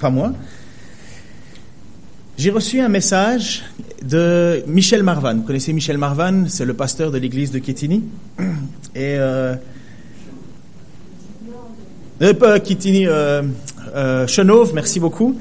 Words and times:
pas 0.00 0.10
moi. 0.10 0.32
J'ai 2.38 2.50
reçu 2.50 2.80
un 2.80 2.88
message 2.88 3.62
de 4.02 4.62
Michel 4.66 5.02
Marvan. 5.02 5.34
Vous 5.36 5.42
connaissez 5.42 5.72
Michel 5.74 5.98
Marvan, 5.98 6.44
c'est 6.48 6.64
le 6.64 6.72
pasteur 6.74 7.10
de 7.10 7.18
l'église 7.18 7.50
de 7.50 7.58
Kétini. 7.58 8.02
Et 8.94 9.16
euh, 9.18 9.54
euh, 12.22 12.34
pas 12.34 12.58
Kétini, 12.60 13.06
euh, 13.06 13.42
euh, 13.94 14.26
Chenauve, 14.26 14.72
merci 14.74 15.00
beaucoup, 15.00 15.36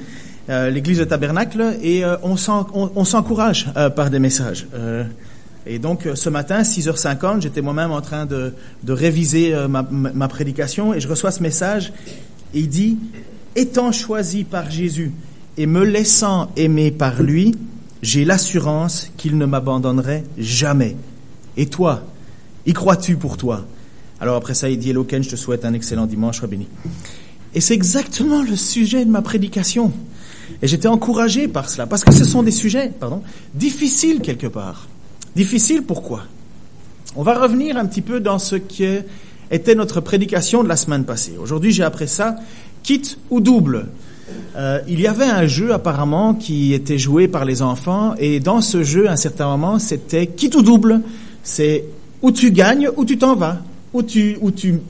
euh, 0.50 0.70
l'église 0.70 0.98
de 1.00 1.06
Tabernacle. 1.06 1.78
Et 1.82 2.04
on 2.24 2.36
s'en- 2.36 2.68
on- 2.74 2.92
on 2.96 3.06
s'encourage 3.06 3.68
par 3.96 4.10
des 4.10 4.20
messages. 4.20 4.68
Et 5.66 5.80
donc 5.80 6.08
ce 6.16 6.30
matin, 6.30 6.64
6h50, 6.64 7.42
j'étais 7.44 7.62
moi-même 7.62 7.92
en 7.92 8.02
train 8.02 8.26
de, 8.26 8.54
réviser 8.88 9.56
ma 9.70 10.28
prédication 10.28 10.94
et 10.94 11.00
je 11.00 11.08
reçois 11.08 11.32
ce 11.32 11.42
message. 11.44 11.94
Et 12.54 12.60
il 12.60 12.68
dit, 12.70 12.98
étant 13.60 13.92
choisi 13.92 14.46
par 14.46 14.72
Jésus 14.72 15.12
et 15.58 15.66
me 15.66 15.84
laissant 15.84 16.50
aimer 16.56 16.92
par 16.92 17.22
lui, 17.22 17.56
j'ai 18.02 18.24
l'assurance 18.24 19.12
qu'il 19.18 19.38
ne 19.38 19.46
m'abandonnerait 19.46 20.24
jamais. 20.38 20.96
Et 21.58 21.66
toi, 21.66 22.04
y 22.66 22.72
crois-tu 22.72 23.18
pour 23.18 23.36
toi? 23.36 23.66
Alors 24.22 24.38
après 24.38 24.54
ça, 24.54 24.70
il 24.70 24.80
dit, 24.80 24.92
Hello 24.92 25.04
Ken, 25.04 25.22
je 25.22 25.32
te 25.32 25.36
souhaite 25.36 25.66
un 25.66 25.74
excellent 25.74 26.06
dimanche, 26.06 26.40
sois 26.40 26.48
béni. 26.48 26.68
Et 27.54 27.60
c'est 27.60 27.74
exactement 27.74 28.42
le 28.42 28.56
sujet 28.56 29.04
de 29.04 29.12
ma 29.12 29.22
prédication. 29.22 29.92
Et 30.62 30.68
j'étais 30.68 30.88
encouragé 30.88 31.50
par 31.50 31.70
cela, 31.70 31.86
parce 31.86 32.06
que 32.06 32.14
ce 32.14 32.24
sont 32.24 32.44
des 32.44 32.52
sujets, 32.52 32.92
pardon, 32.98 33.22
difficiles 33.54 34.22
quelque 34.22 34.48
part. 34.48 34.88
Difficiles 35.36 35.84
pourquoi? 35.84 36.24
On 37.16 37.24
va 37.24 37.38
revenir 37.38 37.76
un 37.76 37.86
petit 37.86 38.02
peu 38.02 38.22
dans 38.22 38.40
ce 38.40 38.56
qui 38.56 38.86
était 39.52 39.76
notre 39.76 40.00
prédication 40.00 40.64
de 40.64 40.70
la 40.70 40.76
semaine 40.76 41.06
passée. 41.06 41.36
Aujourd'hui, 41.42 41.72
j'ai 41.72 41.84
appris 41.84 42.08
ça, 42.08 42.38
quitte 42.84 43.18
ou 43.30 43.40
double. 43.40 43.88
Euh, 44.56 44.80
il 44.88 45.00
y 45.00 45.08
avait 45.08 45.26
un 45.26 45.48
jeu 45.48 45.74
apparemment 45.74 46.34
qui 46.34 46.74
était 46.74 46.98
joué 46.98 47.28
par 47.28 47.46
les 47.46 47.62
enfants 47.62 48.16
et 48.18 48.40
dans 48.40 48.62
ce 48.62 48.84
jeu, 48.84 49.08
à 49.08 49.14
un 49.14 49.16
certain 49.16 49.48
moment, 49.48 49.80
c'était 49.80 50.28
quitte 50.28 50.56
ou 50.56 50.62
double. 50.62 51.02
C'est 51.44 51.86
ou 52.22 52.32
tu 52.32 52.52
gagnes 52.52 52.90
ou 52.98 53.06
tu 53.06 53.18
t'en 53.18 53.36
vas, 53.36 53.62
ou 53.94 54.04
tu, 54.04 54.38
ou 54.42 54.52
tu, 54.52 54.82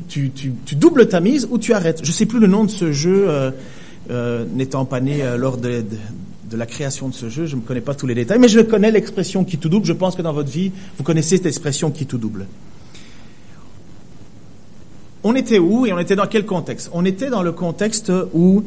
doubles 0.75 1.07
ta 1.07 1.19
mise 1.19 1.47
ou 1.51 1.57
tu 1.57 1.73
arrêtes. 1.73 2.01
Je 2.03 2.11
sais 2.11 2.25
plus 2.25 2.39
le 2.39 2.47
nom 2.47 2.63
de 2.63 2.71
ce 2.71 2.91
jeu, 2.91 3.25
euh, 3.29 3.51
euh, 4.09 4.45
n'étant 4.55 4.85
pas 4.85 4.99
né 4.99 5.23
lors 5.37 5.57
de 5.57 5.83
la 6.51 6.65
création 6.65 7.09
de 7.09 7.13
ce 7.13 7.29
jeu, 7.29 7.45
je 7.45 7.55
ne 7.55 7.61
connais 7.61 7.81
pas 7.81 7.93
tous 7.93 8.07
les 8.07 8.15
détails, 8.15 8.39
mais 8.39 8.47
je 8.47 8.61
connais 8.61 8.91
l'expression 8.91 9.43
quitte 9.43 9.65
ou 9.65 9.69
double. 9.69 9.85
Je 9.85 9.93
pense 9.93 10.15
que 10.15 10.23
dans 10.23 10.33
votre 10.33 10.49
vie, 10.49 10.71
vous 10.97 11.03
connaissez 11.03 11.37
cette 11.37 11.45
expression 11.45 11.91
quitte 11.91 12.13
ou 12.13 12.17
double. 12.17 12.47
On 15.23 15.35
était 15.35 15.59
où 15.59 15.85
et 15.85 15.91
on 15.91 15.99
était 15.99 16.15
dans 16.15 16.27
quel 16.27 16.45
contexte? 16.45 16.89
On 16.93 17.03
était 17.03 17.29
dans 17.29 17.43
le 17.43 17.51
contexte 17.51 18.09
où 18.33 18.63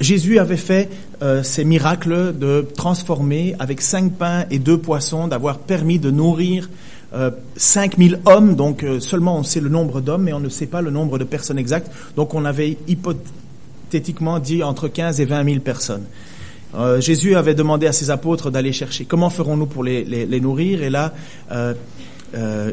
Jésus 0.00 0.38
avait 0.38 0.56
fait 0.56 0.88
euh, 1.20 1.42
ces 1.42 1.64
miracles 1.64 2.32
de 2.38 2.66
transformer 2.74 3.54
avec 3.58 3.82
cinq 3.82 4.12
pains 4.14 4.46
et 4.50 4.58
deux 4.58 4.78
poissons, 4.78 5.28
d'avoir 5.28 5.58
permis 5.58 5.98
de 5.98 6.10
nourrir 6.10 6.70
euh, 7.12 7.30
5000 7.56 8.20
hommes. 8.24 8.56
Donc 8.56 8.82
euh, 8.82 8.98
seulement 8.98 9.36
on 9.36 9.42
sait 9.42 9.60
le 9.60 9.68
nombre 9.68 10.00
d'hommes, 10.00 10.22
mais 10.22 10.32
on 10.32 10.40
ne 10.40 10.48
sait 10.48 10.66
pas 10.66 10.80
le 10.80 10.90
nombre 10.90 11.18
de 11.18 11.24
personnes 11.24 11.58
exactes. 11.58 11.90
Donc 12.16 12.32
on 12.32 12.46
avait 12.46 12.78
hypothétiquement 12.88 14.38
dit 14.38 14.62
entre 14.62 14.88
15 14.88 15.20
et 15.20 15.26
20 15.26 15.44
000 15.44 15.60
personnes. 15.60 16.04
Euh, 16.74 16.98
Jésus 16.98 17.36
avait 17.36 17.54
demandé 17.54 17.86
à 17.86 17.92
ses 17.92 18.08
apôtres 18.10 18.50
d'aller 18.50 18.72
chercher 18.72 19.04
comment 19.04 19.28
ferons-nous 19.28 19.66
pour 19.66 19.84
les, 19.84 20.02
les, 20.02 20.24
les 20.24 20.40
nourrir. 20.40 20.82
Et 20.82 20.88
là, 20.90 21.12
euh, 22.34 22.72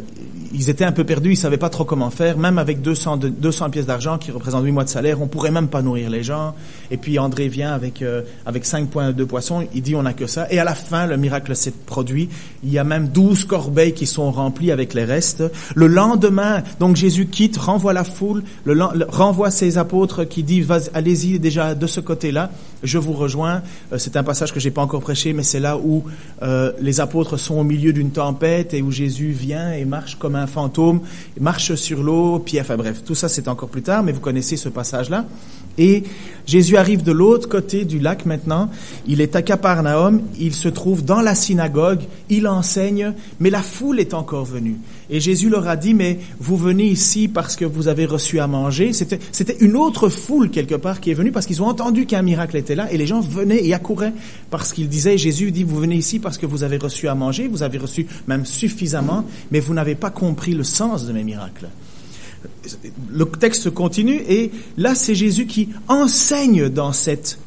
ils 0.54 0.70
étaient 0.70 0.84
un 0.86 0.92
peu 0.92 1.04
perdus, 1.04 1.32
ils 1.32 1.36
savaient 1.38 1.58
pas 1.58 1.70
trop 1.70 1.86
comment 1.86 2.10
faire. 2.10 2.38
Même 2.38 2.58
avec 2.58 2.82
200, 2.82 3.18
de- 3.18 3.30
200 3.30 3.70
pièces 3.70 3.86
d'argent 3.86 4.18
qui 4.18 4.32
représentent 4.32 4.66
8 4.66 4.72
mois 4.72 4.84
de 4.84 4.90
salaire, 4.90 5.22
on 5.22 5.28
pourrait 5.28 5.52
même 5.52 5.68
pas 5.70 5.82
nourrir 5.82 6.10
les 6.10 6.24
gens. 6.24 6.54
Et 6.92 6.98
puis 6.98 7.18
André 7.20 7.48
vient 7.48 7.74
avec 7.74 8.02
euh, 8.02 8.22
avec 8.46 8.66
5 8.66 8.90
points 8.90 9.12
de 9.12 9.24
poissons, 9.24 9.66
il 9.74 9.82
dit 9.82 9.96
on 9.96 10.04
n'a 10.04 10.14
que 10.14 10.28
ça. 10.28 10.48
Et 10.52 10.60
à 10.60 10.64
la 10.64 10.76
fin, 10.76 11.08
le 11.08 11.18
miracle 11.18 11.56
s'est 11.56 11.74
produit. 11.86 12.30
Il 12.64 12.72
y 12.72 12.78
a 12.78 12.84
même 12.84 13.08
12 13.08 13.46
corbeilles 13.46 13.94
qui 13.94 14.06
sont 14.06 14.30
remplies 14.32 14.72
avec 14.72 14.94
les 14.94 15.06
restes. 15.06 15.44
Le 15.76 15.88
lendemain, 15.88 16.62
donc 16.80 16.96
Jésus 16.98 17.28
quitte, 17.28 17.58
renvoie 17.58 17.94
la 17.94 18.04
foule, 18.04 18.44
renvoie 19.10 19.50
ses 19.52 19.78
apôtres 19.78 20.24
qui 20.26 20.42
Vas- 20.62 20.90
allez-y 20.94 21.40
déjà 21.40 21.76
de 21.76 21.88
ce 21.88 22.02
côté-là, 22.02 22.52
je 22.84 22.98
vous 22.98 23.14
rejoins. 23.14 23.62
Euh, 23.92 23.98
c'est 23.98 24.16
un 24.16 24.24
passage 24.24 24.54
que 24.54 24.60
j'ai 24.60 24.72
pas 24.72 24.82
encore 24.82 25.02
prêché, 25.02 25.34
mais 25.34 25.44
c'est 25.44 25.60
là 25.60 25.78
où 25.78 26.04
euh, 26.42 26.72
les 26.80 27.00
apôtres 27.00 27.38
sont 27.38 27.56
au 27.56 27.64
milieu 27.64 27.94
d'une 27.94 28.12
tempête 28.12 28.74
et 28.74 28.82
où 28.82 28.92
Jésus 28.92 29.32
vient 29.32 29.72
et 29.74 29.86
marche 29.86 30.16
comme 30.16 30.36
un 30.36 30.48
fantôme, 30.48 31.02
marche 31.40 31.76
sur 31.76 32.04
l'eau, 32.04 32.40
puis 32.40 32.60
enfin 32.60 32.78
bref, 32.78 33.04
tout 33.06 33.16
ça 33.16 33.30
c'est 33.30 33.48
encore 33.48 33.70
plus 33.70 33.82
tard, 33.82 34.04
mais 34.04 34.12
vous 34.12 34.20
connaissez 34.20 34.58
ce 34.58 34.70
passage-là. 34.70 35.26
Et 35.78 36.04
Jésus 36.46 36.76
arrive 36.76 37.04
de 37.04 37.12
l'autre 37.12 37.48
côté 37.48 37.86
du 37.86 38.00
lac 38.00 38.26
maintenant, 38.26 38.70
il 39.08 39.22
est 39.22 39.36
à 39.36 39.42
Capernaum, 39.42 40.22
il 40.40 40.54
se 40.54 40.68
trouve 40.68 41.04
dans 41.06 41.22
la 41.22 41.36
synagogue, 41.36 42.02
il 42.30 42.48
enseigne, 42.48 43.14
mais 43.40 43.50
la 43.50 43.62
foule 43.62 44.00
est 44.00 44.14
encore 44.14 44.46
venue. 44.46 44.78
Et 45.12 45.20
Jésus 45.20 45.50
leur 45.50 45.68
a 45.68 45.76
dit, 45.76 45.94
mais 45.94 46.20
vous 46.40 46.56
venez 46.56 46.86
ici 46.86 47.28
parce 47.28 47.58
que 47.58 47.66
vous 47.66 47.90
avez 47.90 48.06
reçu 48.06 48.40
à 48.40 48.48
manger. 48.48 48.94
C'était, 48.94 49.58
une 49.60 49.76
autre 49.76 50.08
foule 50.08 50.50
quelque 50.50 50.76
part 50.76 51.02
qui 51.02 51.12
est 51.12 51.14
venue 51.14 51.34
parce 51.34 51.46
qu'ils 51.46 51.62
ont 51.62 51.68
entendu 51.68 52.06
qu'un 52.06 52.22
miracle 52.22 52.56
était 52.56 52.76
là 52.76 52.90
et 52.92 52.98
les 52.98 53.06
gens 53.06 53.20
venaient 53.20 53.64
et 53.64 53.74
accouraient 53.74 54.14
parce 54.50 54.72
qu'ils 54.72 54.88
disaient, 54.88 55.18
Jésus 55.18 55.52
dit, 55.52 55.66
vous 55.66 55.76
venez 55.76 55.98
ici 55.98 56.20
parce 56.20 56.38
que 56.38 56.46
vous 56.46 56.64
avez 56.64 56.78
reçu 56.78 57.10
à 57.10 57.16
manger, 57.16 57.50
vous 57.50 57.62
avez 57.62 57.78
reçu 57.78 58.08
même 58.28 58.46
suffisamment, 58.46 59.26
mais 59.52 59.60
vous 59.60 59.74
n'avez 59.74 59.96
pas 59.96 60.12
compris 60.12 60.54
le 60.54 60.64
sens 60.64 61.06
de 61.06 61.12
mes 61.12 61.26
miracles. 61.26 61.68
Le 63.10 63.26
texte 63.26 63.70
continue 63.70 64.22
et 64.28 64.52
là 64.78 64.96
c'est 64.96 65.14
Jésus 65.14 65.46
qui 65.46 65.70
enseigne 65.90 66.70
dans 66.70 66.94
cette 66.94 67.38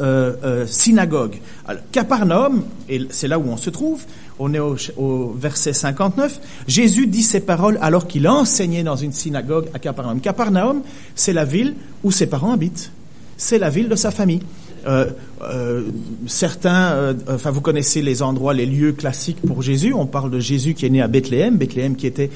euh, 0.00 0.32
euh, 0.42 0.66
synagogue. 0.66 1.36
Alors, 1.68 1.82
Capernaum, 1.92 2.64
et 2.88 3.02
c'est 3.10 3.28
là 3.28 3.38
où 3.38 3.44
on 3.48 3.56
se 3.56 3.70
trouve, 3.70 4.02
on 4.38 4.52
est 4.52 4.58
au, 4.58 5.34
verset 5.38 5.72
59, 5.72 6.40
Jésus 6.66 7.06
dit 7.06 7.22
ces 7.22 7.40
paroles 7.40 7.78
alors 7.80 8.06
qu'il 8.06 8.26
enseignait 8.28 8.82
dans 8.82 8.96
une 8.96 9.12
synagogue 9.12 9.66
à 9.74 9.78
Capernaum. 9.78 10.20
Capernaum, 10.20 10.82
c'est 11.14 11.32
la 11.32 11.44
ville 11.44 11.74
où 12.02 12.10
ses 12.10 12.26
parents 12.26 12.52
habitent, 12.52 12.90
c'est 13.36 13.58
la 13.58 13.70
ville 13.70 13.88
de 13.88 13.96
sa 13.96 14.10
famille. 14.10 14.42
Euh, 14.86 15.06
euh, 15.42 15.82
certains, 16.26 16.92
euh, 16.92 17.14
enfin 17.28 17.50
vous 17.50 17.62
connaissez 17.62 18.02
les 18.02 18.22
endroits, 18.22 18.52
les 18.52 18.66
lieux 18.66 18.92
classiques 18.92 19.40
pour 19.46 19.62
Jésus. 19.62 19.94
On 19.94 20.04
parle 20.04 20.30
de 20.30 20.40
Jésus 20.40 20.74
qui 20.74 20.84
est 20.84 20.90
né 20.90 21.00
à 21.00 21.08
Bethléem, 21.08 21.56
Bethléem 21.56 21.96
qui 21.96 22.06
était 22.06 22.30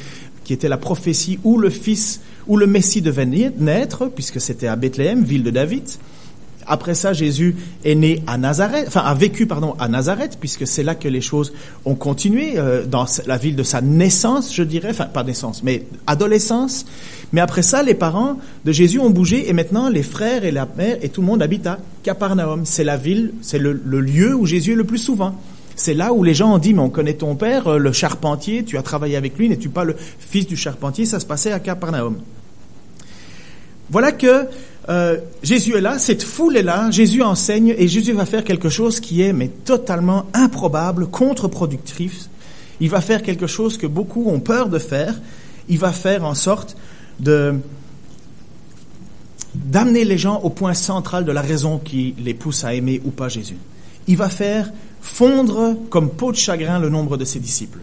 qui 0.45 0.55
était 0.55 0.71
la 0.71 0.79
prophétie 0.79 1.39
où 1.45 1.59
le 1.59 1.69
Fils, 1.69 2.23
où 2.47 2.57
le 2.57 2.67
Messie 2.67 3.03
devait 3.03 3.27
naître, 3.27 4.07
puisque 4.07 4.41
c'était 4.41 4.67
à 4.67 4.77
Bethléem, 4.77 5.23
ville 5.23 5.43
de 5.43 5.51
David. 5.51 5.85
Après 6.69 6.95
ça, 6.95 7.13
Jésus 7.13 7.57
est 7.85 7.95
né 7.95 8.23
à 8.27 8.37
Nazareth, 8.37 8.85
enfin 8.89 9.01
a 9.01 9.15
vécu 9.15 9.47
pardon 9.47 9.75
à 9.79 9.89
Nazareth, 9.89 10.37
puisque 10.39 10.67
c'est 10.67 10.83
là 10.83 10.95
que 10.95 11.09
les 11.09 11.23
choses 11.23 11.53
ont 11.85 11.95
continué 11.95 12.59
euh, 12.59 12.85
dans 12.85 13.07
la 13.27 13.39
ville 13.39 13.57
de 13.57 13.63
sa 13.63 13.81
naissance, 13.81 14.55
je 14.55 14.63
dirais, 14.63 14.91
enfin 14.91 15.07
pas 15.07 15.25
naissance, 15.25 15.63
mais 15.63 15.87
adolescence. 16.07 16.85
Mais 17.33 17.41
après 17.41 17.63
ça, 17.63 17.83
les 17.83 17.95
parents 17.95 18.39
de 18.65 18.73
Jésus 18.73 18.99
ont 18.99 19.11
bougé 19.11 19.49
et 19.49 19.53
maintenant 19.53 19.89
les 19.89 20.03
frères 20.03 20.45
et 20.45 20.51
la 20.51 20.69
mère 20.77 20.99
et 21.03 21.09
tout 21.09 21.23
le 21.23 21.27
monde 21.27 21.43
habite 21.43 21.67
à 21.67 21.79
Capernaum. 22.03 22.65
C'est 22.65 22.85
la 22.85 22.97
ville, 22.97 23.33
c'est 23.43 23.59
le, 23.59 23.73
le 23.73 24.01
lieu 24.01 24.35
où 24.35 24.47
Jésus 24.47 24.73
est 24.73 24.77
le 24.77 24.85
plus 24.85 24.99
souvent. 24.99 25.35
C'est 25.77 25.95
là 25.95 26.13
où 26.13 26.25
les 26.25 26.35
gens 26.35 26.55
ont 26.55 26.59
dit, 26.59 26.75
mais 26.75 26.81
on 26.81 26.91
connaît 26.91 27.15
ton 27.15 27.37
père, 27.37 27.69
euh, 27.69 27.79
le 27.79 27.93
charpentier, 27.93 28.65
tu 28.65 28.77
as 28.77 28.83
travaillé 28.83 29.17
avec 29.17 29.39
lui, 29.39 29.49
n'es-tu 29.49 29.69
pas 29.69 29.85
le 29.85 29.95
fils 30.19 30.47
du 30.47 30.57
charpentier? 30.57 31.07
Ça 31.07 31.21
se 31.21 31.27
passait 31.27 31.53
à 31.53 31.61
Capernaum. 31.61 32.17
Voilà 33.91 34.13
que 34.13 34.47
euh, 34.89 35.19
Jésus 35.43 35.77
est 35.77 35.81
là, 35.81 35.99
cette 35.99 36.23
foule 36.23 36.57
est 36.57 36.63
là, 36.63 36.91
Jésus 36.91 37.23
enseigne 37.23 37.75
et 37.77 37.89
Jésus 37.89 38.13
va 38.13 38.25
faire 38.25 38.45
quelque 38.45 38.69
chose 38.69 39.01
qui 39.01 39.23
est 39.23 39.33
mais 39.33 39.49
totalement 39.49 40.27
improbable, 40.33 41.07
contre-productif. 41.07 42.29
Il 42.81 42.91
va 42.91 43.01
faire 43.01 43.23
quelque 43.23 43.47
chose 43.47 43.77
que 43.77 43.87
beaucoup 43.87 44.29
ont 44.29 44.41
peur 44.41 44.69
de 44.69 44.79
faire. 44.79 45.15
Il 45.69 45.79
va 45.79 45.93
faire 45.93 46.25
en 46.25 46.35
sorte 46.35 46.77
de 47.21 47.55
d'amener 49.55 50.05
les 50.05 50.19
gens 50.19 50.41
au 50.43 50.51
point 50.51 50.75
central 50.75 51.25
de 51.25 51.33
la 51.33 51.41
raison 51.41 51.79
qui 51.79 52.15
les 52.19 52.35
pousse 52.35 52.65
à 52.65 52.75
aimer 52.75 53.01
ou 53.05 53.11
pas 53.11 53.29
Jésus. 53.29 53.57
Il 54.07 54.17
va 54.17 54.29
faire 54.29 54.71
fondre 55.01 55.77
comme 55.91 56.11
peau 56.11 56.33
de 56.33 56.37
chagrin 56.37 56.79
le 56.79 56.89
nombre 56.89 57.17
de 57.17 57.25
ses 57.25 57.41
disciples. 57.41 57.81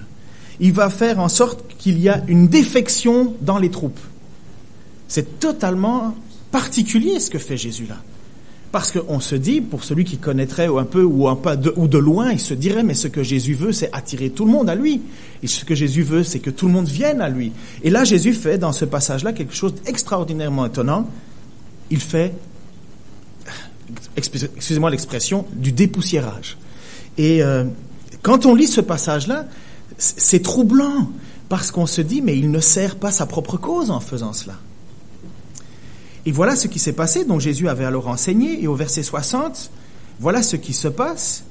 Il 0.60 0.74
va 0.74 0.90
faire 0.90 1.20
en 1.20 1.28
sorte 1.28 1.66
qu'il 1.78 2.00
y 2.00 2.08
a 2.08 2.24
une 2.28 2.48
défection 2.48 3.34
dans 3.42 3.58
les 3.58 3.70
troupes. 3.70 4.00
C'est 5.16 5.40
totalement 5.40 6.14
particulier 6.52 7.22
ce 7.22 7.30
que 7.30 7.40
fait 7.40 7.56
Jésus 7.56 7.86
là. 7.88 7.96
Parce 8.74 8.92
qu'on 8.92 9.22
se 9.22 9.36
dit, 9.36 9.62
pour 9.62 9.86
celui 9.86 10.04
qui 10.04 10.18
connaîtrait 10.18 10.68
un 10.68 10.84
peu 10.84 11.04
ou 11.04 11.30
un 11.30 11.38
peu 11.38 11.56
de, 11.56 11.74
ou 11.78 11.88
de 11.88 11.98
loin, 11.98 12.34
il 12.34 12.40
se 12.42 12.54
dirait, 12.54 12.84
mais 12.84 12.96
ce 12.96 13.08
que 13.08 13.24
Jésus 13.24 13.54
veut, 13.54 13.72
c'est 13.72 13.90
attirer 13.94 14.32
tout 14.32 14.44
le 14.44 14.52
monde 14.52 14.70
à 14.70 14.76
lui. 14.76 15.02
Et 15.42 15.48
ce 15.48 15.64
que 15.64 15.74
Jésus 15.74 16.04
veut, 16.04 16.26
c'est 16.26 16.40
que 16.40 16.50
tout 16.50 16.68
le 16.68 16.74
monde 16.74 16.90
vienne 16.90 17.22
à 17.22 17.30
lui. 17.30 17.54
Et 17.82 17.90
là, 17.92 18.04
Jésus 18.04 18.34
fait, 18.34 18.58
dans 18.58 18.74
ce 18.74 18.84
passage-là, 18.84 19.32
quelque 19.32 19.56
chose 19.56 19.74
d'extraordinairement 19.86 20.66
étonnant. 20.66 21.10
Il 21.90 22.02
fait, 22.02 22.34
excusez-moi 24.18 24.90
l'expression, 24.90 25.46
du 25.54 25.72
dépoussiérage. 25.72 26.58
Et 27.18 27.42
euh, 27.42 27.64
quand 28.22 28.46
on 28.46 28.54
lit 28.54 28.68
ce 28.68 28.82
passage-là, 28.82 29.46
c'est 29.98 30.42
troublant, 30.42 31.10
parce 31.48 31.72
qu'on 31.72 31.86
se 31.86 32.02
dit, 32.02 32.22
mais 32.22 32.38
il 32.38 32.52
ne 32.52 32.60
sert 32.60 32.98
pas 32.98 33.12
sa 33.12 33.26
propre 33.26 33.56
cause 33.56 33.92
en 33.92 34.02
faisant 34.02 34.34
cela. 34.34 34.56
Et 36.26 36.32
voilà 36.32 36.56
ce 36.56 36.68
qui 36.68 36.80
s'est 36.80 36.94
passé, 36.94 37.24
dont 37.26 37.40
Jésus 37.40 37.70
avait 37.70 37.86
alors 37.86 38.08
enseigné, 38.08 38.62
et 38.64 38.68
au 38.68 38.76
verset 38.76 39.04
60, 39.04 39.70
voilà 40.20 40.42
ce 40.42 40.56
qui 40.56 40.74
se 40.74 40.88
passe. 40.88 41.44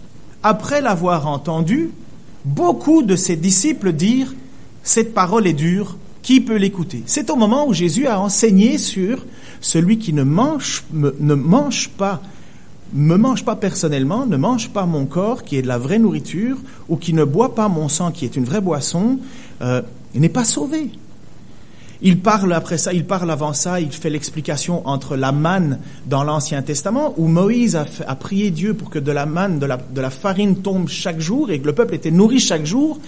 Après 0.42 0.80
l'avoir 0.80 1.26
entendu, 1.26 1.90
beaucoup 2.44 3.02
de 3.02 3.16
ses 3.16 3.36
disciples 3.36 3.92
dirent, 3.92 4.34
cette 4.82 5.14
parole 5.14 5.46
est 5.46 5.52
dure, 5.54 5.96
qui 6.22 6.40
peut 6.40 6.56
l'écouter? 6.56 7.02
C'est 7.06 7.30
au 7.30 7.36
moment 7.36 7.68
où 7.68 7.72
Jésus 7.72 8.06
a 8.06 8.18
enseigné 8.18 8.78
sur 8.78 9.24
celui 9.60 9.98
qui 9.98 10.12
ne 10.12 10.22
mange, 10.22 10.84
ne 10.92 11.34
pas, 11.96 12.22
me 12.92 13.16
mange 13.16 13.44
pas 13.44 13.56
personnellement, 13.56 14.26
ne 14.26 14.36
mange 14.36 14.70
pas 14.70 14.86
mon 14.86 15.06
corps, 15.06 15.44
qui 15.44 15.56
est 15.56 15.62
de 15.62 15.68
la 15.68 15.78
vraie 15.78 15.98
nourriture, 15.98 16.56
ou 16.88 16.96
qui 16.96 17.12
ne 17.12 17.24
boit 17.24 17.54
pas 17.54 17.68
mon 17.68 17.88
sang, 17.88 18.10
qui 18.10 18.24
est 18.24 18.36
une 18.36 18.44
vraie 18.44 18.60
boisson, 18.60 19.18
euh, 19.62 19.82
n'est 20.14 20.28
pas 20.28 20.44
sauvé. 20.44 20.90
Il 22.02 22.18
parle 22.18 22.52
après 22.52 22.78
ça, 22.78 22.92
il 22.92 23.04
parle 23.04 23.30
avant 23.30 23.52
ça, 23.52 23.80
il 23.80 23.90
fait 23.90 24.10
l'explication 24.10 24.86
entre 24.86 25.16
la 25.16 25.32
manne 25.32 25.78
dans 26.06 26.24
l'Ancien 26.24 26.62
Testament, 26.62 27.14
où 27.16 27.28
Moïse 27.28 27.76
a, 27.76 28.16
prié 28.16 28.50
Dieu 28.50 28.74
pour 28.74 28.90
que 28.90 28.98
de 28.98 29.12
la 29.12 29.26
manne, 29.26 29.58
de 29.58 29.66
la, 29.66 30.10
farine 30.10 30.56
tombe 30.56 30.88
chaque 30.88 31.20
jour 31.20 31.50
et 31.50 31.60
que 31.60 31.66
le 31.66 31.72
peuple 31.72 31.94
était 31.94 32.10
nourri 32.10 32.40
chaque 32.40 32.66
jour. 32.66 32.98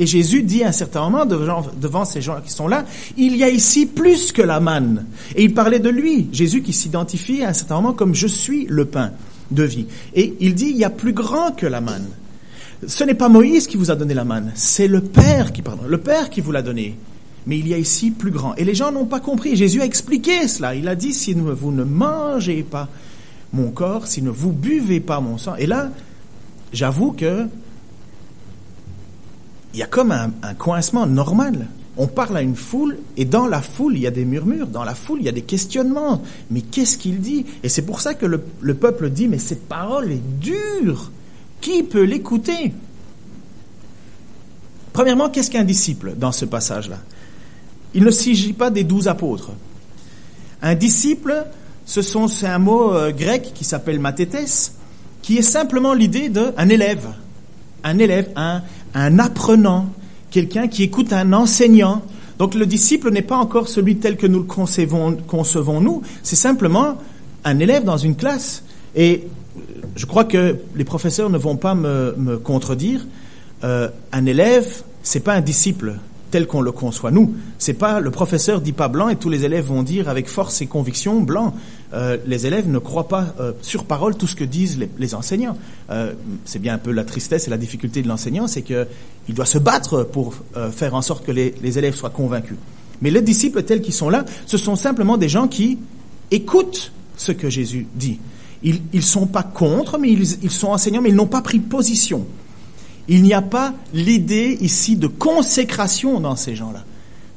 Et 0.00 0.06
Jésus 0.06 0.44
dit 0.44 0.62
à 0.62 0.68
un 0.68 0.72
certain 0.72 1.00
moment 1.00 1.26
devant, 1.26 2.04
ces 2.04 2.20
gens 2.20 2.40
qui 2.40 2.52
sont 2.52 2.68
là, 2.68 2.84
il 3.16 3.36
y 3.36 3.42
a 3.42 3.48
ici 3.48 3.86
plus 3.86 4.30
que 4.30 4.42
la 4.42 4.60
manne. 4.60 5.06
Et 5.34 5.44
il 5.44 5.54
parlait 5.54 5.80
de 5.80 5.90
lui, 5.90 6.28
Jésus 6.32 6.62
qui 6.62 6.72
s'identifie 6.72 7.42
à 7.42 7.48
un 7.48 7.52
certain 7.52 7.76
moment 7.76 7.92
comme 7.92 8.14
je 8.14 8.28
suis 8.28 8.66
le 8.68 8.84
pain 8.84 9.10
de 9.50 9.64
vie. 9.64 9.86
Et 10.14 10.36
il 10.38 10.54
dit, 10.54 10.70
il 10.70 10.76
y 10.76 10.84
a 10.84 10.90
plus 10.90 11.12
grand 11.12 11.50
que 11.50 11.66
la 11.66 11.80
manne. 11.80 12.06
Ce 12.86 13.02
n'est 13.02 13.14
pas 13.14 13.28
Moïse 13.28 13.66
qui 13.66 13.76
vous 13.76 13.90
a 13.90 13.96
donné 13.96 14.14
la 14.14 14.24
manne, 14.24 14.52
c'est 14.54 14.86
le 14.86 15.00
Père 15.00 15.52
qui, 15.52 15.64
le 15.88 15.98
Père 15.98 16.30
qui 16.30 16.40
vous 16.40 16.52
l'a 16.52 16.62
donné 16.62 16.96
mais 17.46 17.58
il 17.58 17.68
y 17.68 17.74
a 17.74 17.78
ici 17.78 18.10
plus 18.10 18.30
grand. 18.30 18.54
Et 18.56 18.64
les 18.64 18.74
gens 18.74 18.92
n'ont 18.92 19.06
pas 19.06 19.20
compris. 19.20 19.56
Jésus 19.56 19.80
a 19.80 19.84
expliqué 19.84 20.48
cela. 20.48 20.74
Il 20.74 20.88
a 20.88 20.94
dit, 20.94 21.12
si 21.12 21.32
vous 21.34 21.72
ne 21.72 21.84
mangez 21.84 22.62
pas 22.62 22.88
mon 23.52 23.70
corps, 23.70 24.06
si 24.06 24.22
ne 24.22 24.30
vous 24.30 24.52
buvez 24.52 25.00
pas 25.00 25.20
mon 25.20 25.38
sang. 25.38 25.56
Et 25.56 25.66
là, 25.66 25.90
j'avoue 26.72 27.12
que 27.12 27.46
il 29.74 29.80
y 29.80 29.82
a 29.82 29.86
comme 29.86 30.12
un, 30.12 30.30
coincement 30.54 31.06
normal. 31.06 31.68
On 31.96 32.06
parle 32.06 32.36
à 32.36 32.42
une 32.42 32.56
foule 32.56 32.98
et 33.16 33.24
dans 33.24 33.46
la 33.46 33.60
foule, 33.60 33.96
il 33.96 34.02
y 34.02 34.06
a 34.06 34.10
des 34.10 34.24
murmures, 34.24 34.66
dans 34.66 34.84
la 34.84 34.94
foule, 34.94 35.20
il 35.20 35.26
y 35.26 35.28
a 35.28 35.32
des 35.32 35.42
questionnements. 35.42 36.22
Mais 36.50 36.62
qu'est-ce 36.62 36.96
qu'il 36.96 37.20
dit? 37.20 37.44
Et 37.62 37.68
c'est 37.68 37.82
pour 37.82 38.00
ça 38.00 38.14
que 38.14 38.26
le, 38.26 38.42
le 38.60 38.74
peuple 38.74 39.10
dit, 39.10 39.28
mais 39.28 39.38
cette 39.38 39.68
parole 39.68 40.12
est 40.12 40.22
dure. 40.40 41.10
Qui 41.60 41.82
peut 41.82 42.04
l'écouter? 42.04 42.72
Premièrement, 44.92 45.28
qu'est-ce 45.28 45.50
qu'un 45.50 45.64
disciple 45.64 46.14
dans 46.16 46.32
ce 46.32 46.44
passage-là? 46.44 46.98
Il 47.94 48.04
ne 48.04 48.10
s'agit 48.10 48.52
pas 48.52 48.70
des 48.70 48.84
douze 48.84 49.08
apôtres. 49.08 49.50
Un 50.62 50.74
disciple, 50.74 51.46
ce 51.86 52.02
sont, 52.02 52.28
c'est 52.28 52.46
un 52.46 52.58
mot 52.58 52.92
euh, 52.92 53.12
grec 53.12 53.52
qui 53.54 53.64
s'appelle 53.64 54.00
mathétès, 54.00 54.74
qui 55.22 55.38
est 55.38 55.42
simplement 55.42 55.94
l'idée 55.94 56.28
d'un 56.28 56.68
élève. 56.68 57.06
Un 57.84 57.98
élève, 57.98 58.30
un, 58.36 59.18
apprenant, 59.18 59.86
quelqu'un 60.30 60.68
qui 60.68 60.82
écoute 60.82 61.12
un 61.12 61.32
enseignant. 61.32 62.02
Donc 62.38 62.54
le 62.54 62.66
disciple 62.66 63.10
n'est 63.10 63.22
pas 63.22 63.36
encore 63.36 63.68
celui 63.68 63.96
tel 63.96 64.16
que 64.16 64.26
nous 64.26 64.40
le 64.40 64.44
concevons, 64.44 65.80
nous, 65.80 66.02
c'est 66.22 66.36
simplement 66.36 66.96
un 67.44 67.58
élève 67.58 67.84
dans 67.84 67.96
une 67.96 68.16
classe. 68.16 68.62
Et 68.96 69.26
je 69.96 70.06
crois 70.06 70.24
que 70.24 70.56
les 70.74 70.84
professeurs 70.84 71.30
ne 71.30 71.38
vont 71.38 71.56
pas 71.56 71.74
me, 71.74 72.38
contredire. 72.42 73.06
Euh, 73.64 73.88
un 74.12 74.26
élève, 74.26 74.82
c'est 75.02 75.20
pas 75.20 75.34
un 75.34 75.40
disciple 75.40 75.94
tel 76.30 76.46
qu'on 76.46 76.60
le 76.60 76.72
conçoit 76.72 77.10
nous. 77.10 77.34
C'est 77.58 77.74
pas 77.74 78.00
le 78.00 78.10
professeur 78.10 78.60
dit 78.60 78.72
pas 78.72 78.88
blanc 78.88 79.08
et 79.08 79.16
tous 79.16 79.28
les 79.28 79.44
élèves 79.44 79.66
vont 79.66 79.82
dire 79.82 80.08
avec 80.08 80.28
force 80.28 80.60
et 80.60 80.66
conviction 80.66 81.20
blanc. 81.20 81.54
Euh, 81.94 82.18
les 82.26 82.46
élèves 82.46 82.68
ne 82.68 82.78
croient 82.78 83.08
pas 83.08 83.34
euh, 83.40 83.52
sur 83.62 83.84
parole 83.84 84.16
tout 84.16 84.26
ce 84.26 84.36
que 84.36 84.44
disent 84.44 84.78
les, 84.98 85.14
enseignants. 85.14 85.56
Euh, 85.90 86.12
c'est 86.44 86.58
bien 86.58 86.74
un 86.74 86.78
peu 86.78 86.92
la 86.92 87.04
tristesse 87.04 87.46
et 87.46 87.50
la 87.50 87.56
difficulté 87.56 88.02
de 88.02 88.08
l'enseignant, 88.08 88.46
c'est 88.46 88.62
qu'il 88.62 88.86
doit 89.30 89.46
se 89.46 89.58
battre 89.58 90.04
pour 90.04 90.34
faire 90.72 90.94
en 90.94 91.02
sorte 91.02 91.24
que 91.24 91.32
les, 91.32 91.78
élèves 91.78 91.94
soient 91.94 92.10
convaincus. 92.10 92.56
Mais 93.00 93.10
les 93.10 93.22
disciples 93.22 93.62
tels 93.62 93.80
qu'ils 93.80 93.94
sont 93.94 94.10
là, 94.10 94.24
ce 94.46 94.58
sont 94.58 94.76
simplement 94.76 95.16
des 95.16 95.28
gens 95.28 95.48
qui 95.48 95.78
écoutent 96.30 96.92
ce 97.16 97.32
que 97.32 97.48
Jésus 97.48 97.86
dit. 97.94 98.18
Ils 98.62 98.80
ne 98.92 99.00
sont 99.00 99.26
pas 99.26 99.44
contre, 99.44 99.98
mais 99.98 100.10
ils, 100.10 100.42
ils 100.42 100.50
sont 100.50 100.68
enseignants, 100.68 101.00
mais 101.00 101.10
ils 101.10 101.14
n'ont 101.14 101.26
pas 101.26 101.42
pris 101.42 101.60
position. 101.60 102.26
Il 103.08 103.22
n'y 103.22 103.32
a 103.32 103.42
pas 103.42 103.74
l'idée 103.94 104.58
ici 104.60 104.96
de 104.96 105.06
consécration 105.06 106.20
dans 106.20 106.36
ces 106.36 106.54
gens-là. 106.54 106.84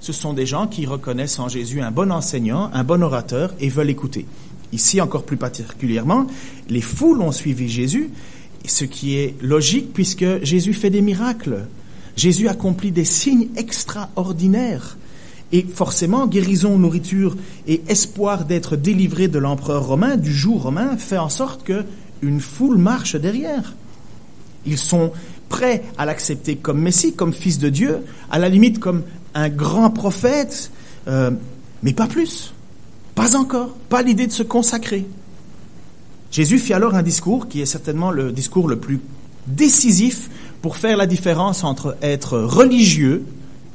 Ce 0.02 0.12
sont 0.12 0.34
des 0.34 0.46
gens 0.46 0.68
qui 0.68 0.86
reconnaissent 0.86 1.40
en 1.40 1.48
Jésus 1.48 1.82
un 1.82 1.92
bon 1.92 2.12
enseignant, 2.12 2.70
un 2.74 2.84
bon 2.84 3.02
orateur 3.02 3.54
et 3.60 3.70
veulent 3.70 3.90
écouter. 3.90 4.26
Ici 4.74 5.00
encore 5.00 5.24
plus 5.24 5.38
particulièrement, 5.38 6.28
les 6.70 6.82
foules 6.82 7.22
ont 7.22 7.32
suivi 7.32 7.70
Jésus, 7.70 8.10
ce 8.66 8.84
qui 8.84 9.16
est 9.16 9.36
logique 9.42 9.94
puisque 9.94 10.44
Jésus 10.44 10.74
fait 10.74 10.90
des 10.90 11.02
miracles. 11.02 11.68
Jésus 12.18 12.50
accomplit 12.50 12.92
des 12.92 13.06
signes 13.06 13.48
extraordinaires. 13.56 14.98
Et 15.54 15.66
forcément, 15.74 16.28
guérison, 16.28 16.78
nourriture 16.78 17.38
et 17.68 17.82
espoir 17.88 18.46
d'être 18.46 18.76
délivré 18.76 19.28
de 19.28 19.40
l'empereur 19.40 19.86
romain, 19.86 20.18
du 20.18 20.34
joug 20.34 20.58
romain, 20.58 20.98
fait 20.98 21.18
en 21.18 21.30
sorte 21.30 21.64
que 21.64 21.86
une 22.22 22.40
foule 22.40 22.78
marche 22.78 23.16
derrière. 23.16 23.74
Ils 24.66 24.78
sont 24.78 25.12
prêt 25.51 25.83
à 25.98 26.06
l'accepter 26.06 26.56
comme 26.56 26.81
Messie, 26.81 27.13
comme 27.13 27.33
fils 27.33 27.59
de 27.59 27.69
Dieu, 27.69 28.00
à 28.31 28.39
la 28.39 28.48
limite 28.48 28.80
comme 28.80 29.03
un 29.36 29.50
grand 29.50 29.92
prophète, 29.92 30.71
euh, 31.07 31.31
mais 31.83 31.94
pas 31.94 32.07
plus, 32.07 32.53
pas 33.13 33.36
encore, 33.36 33.75
pas 33.89 34.01
l'idée 34.01 34.27
de 34.27 34.31
se 34.31 34.44
consacrer. 34.44 35.06
Jésus 36.31 36.57
fit 36.57 36.74
alors 36.74 36.95
un 36.95 37.03
discours 37.03 37.50
qui 37.50 37.62
est 37.62 37.65
certainement 37.65 38.12
le 38.12 38.31
discours 38.31 38.69
le 38.69 38.77
plus 38.77 39.01
décisif 39.45 40.30
pour 40.62 40.77
faire 40.77 40.95
la 40.95 41.06
différence 41.06 41.65
entre 41.65 41.98
être 42.01 42.39
religieux, 42.39 43.25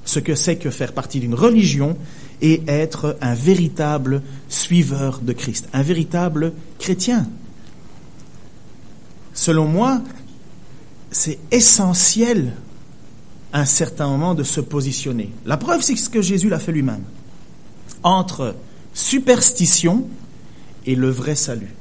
ce 0.06 0.18
que 0.18 0.34
c'est 0.34 0.56
que 0.56 0.70
faire 0.70 0.92
partie 0.92 1.20
d'une 1.20 1.34
religion, 1.34 1.96
et 2.40 2.62
être 2.68 3.16
un 3.20 3.34
véritable 3.34 4.22
suiveur 4.48 5.20
de 5.20 5.32
Christ, 5.32 5.68
un 5.72 5.82
véritable 5.82 6.52
chrétien. 6.78 7.26
Selon 9.34 9.66
moi, 9.66 10.00
c'est 11.16 11.38
essentiel 11.50 12.52
à 13.50 13.60
un 13.60 13.64
certain 13.64 14.06
moment 14.06 14.34
de 14.34 14.42
se 14.42 14.60
positionner. 14.60 15.32
La 15.46 15.56
preuve, 15.56 15.80
c'est 15.80 15.96
ce 15.96 16.10
que 16.10 16.20
Jésus 16.20 16.50
l'a 16.50 16.58
fait 16.58 16.72
lui-même. 16.72 17.04
Entre 18.02 18.54
superstition 18.92 20.06
et 20.84 20.94
le 20.94 21.08
vrai 21.08 21.34
salut. 21.34 21.74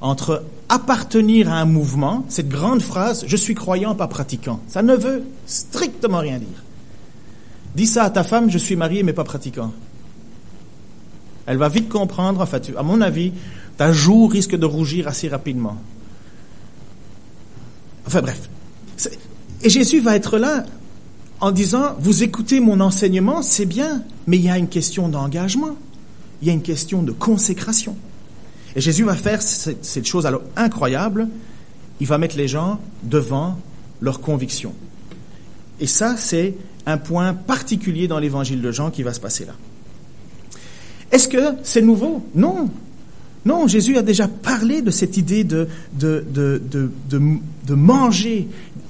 Entre 0.00 0.42
appartenir 0.68 1.48
à 1.48 1.60
un 1.60 1.64
mouvement, 1.64 2.24
cette 2.28 2.48
grande 2.48 2.82
phrase, 2.82 3.24
je 3.28 3.36
suis 3.36 3.54
croyant, 3.54 3.94
pas 3.94 4.08
pratiquant, 4.08 4.60
ça 4.66 4.82
ne 4.82 4.96
veut 4.96 5.22
strictement 5.46 6.18
rien 6.18 6.38
dire. 6.38 6.64
Dis 7.76 7.86
ça 7.86 8.02
à 8.02 8.10
ta 8.10 8.24
femme, 8.24 8.50
je 8.50 8.58
suis 8.58 8.74
marié, 8.74 9.04
mais 9.04 9.12
pas 9.12 9.22
pratiquant. 9.22 9.72
Elle 11.46 11.58
va 11.58 11.68
vite 11.68 11.88
comprendre, 11.88 12.40
enfin, 12.40 12.58
à 12.76 12.82
mon 12.82 13.00
avis, 13.00 13.32
ta 13.76 13.92
joue 13.92 14.26
risque 14.26 14.56
de 14.56 14.66
rougir 14.66 15.06
assez 15.06 15.28
rapidement. 15.28 15.76
Enfin 18.08 18.22
bref. 18.22 18.48
Et 19.62 19.70
Jésus 19.70 20.00
va 20.00 20.16
être 20.16 20.38
là 20.38 20.64
en 21.40 21.50
disant, 21.50 21.96
vous 21.98 22.22
écoutez 22.22 22.60
mon 22.60 22.80
enseignement, 22.80 23.42
c'est 23.42 23.66
bien, 23.66 24.02
mais 24.26 24.36
il 24.38 24.44
y 24.44 24.50
a 24.50 24.58
une 24.58 24.68
question 24.68 25.08
d'engagement, 25.08 25.76
il 26.40 26.48
y 26.48 26.50
a 26.50 26.54
une 26.54 26.62
question 26.62 27.02
de 27.02 27.12
consécration. 27.12 27.96
Et 28.74 28.80
Jésus 28.80 29.04
va 29.04 29.14
faire 29.14 29.42
cette 29.42 30.06
chose 30.06 30.26
alors 30.26 30.42
incroyable, 30.56 31.28
il 32.00 32.06
va 32.06 32.18
mettre 32.18 32.36
les 32.36 32.48
gens 32.48 32.78
devant 33.02 33.58
leurs 34.00 34.20
convictions. 34.20 34.74
Et 35.80 35.86
ça, 35.86 36.16
c'est 36.16 36.54
un 36.86 36.98
point 36.98 37.34
particulier 37.34 38.08
dans 38.08 38.18
l'évangile 38.18 38.62
de 38.62 38.70
Jean 38.70 38.90
qui 38.90 39.02
va 39.02 39.12
se 39.12 39.20
passer 39.20 39.44
là. 39.44 39.54
Est-ce 41.10 41.28
que 41.28 41.54
c'est 41.62 41.82
nouveau? 41.82 42.24
Non. 42.34 42.68
Non, 43.46 43.68
Jésus 43.68 43.96
a 43.96 44.02
déjà 44.02 44.26
parlé 44.26 44.82
de 44.82 44.90
cette 44.90 45.16
idée 45.16 45.44
de, 45.44 45.68
de, 45.92 46.24
de, 46.28 46.60
de, 47.08 47.74
manger, 47.74 48.48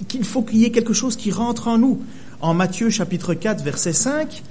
qu'il 0.09 0.25
faut 0.25 0.41
qu'il 0.41 0.57
y 0.57 0.65
ait 0.65 0.71
quelque 0.71 0.95
chose 0.95 1.15
qui 1.15 1.31
rentre 1.31 1.69
en 1.69 1.77
nous. 1.77 2.01
En 2.41 2.55
Matthieu 2.55 2.89
chapitre 2.89 3.35
4, 3.35 3.63
verset 3.63 3.93
5, 3.93 4.43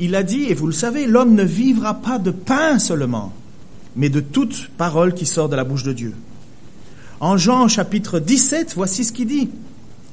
il 0.00 0.16
a 0.16 0.24
dit, 0.24 0.46
et 0.48 0.54
vous 0.54 0.66
le 0.66 0.72
savez, 0.72 1.06
l'homme 1.06 1.36
ne 1.36 1.44
vivra 1.44 1.94
pas 1.94 2.18
de 2.18 2.32
pain 2.32 2.80
seulement, 2.80 3.32
mais 3.94 4.08
de 4.08 4.18
toute 4.18 4.70
parole 4.76 5.14
qui 5.14 5.24
sort 5.24 5.48
de 5.48 5.54
la 5.54 5.62
bouche 5.62 5.84
de 5.84 5.92
Dieu. 5.92 6.14
En 7.20 7.36
Jean 7.36 7.68
chapitre 7.68 8.18
17, 8.18 8.72
voici 8.74 9.04
ce 9.04 9.12
qu'il 9.12 9.28
dit. 9.28 9.50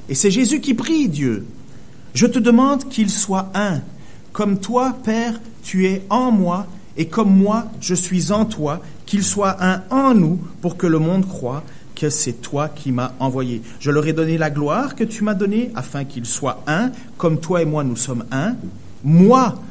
Et 0.08 0.14
c'est 0.14 0.30
Jésus 0.30 0.62
qui 0.62 0.76
prie 0.76 1.10
Dieu. 1.10 1.48
Je 2.14 2.28
te 2.28 2.38
demande 2.38 2.90
qu'il 2.90 3.10
soit 3.10 3.52
un, 3.56 3.82
comme 4.34 4.60
toi, 4.60 4.96
Père, 5.04 5.42
tu 5.64 5.88
es 5.88 6.04
en 6.12 6.30
moi, 6.30 6.68
et 6.98 7.08
comme 7.08 7.36
moi, 7.36 7.66
je 7.80 7.96
suis 7.96 8.32
en 8.32 8.46
toi, 8.46 8.82
qu'il 9.06 9.24
soit 9.24 9.58
un 9.64 9.84
en 9.90 10.14
nous 10.14 10.40
pour 10.62 10.78
que 10.78 10.88
le 10.88 11.00
monde 11.00 11.28
croit 11.28 11.64
que 11.96 12.10
c'est 12.10 12.42
toi 12.42 12.70
qui 12.70 12.92
m'as 12.92 13.12
envoyé. 13.20 13.62
Je 13.80 13.92
leur 13.92 14.08
ai 14.08 14.14
donné 14.14 14.38
la 14.38 14.50
gloire 14.50 14.96
que 14.96 15.04
tu 15.04 15.24
m'as 15.24 15.34
donnée 15.34 15.72
afin 15.76 16.04
qu'ils 16.04 16.26
soient 16.26 16.64
un, 16.66 16.92
comme 17.18 17.40
toi 17.40 17.62
et 17.62 17.66
moi 17.66 17.84
nous 17.84 17.96
sommes 17.96 18.26
un. 18.32 18.56
Moi, 19.04 19.62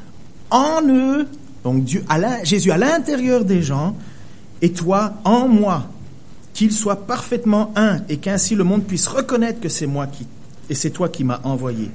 en 0.50 0.80
eux, 0.86 1.26
donc 1.64 1.84
Dieu, 1.84 2.04
Jésus 2.44 2.70
à 2.70 2.78
l'intérieur 2.78 3.44
des 3.44 3.62
gens, 3.62 3.96
et 4.62 4.72
toi 4.72 5.14
en 5.24 5.48
moi, 5.48 5.88
qu'ils 6.52 6.72
soient 6.72 7.06
parfaitement 7.06 7.72
un, 7.76 7.98
et 8.08 8.18
qu'ainsi 8.18 8.54
le 8.54 8.64
monde 8.64 8.84
puisse 8.84 9.06
reconnaître 9.06 9.60
que 9.60 9.68
c'est 9.68 9.86
moi 9.86 10.06
qui, 10.06 10.26
et 10.68 10.74
c'est 10.74 10.90
toi 10.90 11.08
qui 11.08 11.24
m'as 11.24 11.40
envoyé, 11.44 11.90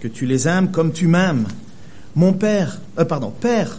que 0.00 0.08
tu 0.08 0.26
les 0.26 0.46
aimes 0.48 0.70
comme 0.70 0.92
tu 0.92 1.06
m'aimes. 1.06 1.46
Mon 2.14 2.32
Père, 2.32 2.80
euh, 2.98 3.04
pardon, 3.04 3.32
Père, 3.40 3.78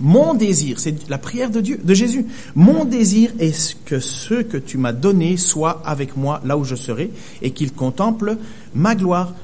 mon 0.00 0.32
désir, 0.32 0.80
c'est 0.80 1.08
la 1.10 1.18
prière 1.18 1.50
de 1.50 1.60
Dieu, 1.60 1.78
de 1.82 1.94
Jésus. 1.94 2.24
Mon 2.54 2.86
désir 2.86 3.32
est 3.38 3.76
que 3.84 4.00
ceux 4.00 4.42
que 4.42 4.56
tu 4.56 4.78
m'as 4.78 4.92
donnés 4.92 5.36
soient 5.36 5.82
avec 5.84 6.16
moi 6.16 6.40
là 6.44 6.56
où 6.56 6.64
je 6.64 6.74
serai 6.74 7.10
et 7.42 7.50
qu'ils 7.50 7.72
contemplent 7.72 8.38
ma 8.74 8.94
gloire, 8.94 9.34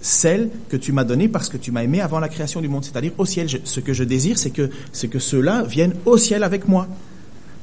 celle 0.00 0.50
que 0.68 0.76
tu 0.76 0.92
m'as 0.92 1.04
donnée 1.04 1.28
parce 1.28 1.48
que 1.48 1.56
tu 1.56 1.72
m'as 1.72 1.82
aimé 1.82 2.00
avant 2.00 2.20
la 2.20 2.28
création 2.28 2.60
du 2.60 2.68
monde, 2.68 2.84
c'est-à-dire 2.84 3.12
au 3.18 3.24
ciel. 3.24 3.48
ce 3.64 3.80
que 3.80 3.92
je 3.92 4.04
désire, 4.04 4.38
c'est 4.38 4.50
que, 4.50 4.70
c'est 4.92 5.08
que 5.08 5.18
ceux-là 5.18 5.64
viennent 5.64 5.94
au 6.04 6.16
ciel 6.16 6.44
avec 6.44 6.68
moi. 6.68 6.86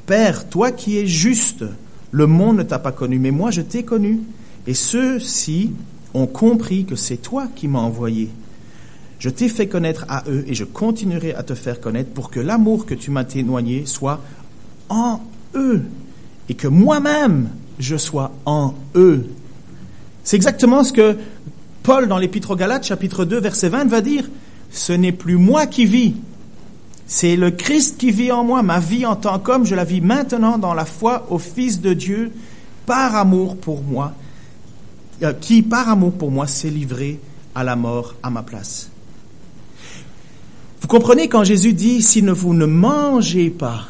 Père, 0.05 0.50
toi 0.50 0.72
qui 0.72 0.98
es 0.98 1.08
juste, 1.08 1.63
le 2.12 2.27
monde 2.27 2.58
ne 2.58 2.63
t'a 2.63 2.79
pas 2.79 2.91
connu, 2.91 3.17
mais 3.17 3.31
moi 3.31 3.51
je 3.51 3.62
t'ai 3.62 3.84
connu. 3.84 4.20
Et 4.67 4.74
ceux-ci 4.74 5.72
ont 6.13 6.27
compris 6.27 6.84
que 6.84 6.96
c'est 6.96 7.17
toi 7.17 7.48
qui 7.55 7.70
m'as 7.70 7.79
envoyé. 7.79 8.29
Je 9.22 9.30
t'ai 9.30 9.50
fait 9.50 9.68
connaître 9.68 10.04
à 10.10 10.24
eux 10.28 10.44
et 10.48 10.56
je 10.56 10.63
continuerai 10.63 11.36
à 11.36 11.44
te 11.44 11.54
faire 11.54 11.80
connaître 11.80 12.10
pour 12.10 12.32
que 12.32 12.40
l'amour 12.40 12.88
que 12.88 12.96
tu 12.96 13.12
m'as 13.12 13.24
témoigné 13.24 13.86
soit 13.86 14.20
en 14.90 15.20
eux 15.54 15.84
et 16.50 16.56
que 16.56 16.68
moi-même 16.68 17.50
je 17.78 17.98
sois 17.98 18.32
en 18.48 18.74
eux. 18.96 19.28
C'est 20.24 20.38
exactement 20.38 20.84
ce 20.84 20.92
que 20.92 21.18
Paul 21.84 22.08
dans 22.08 22.18
l'Épître 22.18 22.50
aux 22.50 22.56
Galates 22.56 22.88
chapitre 22.88 23.24
2 23.24 23.40
verset 23.40 23.70
20 23.70 23.86
va 23.90 24.01
dire. 24.01 24.28
Ce 24.72 24.92
n'est 24.92 25.12
plus 25.12 25.36
moi 25.36 25.68
qui 25.68 25.86
vis, 25.86 26.16
c'est 27.06 27.36
le 27.36 27.51
Christ 27.51 28.00
qui 28.00 28.10
vit 28.10 28.32
en 28.32 28.44
moi. 28.44 28.63
Ma 28.63 28.80
vie 28.80 29.06
en 29.06 29.16
tant 29.16 29.38
qu'homme, 29.38 29.68
je 29.68 29.75
la 29.75 29.84
vis 29.84 30.01
maintenant 30.01 30.58
dans 30.58 30.74
la 30.74 30.86
foi 30.86 31.28
au 31.30 31.38
Fils 31.38 31.80
de 31.80 31.94
Dieu 31.94 32.32
par 32.88 33.16
amour 33.16 33.56
pour 33.56 33.84
moi, 33.84 34.13
euh, 35.22 35.34
qui 35.34 35.62
par 35.62 35.90
amour 35.90 36.13
pour 36.13 36.32
moi 36.32 36.48
s'est 36.48 36.72
livré 36.72 37.20
à 37.54 37.63
la 37.63 37.75
mort 37.75 38.16
à 38.24 38.32
ma 38.32 38.42
place. 38.42 38.90
Vous 40.91 40.98
comprenez 40.98 41.29
quand 41.29 41.45
Jésus 41.45 41.71
dit, 41.71 42.01
si 42.01 42.19
vous 42.19 42.53
ne 42.53 42.65
mangez 42.65 43.50
pas 43.50 43.86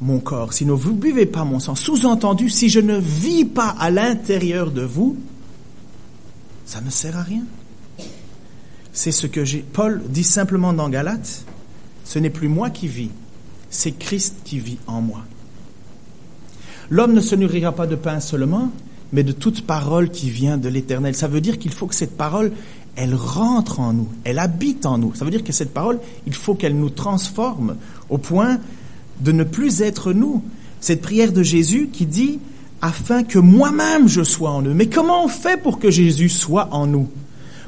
mon 0.00 0.20
corps, 0.20 0.54
si 0.54 0.64
vous 0.64 0.92
ne 0.92 0.96
buvez 0.96 1.26
pas 1.26 1.44
mon 1.44 1.60
sang, 1.60 1.74
sous-entendu, 1.74 2.48
si 2.48 2.70
je 2.70 2.80
ne 2.80 2.96
vis 2.96 3.44
pas 3.44 3.76
à 3.78 3.90
l'intérieur 3.90 4.70
de 4.70 4.80
vous, 4.80 5.18
ça 6.64 6.80
ne 6.80 6.88
sert 6.88 7.18
à 7.18 7.22
rien. 7.22 7.42
C'est 8.94 9.12
ce 9.12 9.26
que 9.26 9.44
Paul 9.74 10.00
dit 10.08 10.24
simplement 10.24 10.72
dans 10.72 10.88
Galates. 10.88 11.44
Ce 12.06 12.18
n'est 12.18 12.30
plus 12.30 12.48
moi 12.48 12.70
qui 12.70 12.88
vis, 12.88 13.10
c'est 13.68 13.92
Christ 13.92 14.36
qui 14.44 14.58
vit 14.58 14.78
en 14.86 15.02
moi. 15.02 15.26
L'homme 16.88 17.12
ne 17.12 17.20
se 17.20 17.34
nourrira 17.34 17.72
pas 17.72 17.86
de 17.86 17.96
pain 17.96 18.20
seulement, 18.20 18.70
mais 19.12 19.24
de 19.24 19.32
toute 19.32 19.66
parole 19.66 20.08
qui 20.08 20.30
vient 20.30 20.56
de 20.56 20.70
l'Éternel. 20.70 21.14
Ça 21.14 21.28
veut 21.28 21.42
dire 21.42 21.58
qu'il 21.58 21.72
faut 21.72 21.86
que 21.86 21.94
cette 21.94 22.16
parole, 22.16 22.50
elle 22.96 23.14
rentre 23.14 23.80
en 23.80 23.92
nous, 23.92 24.08
elle 24.24 24.38
habite 24.38 24.86
en 24.86 24.98
nous. 24.98 25.14
Ça 25.14 25.24
veut 25.24 25.30
dire 25.30 25.44
que 25.44 25.52
cette 25.52 25.74
parole, 25.74 25.98
il 26.26 26.34
faut 26.34 26.54
qu'elle 26.54 26.76
nous 26.76 26.90
transforme 26.90 27.76
au 28.08 28.18
point 28.18 28.58
de 29.20 29.32
ne 29.32 29.44
plus 29.44 29.82
être 29.82 30.12
nous. 30.12 30.42
Cette 30.80 31.00
prière 31.00 31.32
de 31.32 31.42
Jésus 31.42 31.88
qui 31.92 32.06
dit, 32.06 32.38
afin 32.82 33.24
que 33.24 33.38
moi-même 33.38 34.08
je 34.08 34.22
sois 34.22 34.50
en 34.50 34.62
eux. 34.62 34.74
Mais 34.74 34.86
comment 34.86 35.24
on 35.24 35.28
fait 35.28 35.60
pour 35.60 35.78
que 35.78 35.90
Jésus 35.90 36.28
soit 36.28 36.68
en 36.72 36.86
nous? 36.86 37.08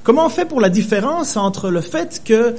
Comment 0.04 0.26
on 0.26 0.28
fait 0.28 0.45
pour 0.45 0.61
la 0.61 0.68
différence 0.68 1.37
entre 1.37 1.71
le 1.71 1.80
fait 1.80 2.23
que 2.25 2.54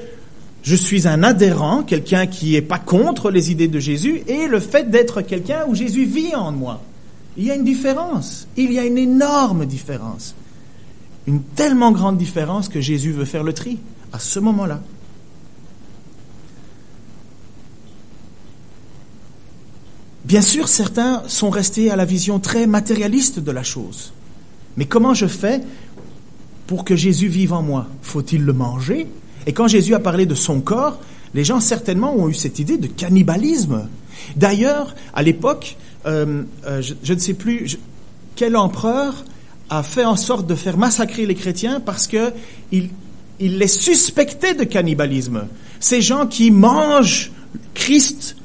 je 0.63 0.75
suis 0.75 1.07
un 1.07 1.23
adhérent, 1.23 1.83
quelqu'un 1.83 2.27
qui 2.27 2.53
n'est 2.53 2.61
pas 2.61 2.79
contre 2.79 3.31
les 3.31 3.51
idées 3.51 3.69
de 3.69 3.79
Jésus, 3.79 4.23
et 4.27 4.47
le 4.47 4.59
fait 4.59 4.89
d'être 4.89 5.21
quelqu'un 5.21 5.65
où 5.67 5.75
Jésus 5.75 6.03
vit 6.03 6.35
en 6.35 6.51
moi? 6.51 6.81
Il 7.37 7.45
y 7.45 7.51
a 7.51 7.55
une 7.55 7.63
différence, 7.63 8.47
il 8.57 8.73
y 8.73 8.79
a 8.79 8.85
une 8.85 8.97
énorme 8.97 9.65
différence 9.65 10.35
une 11.27 11.41
tellement 11.41 11.91
grande 11.91 12.17
différence 12.17 12.69
que 12.69 12.81
Jésus 12.81 13.11
veut 13.11 13.25
faire 13.25 13.43
le 13.43 13.53
tri 13.53 13.77
à 14.13 14.19
ce 14.19 14.39
moment-là. 14.39 14.81
Bien 20.23 20.41
sûr, 20.41 20.67
certains 20.67 21.23
sont 21.27 21.49
restés 21.49 21.91
à 21.91 21.95
la 21.95 22.05
vision 22.05 22.39
très 22.39 22.67
matérialiste 22.67 23.39
de 23.39 23.51
la 23.51 23.63
chose. 23.63 24.13
Mais 24.75 24.85
comment 24.85 25.13
je 25.13 25.25
fais 25.25 25.61
pour 26.65 26.83
que 26.83 26.95
Jésus 26.95 27.27
vive 27.27 27.53
en 27.53 27.61
moi? 27.61 27.87
Faut-il 28.01 28.43
le 28.43 28.53
manger? 28.53 29.07
Et 29.45 29.53
quand 29.53 29.67
Jésus 29.67 29.93
a 29.93 29.99
parlé 29.99 30.25
de 30.25 30.35
son 30.35 30.59
corps, 30.59 30.99
les 31.33 31.43
gens 31.43 31.59
certainement 31.59 32.13
ont 32.15 32.27
eu 32.27 32.33
cette 32.33 32.59
idée 32.59 32.77
de 32.77 32.87
cannibalisme. 32.87 33.87
D'ailleurs, 34.35 34.95
à 35.13 35.23
l'époque, 35.23 35.77
euh, 36.05 36.43
euh, 36.65 36.81
je, 36.81 37.13
ne 37.13 37.19
sais 37.19 37.33
plus 37.33 37.77
quel 38.35 38.57
empereur 38.57 39.23
a 39.69 39.83
fait 39.83 40.05
en 40.05 40.15
sorte 40.15 40.47
de 40.47 40.55
faire 40.55 40.77
massacrer 40.77 41.25
les 41.25 41.35
chrétiens 41.35 41.79
parce 41.79 42.07
que 42.07 42.31
il, 42.71 42.89
il 43.39 43.57
les 43.57 43.67
suspectait 43.67 44.53
de 44.53 44.63
cannibalisme. 44.63 45.47
Ces 45.79 46.01
gens 46.01 46.25
qui 46.27 46.51
mangent 46.51 47.31
Christ 47.73 48.35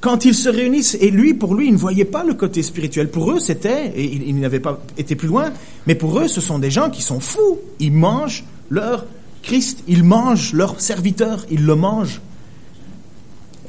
quand 0.00 0.24
ils 0.24 0.34
se 0.34 0.48
réunissent, 0.48 0.96
et 1.00 1.10
lui, 1.10 1.34
pour 1.34 1.54
lui, 1.54 1.66
il 1.66 1.72
ne 1.72 1.78
voyait 1.78 2.04
pas 2.04 2.22
le 2.22 2.34
côté 2.34 2.62
spirituel. 2.62 3.10
Pour 3.10 3.32
eux, 3.32 3.40
c'était, 3.40 3.88
et 3.96 4.04
il, 4.04 4.38
n'avait 4.38 4.60
pas 4.60 4.80
été 4.96 5.16
plus 5.16 5.26
loin, 5.26 5.52
mais 5.86 5.96
pour 5.96 6.20
eux, 6.20 6.28
ce 6.28 6.40
sont 6.40 6.58
des 6.58 6.70
gens 6.70 6.88
qui 6.88 7.02
sont 7.02 7.18
fous. 7.18 7.58
Ils 7.80 7.92
mangent 7.92 8.44
leur 8.70 9.06
Christ, 9.42 9.82
ils 9.88 10.04
mangent 10.04 10.52
leur 10.52 10.80
serviteur, 10.80 11.44
ils 11.50 11.64
le 11.64 11.74
mangent. 11.74 12.20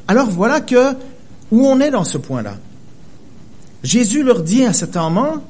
Alors 0.08 0.30
voilà 0.30 0.62
que, 0.62 0.94
où 1.52 1.66
on 1.66 1.80
est 1.80 1.92
dans 1.92 2.04
ce 2.04 2.18
point-là. 2.18 2.58
Jésus 3.84 4.24
leur 4.24 4.44
dit 4.44 4.66
à 4.66 4.74
cet 4.74 4.96
moment, 4.96 5.44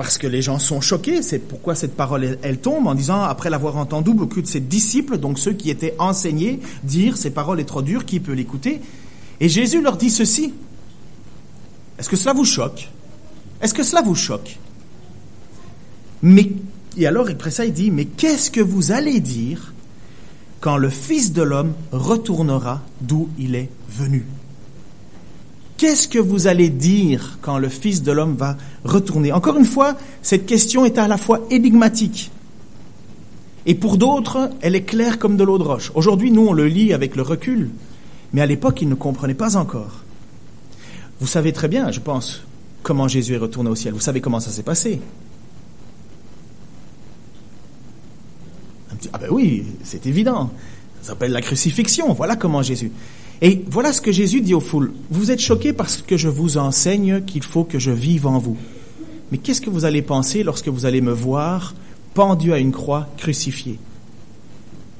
parce 0.00 0.16
que 0.16 0.26
les 0.26 0.40
gens 0.40 0.58
sont 0.58 0.80
choqués. 0.80 1.20
C'est 1.20 1.38
pourquoi 1.38 1.74
cette 1.74 1.94
parole, 1.94 2.38
elle, 2.40 2.58
tombe 2.58 2.86
en 2.86 2.94
disant, 2.94 3.20
après 3.20 3.50
l'avoir 3.50 3.76
entendu, 3.76 4.14
beaucoup 4.14 4.40
de 4.40 4.46
ses 4.46 4.60
disciples, 4.60 5.18
donc 5.18 5.38
ceux 5.38 5.52
qui 5.52 5.68
étaient 5.68 5.94
enseignés, 5.98 6.58
dire, 6.84 7.18
ces 7.18 7.28
paroles 7.28 7.60
est 7.60 7.66
trop 7.66 7.82
dures, 7.82 8.06
qui 8.06 8.18
peut 8.18 8.32
l'écouter? 8.32 8.80
Et 9.40 9.50
Jésus 9.50 9.82
leur 9.82 9.98
dit 9.98 10.08
ceci. 10.08 10.54
Est-ce 11.98 12.08
que 12.08 12.16
cela 12.16 12.32
vous 12.32 12.46
choque? 12.46 12.88
Est-ce 13.60 13.74
que 13.74 13.82
cela 13.82 14.00
vous 14.00 14.14
choque? 14.14 14.58
Mais, 16.22 16.50
et 16.96 17.06
alors, 17.06 17.28
après 17.28 17.50
ça, 17.50 17.66
il 17.66 17.74
dit, 17.74 17.90
mais 17.90 18.06
qu'est-ce 18.06 18.50
que 18.50 18.62
vous 18.62 18.92
allez 18.92 19.20
dire 19.20 19.74
quand 20.62 20.78
le 20.78 20.88
Fils 20.88 21.34
de 21.34 21.42
l'homme 21.42 21.74
retournera 21.92 22.80
d'où 23.02 23.28
il 23.38 23.54
est 23.54 23.68
venu? 23.90 24.24
Qu'est-ce 25.80 26.08
que 26.08 26.18
vous 26.18 26.46
allez 26.46 26.68
dire 26.68 27.38
quand 27.40 27.56
le 27.56 27.70
Fils 27.70 28.02
de 28.02 28.12
l'homme 28.12 28.36
va 28.36 28.58
retourner? 28.84 29.32
Encore 29.32 29.56
une 29.56 29.64
fois, 29.64 29.96
cette 30.20 30.44
question 30.44 30.84
est 30.84 30.98
à 30.98 31.08
la 31.08 31.16
fois 31.16 31.40
énigmatique. 31.50 32.30
Et 33.64 33.74
pour 33.74 33.96
d'autres, 33.96 34.50
elle 34.60 34.74
est 34.74 34.82
claire 34.82 35.18
comme 35.18 35.38
de 35.38 35.42
l'eau 35.42 35.56
de 35.56 35.62
roche. 35.62 35.90
Aujourd'hui, 35.94 36.32
nous, 36.32 36.48
on 36.48 36.52
le 36.52 36.66
lit 36.66 36.92
avec 36.92 37.16
le 37.16 37.22
recul, 37.22 37.70
mais 38.34 38.42
à 38.42 38.46
l'époque, 38.46 38.82
ils 38.82 38.90
ne 38.90 38.94
comprenaient 38.94 39.32
pas 39.32 39.56
encore. 39.56 40.02
Vous 41.18 41.26
savez 41.26 41.50
très 41.54 41.68
bien, 41.68 41.90
je 41.90 42.00
pense, 42.00 42.42
comment 42.82 43.08
Jésus 43.08 43.32
est 43.32 43.38
retourné 43.38 43.70
au 43.70 43.74
ciel. 43.74 43.94
Vous 43.94 44.00
savez 44.00 44.20
comment 44.20 44.38
ça 44.38 44.50
s'est 44.50 44.62
passé. 44.62 45.00
Ah 49.14 49.18
ben 49.18 49.28
oui, 49.30 49.64
c'est 49.82 50.04
évident. 50.04 50.50
Ça 51.00 51.12
s'appelle 51.12 51.32
la 51.32 51.40
crucifixion. 51.40 52.12
Voilà 52.12 52.36
comment 52.36 52.60
Jésus. 52.60 52.92
Et 53.42 53.64
voilà 53.70 53.92
ce 53.92 54.00
que 54.00 54.12
Jésus 54.12 54.42
dit 54.42 54.54
aux 54.54 54.60
foules. 54.60 54.92
Vous 55.10 55.30
êtes 55.30 55.40
choqués 55.40 55.72
parce 55.72 56.02
que 56.02 56.16
je 56.16 56.28
vous 56.28 56.58
enseigne 56.58 57.22
qu'il 57.22 57.42
faut 57.42 57.64
que 57.64 57.78
je 57.78 57.90
vive 57.90 58.26
en 58.26 58.38
vous. 58.38 58.56
Mais 59.32 59.38
qu'est-ce 59.38 59.60
que 59.60 59.70
vous 59.70 59.84
allez 59.84 60.02
penser 60.02 60.42
lorsque 60.42 60.68
vous 60.68 60.84
allez 60.86 61.00
me 61.00 61.12
voir 61.12 61.74
pendu 62.12 62.52
à 62.52 62.58
une 62.58 62.72
croix 62.72 63.08
crucifié? 63.16 63.78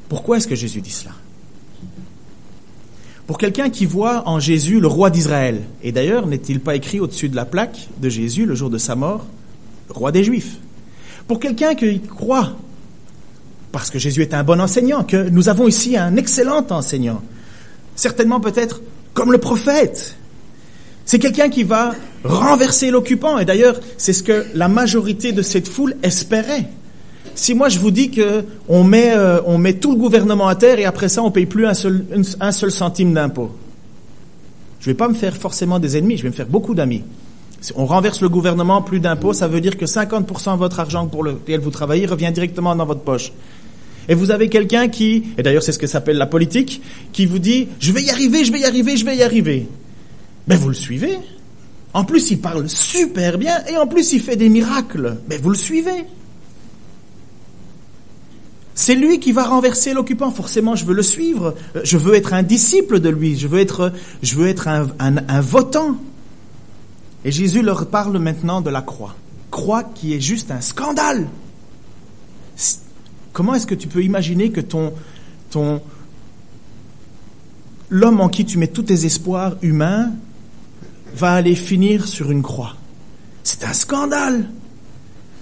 Pourquoi 0.09 0.38
est-ce 0.38 0.49
que 0.49 0.54
Jésus 0.54 0.80
dit 0.80 0.90
cela? 0.90 1.12
Pour 3.26 3.38
quelqu'un 3.38 3.70
qui 3.70 3.87
voit 3.87 4.28
en 4.28 4.40
Jésus 4.40 4.80
le 4.80 4.88
roi 4.88 5.11
d'Israël, 5.11 5.62
et 5.85 5.92
d'ailleurs 5.92 6.26
n'est-il 6.26 6.59
pas 6.59 6.75
écrit 6.75 6.99
au-dessus 6.99 7.28
de 7.28 7.37
la 7.37 7.44
plaque 7.44 7.88
de 8.00 8.09
Jésus 8.09 8.44
le 8.44 8.56
jour 8.56 8.70
de 8.70 8.78
sa 8.78 8.97
mort, 8.97 9.26
roi 9.88 10.11
des 10.11 10.25
Juifs? 10.25 10.56
Pour 11.28 11.38
quelqu'un 11.38 11.76
qui 11.76 12.00
croit, 12.00 12.56
parce 13.70 13.90
que 13.90 14.00
Jésus 14.00 14.23
est 14.23 14.35
un 14.35 14.42
bon 14.42 14.61
enseignant, 14.61 15.04
que 15.04 15.28
nous 15.28 15.49
avons 15.49 15.68
ici 15.68 15.97
un 15.97 16.16
excellent 16.16 16.66
enseignant, 16.70 17.23
certainement 18.00 18.40
peut-être 18.40 18.80
comme 19.12 19.30
le 19.30 19.38
prophète. 19.38 20.16
C'est 21.04 21.19
quelqu'un 21.19 21.50
qui 21.50 21.64
va 21.64 21.95
renverser 22.25 22.90
l'occupant. 22.90 23.38
Et 23.38 23.45
d'ailleurs, 23.45 23.78
c'est 23.99 24.12
ce 24.12 24.23
que 24.23 24.47
la 24.54 24.69
majorité 24.69 25.33
de 25.33 25.42
cette 25.42 25.69
foule 25.69 25.97
espérait. 26.02 26.69
Si 27.35 27.54
moi 27.54 27.69
je 27.69 27.78
vous 27.78 27.90
dis 27.90 28.11
que 28.11 28.45
on 28.69 28.85
met, 28.85 29.12
euh, 29.14 29.40
tout 29.80 29.92
le 29.92 29.99
gouvernement 29.99 30.49
à 30.49 30.54
terre 30.54 30.78
et 30.78 30.85
après 30.85 31.09
ça 31.09 31.23
on 31.23 31.30
paye 31.30 31.47
plus 31.47 31.66
un 31.66 31.75
seul, 31.75 32.04
un 32.40 32.52
seul 32.52 32.71
centime 32.71 33.14
d'impôt, 33.14 33.52
je 34.80 34.87
vais 34.87 34.95
pas 34.95 35.09
me 35.09 35.14
faire 35.14 35.37
forcément 35.37 35.78
des 35.78 35.97
ennemis, 35.97 36.16
je 36.16 36.25
vais 36.25 36.30
me 36.30 36.35
faire 36.35 36.49
beaucoup 36.49 36.75
d'amis. 36.75 37.04
Si 37.61 37.73
on 37.76 37.87
renverse 37.87 38.21
le 38.21 38.28
gouvernement, 38.28 38.83
plus 38.83 39.00
d'impôts, 39.00 39.33
ça 39.33 39.47
veut 39.47 39.61
dire 39.61 39.76
que 39.76 39.85
50% 39.85 40.54
de 40.54 40.59
votre 40.59 40.80
argent 40.80 41.07
pour 41.07 41.23
lequel 41.23 41.61
vous 41.61 41.71
travaillez 41.71 42.07
revient 42.07 42.33
directement 42.33 42.75
dans 42.75 42.87
votre 42.87 43.02
poche. 43.02 43.33
Et 44.09 44.14
vous 44.14 44.30
avez 44.30 44.49
quelqu'un 44.49 44.88
qui, 44.88 45.25
et 45.38 45.42
d'ailleurs 45.42 45.62
c'est 45.62 45.73
ce 45.73 45.78
que 45.78 45.87
s'appelle 45.87 46.16
la 46.16 46.26
politique, 46.26 46.83
qui 47.12 47.26
vous 47.26 47.38
dit 47.38 47.69
je 47.78 47.92
vais 47.92 48.02
y 48.02 48.11
arriver, 48.11 48.45
je 48.45 48.52
vais 48.52 48.61
y 48.61 48.64
arriver, 48.64 48.97
je 48.97 49.04
vais 49.04 49.16
y 49.16 49.23
arriver. 49.23 49.69
Mais 50.49 50.57
vous 50.57 50.69
le 50.69 50.75
suivez. 50.75 51.19
En 51.92 52.04
plus, 52.04 52.30
il 52.30 52.40
parle 52.40 52.69
super 52.69 53.38
bien 53.38 53.64
et 53.66 53.76
en 53.76 53.87
plus, 53.87 54.12
il 54.12 54.21
fait 54.21 54.37
des 54.37 54.49
miracles. 54.49 55.19
Mais 55.28 55.38
vous 55.38 55.50
le 55.50 55.57
suivez. 55.57 56.04
C'est 58.75 58.95
lui 58.95 59.19
qui 59.19 59.33
va 59.33 59.45
renverser 59.45 59.92
l'occupant. 59.92 60.30
Forcément, 60.30 60.76
je 60.76 60.85
veux 60.85 60.95
le 60.95 61.02
suivre. 61.02 61.54
Je 61.83 61.97
veux 61.97 62.14
être 62.14 62.33
un 62.33 62.42
disciple 62.42 63.00
de 63.00 63.09
lui. 63.09 63.38
Je 63.38 63.49
veux 63.49 63.59
être, 63.59 63.92
je 64.23 64.37
veux 64.37 64.49
être 64.49 64.69
un, 64.69 64.88
un 65.00 65.40
votant. 65.40 65.97
Et 67.25 67.33
Jésus 67.33 67.62
leur 67.62 67.87
parle 67.88 68.19
maintenant 68.19 68.61
de 68.61 68.71
la 68.71 68.83
croix. 68.83 69.14
Croix 69.50 69.83
qui 69.83 70.14
est 70.14 70.21
juste 70.21 70.50
un 70.50 70.61
scandale. 70.61 71.28
Comment 73.32 73.54
est-ce 73.54 73.66
que 73.66 73.75
tu 73.75 73.88
peux 73.88 74.02
imaginer 74.02 74.50
que 74.50 74.60
ton, 74.60 74.92
ton, 75.50 75.80
l'homme 77.88 78.20
en 78.20 78.28
qui 78.28 78.44
tu 78.44 78.58
mets 78.58 78.66
tous 78.66 78.82
tes 78.82 79.06
espoirs 79.06 79.56
humains 79.62 80.10
va 81.14 81.32
aller 81.32 81.54
finir 81.54 82.08
sur 82.08 82.30
une 82.30 82.42
croix? 82.42 82.76
C'est 83.44 83.64
un 83.64 83.72
scandale. 83.72 84.49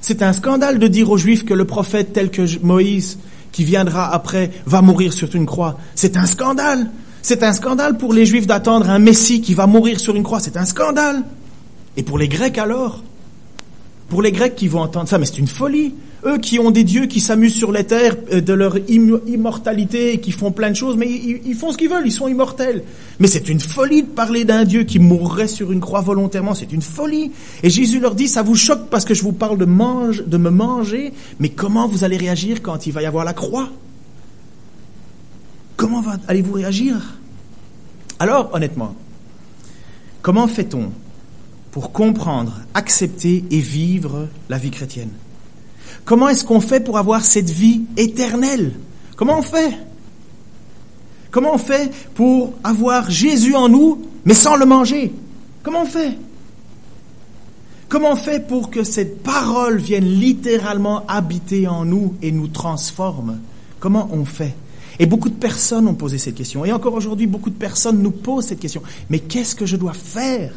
C'est 0.01 0.23
un 0.23 0.33
scandale 0.33 0.79
de 0.79 0.87
dire 0.87 1.11
aux 1.11 1.19
Juifs 1.19 1.45
que 1.45 1.55
le 1.55 1.65
prophète 1.65 2.13
tel 2.13 2.31
que 2.31 2.59
Moïse, 2.63 3.19
qui 3.53 3.65
viendra 3.65 4.13
après, 4.13 4.51
va 4.67 4.83
mourir 4.83 5.13
sur 5.13 5.35
une 5.35 5.47
croix. 5.47 5.79
C'est 5.95 6.17
un 6.17 6.27
scandale. 6.27 6.91
C'est 7.23 7.43
un 7.43 7.53
scandale 7.53 7.99
pour 7.99 8.13
les 8.13 8.25
Juifs 8.25 8.47
d'attendre 8.47 8.89
un 8.89 8.99
Messie 8.99 9.41
qui 9.41 9.55
va 9.55 9.67
mourir 9.67 9.99
sur 9.99 10.15
une 10.15 10.23
croix. 10.23 10.41
C'est 10.41 10.57
un 10.57 10.65
scandale. 10.65 11.25
Et 11.97 12.03
pour 12.03 12.19
les 12.19 12.29
Grecs 12.29 12.59
alors? 12.59 13.03
Pour 14.09 14.23
les 14.23 14.33
Grecs 14.33 14.55
qui 14.55 14.69
vont 14.69 14.81
entendre 14.81 15.09
ça, 15.09 15.19
mais 15.19 15.27
c'est 15.27 15.39
une 15.39 15.49
folie. 15.49 15.95
Eux 16.25 16.39
qui 16.39 16.59
ont 16.59 16.73
des 16.73 16.83
dieux 16.83 17.07
qui 17.07 17.21
s'amusent 17.21 17.55
sur 17.55 17.71
les 17.71 17.85
terres 17.85 18.17
euh, 18.33 18.41
de 18.41 18.53
leur 18.53 18.77
immortalité 18.89 20.15
et 20.15 20.21
qui 20.21 20.33
font 20.33 20.51
plein 20.51 20.71
de 20.71 20.75
choses, 20.75 20.97
mais 20.97 21.09
ils, 21.09 21.55
font 21.55 21.71
ce 21.71 21.79
qu'ils 21.79 21.89
veulent, 21.89 22.07
ils 22.07 22.13
sont 22.13 22.27
immortels. 22.27 22.83
Mais 23.21 23.29
c'est 23.29 23.49
une 23.49 23.61
folie 23.61 24.03
de 24.03 24.09
parler 24.09 24.45
d'un 24.45 24.65
Dieu 24.65 24.83
qui 24.83 24.99
mourrait 24.99 25.47
sur 25.47 25.71
une 25.71 25.81
croix 25.81 26.01
volontairement, 26.01 26.55
c'est 26.55 26.73
une 26.73 26.83
folie. 26.83 27.31
Et 27.63 27.71
Jésus 27.71 28.01
leur 28.01 28.17
dit, 28.17 28.27
ça 28.27 28.43
vous 28.43 28.57
choque 28.57 28.89
parce 28.91 29.05
que 29.05 29.15
je 29.15 29.23
vous 29.23 29.33
parle 29.33 29.59
de, 29.59 29.65
de 29.65 30.37
me 30.37 30.51
manger, 30.51 31.13
mais 31.39 31.51
comment 31.51 31.87
vous 31.87 32.03
allez 32.03 32.17
réagir 32.17 32.63
quand 32.63 32.87
il 32.87 32.93
va 32.93 33.03
y 33.03 33.07
avoir 33.07 33.25
la 33.25 33.33
croix? 33.33 33.69
Comment 35.77 36.03
allez-vous 36.27 36.55
réagir? 36.55 37.19
Alors, 38.19 38.51
honnêtement, 38.53 38.97
comment 40.23 40.49
fait-on 40.49 40.91
pour 41.71 41.93
comprendre, 41.93 42.59
accepter 42.75 43.45
et 43.53 43.61
vivre 43.61 44.27
la 44.49 44.59
vie 44.59 44.73
chrétienne? 44.73 45.11
Comment 46.09 46.31
est-ce 46.31 46.43
qu'on 46.43 46.63
fait 46.63 46.81
pour 46.81 46.97
avoir 46.97 47.23
cette 47.23 47.51
vie 47.51 47.83
éternelle? 47.99 48.73
Comment 49.15 49.41
on 49.41 49.43
fait? 49.43 49.77
Comment 51.31 51.53
on 51.53 51.59
fait 51.59 51.93
pour 52.15 52.55
avoir 52.65 53.11
Jésus 53.11 53.55
en 53.55 53.69
nous, 53.69 54.07
mais 54.25 54.33
sans 54.33 54.57
le 54.57 54.65
manger? 54.65 55.13
Comment 55.63 55.83
on 55.83 55.85
fait? 55.85 56.17
Comment 57.91 58.13
on 58.13 58.17
fait 58.17 58.41
pour 58.41 58.71
que 58.71 58.85
cette 58.85 59.23
parole 59.23 59.77
vienne 59.77 60.07
littéralement 60.07 61.05
habiter 61.09 61.69
en 61.69 61.85
nous 61.85 62.15
et 62.23 62.33
nous 62.33 62.49
transforme? 62.49 63.41
Comment 63.79 64.09
on 64.11 64.25
fait? 64.25 64.55
Et 64.99 65.05
beaucoup 65.05 65.29
de 65.29 65.35
personnes 65.35 65.87
ont 65.89 65.95
posé 65.95 66.17
cette 66.17 66.37
question. 66.37 66.65
Et 66.65 66.73
encore 66.73 66.95
aujourd'hui, 66.95 67.27
beaucoup 67.27 67.51
de 67.51 67.59
personnes 67.59 68.01
nous 68.01 68.13
posent 68.13 68.47
cette 68.47 68.61
question. 68.61 68.83
Mais 69.11 69.19
qu'est-ce 69.19 69.55
que 69.55 69.67
je 69.67 69.77
dois 69.77 69.93
faire? 69.93 70.55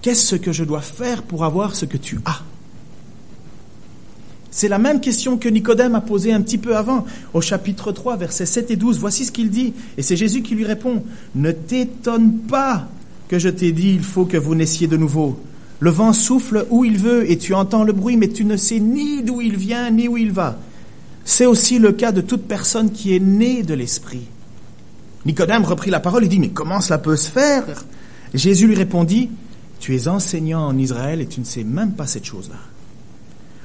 Qu'est-ce 0.00 0.34
que 0.34 0.50
je 0.50 0.64
dois 0.64 0.80
faire 0.80 1.22
pour 1.22 1.44
avoir 1.44 1.76
ce 1.76 1.84
que 1.84 1.96
tu 1.96 2.18
as? 2.24 2.42
C'est 4.54 4.68
la 4.68 4.78
même 4.78 5.00
question 5.00 5.38
que 5.38 5.48
Nicodème 5.48 5.94
a 5.94 6.02
posée 6.02 6.30
un 6.30 6.42
petit 6.42 6.58
peu 6.58 6.76
avant, 6.76 7.06
au 7.32 7.40
chapitre 7.40 7.90
3, 7.90 8.18
versets 8.18 8.44
7 8.44 8.70
et 8.70 8.76
12. 8.76 8.98
Voici 8.98 9.24
ce 9.24 9.32
qu'il 9.32 9.48
dit, 9.48 9.72
et 9.96 10.02
c'est 10.02 10.14
Jésus 10.14 10.42
qui 10.42 10.54
lui 10.54 10.66
répond. 10.66 11.02
Ne 11.34 11.52
t'étonne 11.52 12.34
pas 12.34 12.86
que 13.28 13.38
je 13.38 13.48
t'ai 13.48 13.72
dit, 13.72 13.94
il 13.94 14.02
faut 14.02 14.26
que 14.26 14.36
vous 14.36 14.54
naissiez 14.54 14.88
de 14.88 14.98
nouveau. 14.98 15.40
Le 15.80 15.90
vent 15.90 16.12
souffle 16.12 16.66
où 16.68 16.84
il 16.84 16.98
veut, 16.98 17.28
et 17.30 17.38
tu 17.38 17.54
entends 17.54 17.82
le 17.82 17.94
bruit, 17.94 18.18
mais 18.18 18.28
tu 18.28 18.44
ne 18.44 18.58
sais 18.58 18.78
ni 18.78 19.22
d'où 19.22 19.40
il 19.40 19.56
vient, 19.56 19.90
ni 19.90 20.06
où 20.06 20.18
il 20.18 20.32
va. 20.32 20.58
C'est 21.24 21.46
aussi 21.46 21.78
le 21.78 21.92
cas 21.92 22.12
de 22.12 22.20
toute 22.20 22.42
personne 22.42 22.92
qui 22.92 23.16
est 23.16 23.20
née 23.20 23.62
de 23.62 23.72
l'Esprit. 23.72 24.26
Nicodème 25.24 25.64
reprit 25.64 25.90
la 25.90 26.00
parole 26.00 26.24
et 26.24 26.28
dit, 26.28 26.38
mais 26.38 26.50
comment 26.50 26.82
cela 26.82 26.98
peut 26.98 27.16
se 27.16 27.30
faire? 27.30 27.64
Jésus 28.34 28.66
lui 28.66 28.74
répondit, 28.74 29.30
tu 29.80 29.96
es 29.96 30.08
enseignant 30.08 30.66
en 30.66 30.76
Israël 30.76 31.22
et 31.22 31.26
tu 31.26 31.40
ne 31.40 31.46
sais 31.46 31.64
même 31.64 31.92
pas 31.92 32.06
cette 32.06 32.26
chose-là. 32.26 32.71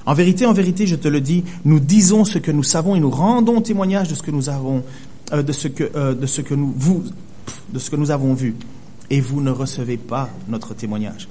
En 0.07 0.13
vérité, 0.13 0.45
en 0.45 0.53
vérité, 0.53 0.87
je 0.87 0.95
te 0.95 1.09
le 1.09 1.19
dis, 1.19 1.43
nous 1.65 1.81
disons 1.81 2.23
ce 2.23 2.37
que 2.37 2.49
nous 2.49 2.63
savons 2.63 2.95
et 2.95 2.99
nous 3.01 3.09
rendons 3.09 3.59
témoignage 3.61 4.07
de 4.07 4.15
ce 4.15 4.23
que 4.23 4.31
nous 4.31 4.47
avons, 4.47 4.81
euh, 5.33 5.43
de 5.43 5.51
ce 5.51 5.67
que, 5.67 5.91
euh, 5.95 6.15
de 6.15 6.25
ce 6.25 6.39
que 6.39 6.55
nous, 6.55 6.73
vous, 6.77 7.03
de 7.73 7.77
ce 7.77 7.89
que 7.89 7.97
nous 7.97 8.09
avons 8.09 8.33
vu. 8.33 8.55
Et 9.09 9.19
vous 9.19 9.41
ne 9.41 9.51
recevez 9.51 9.97
pas 9.97 10.29
notre 10.47 10.73
témoignage. 10.73 11.27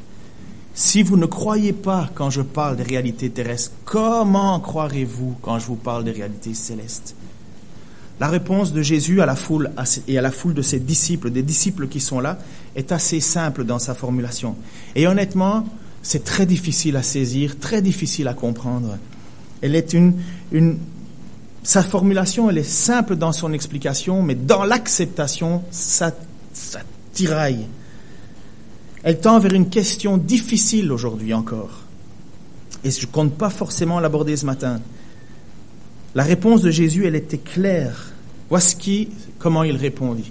Si 0.74 1.02
vous 1.02 1.16
ne 1.16 1.24
croyez 1.24 1.72
pas 1.72 2.10
quand 2.14 2.28
je 2.28 2.42
parle 2.42 2.76
des 2.76 2.82
réalités 2.82 3.30
terrestres, 3.30 3.72
comment 3.86 4.60
croirez-vous 4.60 5.36
quand 5.40 5.58
je 5.58 5.66
vous 5.68 5.76
parle 5.76 6.04
des 6.04 6.12
réalités 6.12 6.52
célestes? 6.52 7.16
La 8.20 8.28
réponse 8.28 8.74
de 8.74 8.82
Jésus 8.82 9.22
à 9.22 9.26
la 9.26 9.36
foule 9.36 9.70
et 10.06 10.18
à 10.18 10.22
la 10.22 10.30
foule 10.30 10.52
de 10.52 10.60
ses 10.60 10.80
disciples, 10.80 11.30
des 11.30 11.42
disciples 11.42 11.88
qui 11.88 12.00
sont 12.00 12.20
là, 12.20 12.38
est 12.74 12.92
assez 12.92 13.20
simple 13.20 13.64
dans 13.64 13.78
sa 13.78 13.94
formulation. 13.94 14.54
Et 14.94 15.06
honnêtement, 15.06 15.64
c'est 16.06 16.22
très 16.22 16.46
difficile 16.46 16.96
à 16.96 17.02
saisir, 17.02 17.58
très 17.58 17.82
difficile 17.82 18.28
à 18.28 18.34
comprendre. 18.34 18.96
Elle 19.60 19.74
est 19.74 19.92
une, 19.92 20.14
une, 20.52 20.78
sa 21.64 21.82
formulation, 21.82 22.48
elle 22.48 22.58
est 22.58 22.62
simple 22.62 23.16
dans 23.16 23.32
son 23.32 23.52
explication, 23.52 24.22
mais 24.22 24.36
dans 24.36 24.62
l'acceptation, 24.62 25.64
ça, 25.72 26.14
ça 26.52 26.78
tiraille. 27.12 27.66
Elle 29.02 29.18
tend 29.18 29.40
vers 29.40 29.52
une 29.52 29.68
question 29.68 30.16
difficile 30.16 30.92
aujourd'hui 30.92 31.34
encore. 31.34 31.80
Et 32.84 32.92
je 32.92 33.04
ne 33.04 33.10
compte 33.10 33.34
pas 33.34 33.50
forcément 33.50 33.98
l'aborder 33.98 34.36
ce 34.36 34.46
matin. 34.46 34.80
La 36.14 36.22
réponse 36.22 36.62
de 36.62 36.70
Jésus, 36.70 37.04
elle 37.04 37.16
était 37.16 37.38
claire. 37.38 38.12
Voici 38.48 39.08
comment 39.40 39.64
il 39.64 39.74
répondit. 39.74 40.30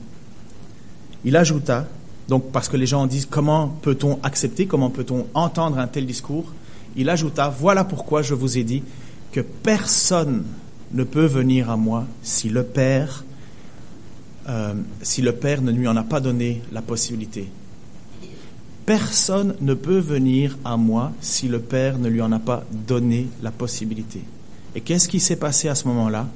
Il 1.26 1.36
ajouta, 1.36 1.86
donc 2.28 2.52
parce 2.52 2.70
que 2.70 2.78
les 2.78 2.88
gens 2.88 3.06
disent 3.06 3.28
comment 3.30 3.70
peut-on 3.82 4.20
accepter, 4.24 4.66
comment 4.66 4.90
peut-on 4.90 5.28
entendre 5.34 5.78
un 5.78 5.88
tel 5.88 6.06
discours, 6.06 6.46
il 6.96 7.10
ajouta, 7.10 7.50
voilà 7.50 7.84
pourquoi 7.84 8.22
je 8.22 8.34
vous 8.34 8.58
ai 8.58 8.64
dit 8.64 8.84
que 9.32 9.42
personne 9.42 10.46
ne 10.92 11.04
peut 11.04 11.26
venir 11.26 11.70
à 11.70 11.78
moi 11.78 12.06
si 12.24 12.50
le 12.50 12.64
Père, 12.64 13.24
euh, 14.48 14.74
si 15.02 15.22
le 15.22 15.34
Père 15.34 15.62
ne 15.62 15.72
lui 15.72 15.88
en 15.88 15.96
a 15.96 16.04
pas 16.04 16.20
donné 16.20 16.62
la 16.72 16.82
possibilité. 16.82 17.50
Personne 18.86 19.56
ne 19.62 19.74
peut 19.74 19.98
venir 19.98 20.58
à 20.64 20.78
moi 20.78 21.12
si 21.20 21.48
le 21.48 21.60
Père 21.60 21.98
ne 21.98 22.08
lui 22.08 22.22
en 22.22 22.32
a 22.32 22.40
pas 22.40 22.64
donné 22.72 23.28
la 23.42 23.52
possibilité. 23.52 24.22
Et 24.76 24.82
qu'est-ce 24.82 25.10
qui 25.10 25.20
s'est 25.20 25.38
passé 25.38 25.68
à 25.68 25.76
ce 25.76 25.88
moment-là? 25.88 26.28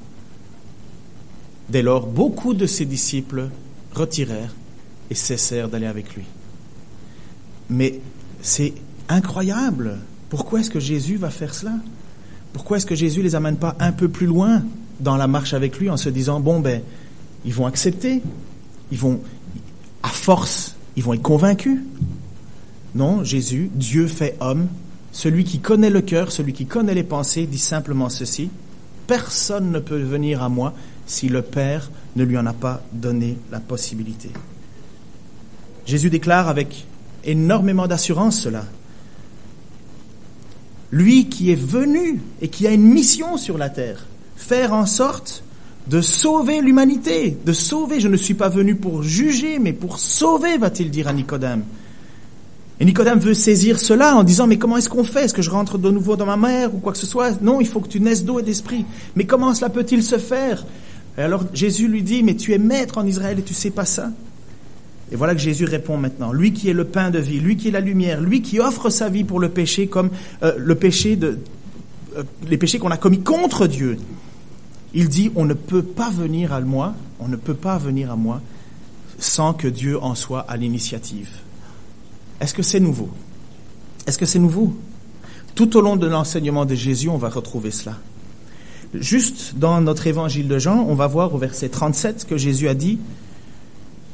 Dès 1.68 1.82
lors, 1.82 2.06
beaucoup 2.06 2.52
de 2.54 2.66
ses 2.66 2.84
disciples 2.84 3.48
retirèrent 3.94 4.54
et 5.10 5.14
cessèrent 5.14 5.68
d'aller 5.68 5.86
avec 5.86 6.14
lui. 6.14 6.24
Mais 7.68 8.00
c'est 8.42 8.72
incroyable. 9.08 9.98
Pourquoi 10.28 10.60
est-ce 10.60 10.70
que 10.70 10.80
Jésus 10.80 11.16
va 11.16 11.30
faire 11.30 11.54
cela? 11.54 11.74
Pourquoi 12.52 12.76
est-ce 12.76 12.86
que 12.86 12.94
Jésus 12.94 13.22
les 13.22 13.34
amène 13.34 13.56
pas 13.56 13.76
un 13.78 13.92
peu 13.92 14.08
plus 14.08 14.26
loin 14.26 14.62
dans 15.00 15.16
la 15.16 15.26
marche 15.26 15.54
avec 15.54 15.78
lui 15.78 15.90
en 15.90 15.96
se 15.96 16.08
disant 16.08 16.40
bon 16.40 16.60
ben 16.60 16.82
ils 17.44 17.54
vont 17.54 17.66
accepter, 17.66 18.22
ils 18.90 18.98
vont 18.98 19.20
à 20.02 20.08
force, 20.08 20.76
ils 20.96 21.02
vont 21.02 21.14
être 21.14 21.22
convaincus? 21.22 21.78
Non, 22.94 23.22
Jésus, 23.22 23.70
Dieu 23.72 24.08
fait 24.08 24.36
homme, 24.40 24.66
celui 25.12 25.44
qui 25.44 25.60
connaît 25.60 25.90
le 25.90 26.00
cœur, 26.00 26.32
celui 26.32 26.52
qui 26.52 26.66
connaît 26.66 26.94
les 26.94 27.04
pensées, 27.04 27.46
dit 27.46 27.58
simplement 27.58 28.08
ceci 28.08 28.50
personne 29.10 29.72
ne 29.72 29.80
peut 29.80 29.98
venir 29.98 30.40
à 30.40 30.48
moi 30.48 30.72
si 31.04 31.28
le 31.28 31.42
Père 31.42 31.90
ne 32.14 32.22
lui 32.22 32.38
en 32.38 32.46
a 32.46 32.52
pas 32.52 32.80
donné 32.92 33.36
la 33.50 33.58
possibilité. 33.58 34.30
Jésus 35.86 36.10
déclare 36.10 36.48
avec 36.48 36.86
énormément 37.24 37.86
d'assurance 37.86 38.38
cela. 38.38 38.64
Lui 40.92 41.28
qui 41.28 41.50
est 41.50 41.60
venu 41.60 42.20
et 42.40 42.48
qui 42.48 42.66
a 42.66 42.72
une 42.72 42.84
mission 42.84 43.36
sur 43.36 43.58
la 43.58 43.70
terre, 43.70 44.06
faire 44.36 44.72
en 44.72 44.86
sorte 44.86 45.44
de 45.86 46.00
sauver 46.00 46.60
l'humanité, 46.60 47.36
de 47.44 47.52
sauver. 47.52 48.00
Je 48.00 48.08
ne 48.08 48.16
suis 48.16 48.34
pas 48.34 48.48
venu 48.48 48.74
pour 48.74 49.02
juger, 49.02 49.58
mais 49.58 49.72
pour 49.72 49.98
sauver, 49.98 50.58
va-t-il 50.58 50.90
dire 50.90 51.08
à 51.08 51.12
Nicodème. 51.12 51.62
Et 52.78 52.84
Nicodème 52.84 53.18
veut 53.18 53.34
saisir 53.34 53.78
cela 53.78 54.16
en 54.16 54.22
disant, 54.22 54.46
mais 54.46 54.56
comment 54.56 54.78
est-ce 54.78 54.88
qu'on 54.88 55.04
fait? 55.04 55.24
Est-ce 55.24 55.34
que 55.34 55.42
je 55.42 55.50
rentre 55.50 55.78
de 55.78 55.90
nouveau 55.90 56.16
dans 56.16 56.26
ma 56.26 56.36
mère 56.36 56.74
ou 56.74 56.78
quoi 56.78 56.92
que 56.92 56.98
ce 56.98 57.06
soit? 57.06 57.42
Non, 57.42 57.60
il 57.60 57.66
faut 57.66 57.80
que 57.80 57.88
tu 57.88 58.00
naisses 58.00 58.24
d'eau 58.24 58.38
et 58.38 58.42
d'esprit. 58.42 58.86
Mais 59.16 59.26
comment 59.26 59.54
cela 59.54 59.68
peut-il 59.68 60.02
se 60.02 60.16
faire? 60.16 60.64
Et 61.18 61.22
alors 61.22 61.44
Jésus 61.52 61.88
lui 61.88 62.02
dit, 62.02 62.22
mais 62.22 62.36
tu 62.36 62.54
es 62.54 62.58
maître 62.58 62.96
en 62.98 63.06
Israël 63.06 63.38
et 63.38 63.42
tu 63.42 63.52
sais 63.54 63.70
pas 63.70 63.84
ça 63.84 64.10
et 65.12 65.16
voilà 65.16 65.34
que 65.34 65.40
Jésus 65.40 65.64
répond 65.64 65.96
maintenant. 65.96 66.32
Lui 66.32 66.52
qui 66.52 66.68
est 66.68 66.72
le 66.72 66.84
pain 66.84 67.10
de 67.10 67.18
vie, 67.18 67.40
lui 67.40 67.56
qui 67.56 67.68
est 67.68 67.72
la 67.72 67.80
lumière, 67.80 68.20
lui 68.20 68.42
qui 68.42 68.60
offre 68.60 68.90
sa 68.90 69.08
vie 69.08 69.24
pour 69.24 69.40
le 69.40 69.48
péché 69.48 69.88
comme 69.88 70.10
euh, 70.42 70.54
le 70.56 70.74
péché 70.74 71.16
de, 71.16 71.38
euh, 72.16 72.22
les 72.48 72.56
péchés 72.56 72.78
qu'on 72.78 72.90
a 72.90 72.96
commis 72.96 73.20
contre 73.20 73.66
Dieu. 73.66 73.98
il 74.94 75.08
dit 75.08 75.32
on 75.34 75.44
ne 75.44 75.54
peut 75.54 75.82
pas 75.82 76.10
venir 76.10 76.52
à 76.52 76.60
moi, 76.60 76.94
on 77.18 77.28
ne 77.28 77.36
peut 77.36 77.54
pas 77.54 77.78
venir 77.78 78.10
à 78.12 78.16
moi 78.16 78.40
sans 79.18 79.52
que 79.52 79.68
Dieu 79.68 80.02
en 80.02 80.14
soit 80.14 80.40
à 80.48 80.56
l'initiative. 80.56 81.30
Est-ce 82.40 82.54
que 82.54 82.62
c'est 82.62 82.80
nouveau? 82.80 83.10
Est-ce 84.06 84.16
que 84.16 84.26
c'est 84.26 84.38
nouveau? 84.38 84.74
Tout 85.54 85.76
au 85.76 85.80
long 85.80 85.96
de 85.96 86.06
l'enseignement 86.06 86.64
de 86.64 86.74
Jésus, 86.74 87.08
on 87.08 87.18
va 87.18 87.28
retrouver 87.28 87.70
cela. 87.70 87.98
Juste 88.94 89.54
dans 89.56 89.80
notre 89.80 90.06
évangile 90.06 90.48
de 90.48 90.58
Jean, 90.58 90.84
on 90.88 90.94
va 90.94 91.06
voir 91.06 91.34
au 91.34 91.38
verset 91.38 91.68
37 91.68 92.26
que 92.26 92.36
Jésus 92.36 92.68
a 92.68 92.74
dit 92.74 92.98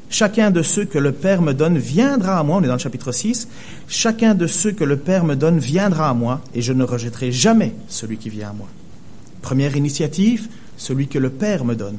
Chacun 0.08 0.50
de 0.50 0.62
ceux 0.62 0.84
que 0.84 0.98
le 0.98 1.12
Père 1.12 1.42
me 1.42 1.52
donne 1.52 1.78
viendra 1.78 2.38
à 2.38 2.42
moi, 2.42 2.58
on 2.58 2.62
est 2.62 2.68
dans 2.68 2.74
le 2.74 2.78
chapitre 2.78 3.10
6, 3.10 3.48
chacun 3.88 4.34
de 4.34 4.46
ceux 4.46 4.72
que 4.72 4.84
le 4.84 4.96
Père 4.96 5.24
me 5.24 5.34
donne 5.34 5.58
viendra 5.58 6.08
à 6.08 6.14
moi, 6.14 6.40
et 6.54 6.62
je 6.62 6.72
ne 6.72 6.84
rejetterai 6.84 7.32
jamais 7.32 7.74
celui 7.88 8.16
qui 8.16 8.30
vient 8.30 8.50
à 8.50 8.52
moi. 8.52 8.68
Première 9.42 9.76
initiative, 9.76 10.48
celui 10.76 11.08
que 11.08 11.18
le 11.18 11.30
Père 11.30 11.64
me 11.64 11.74
donne. 11.74 11.98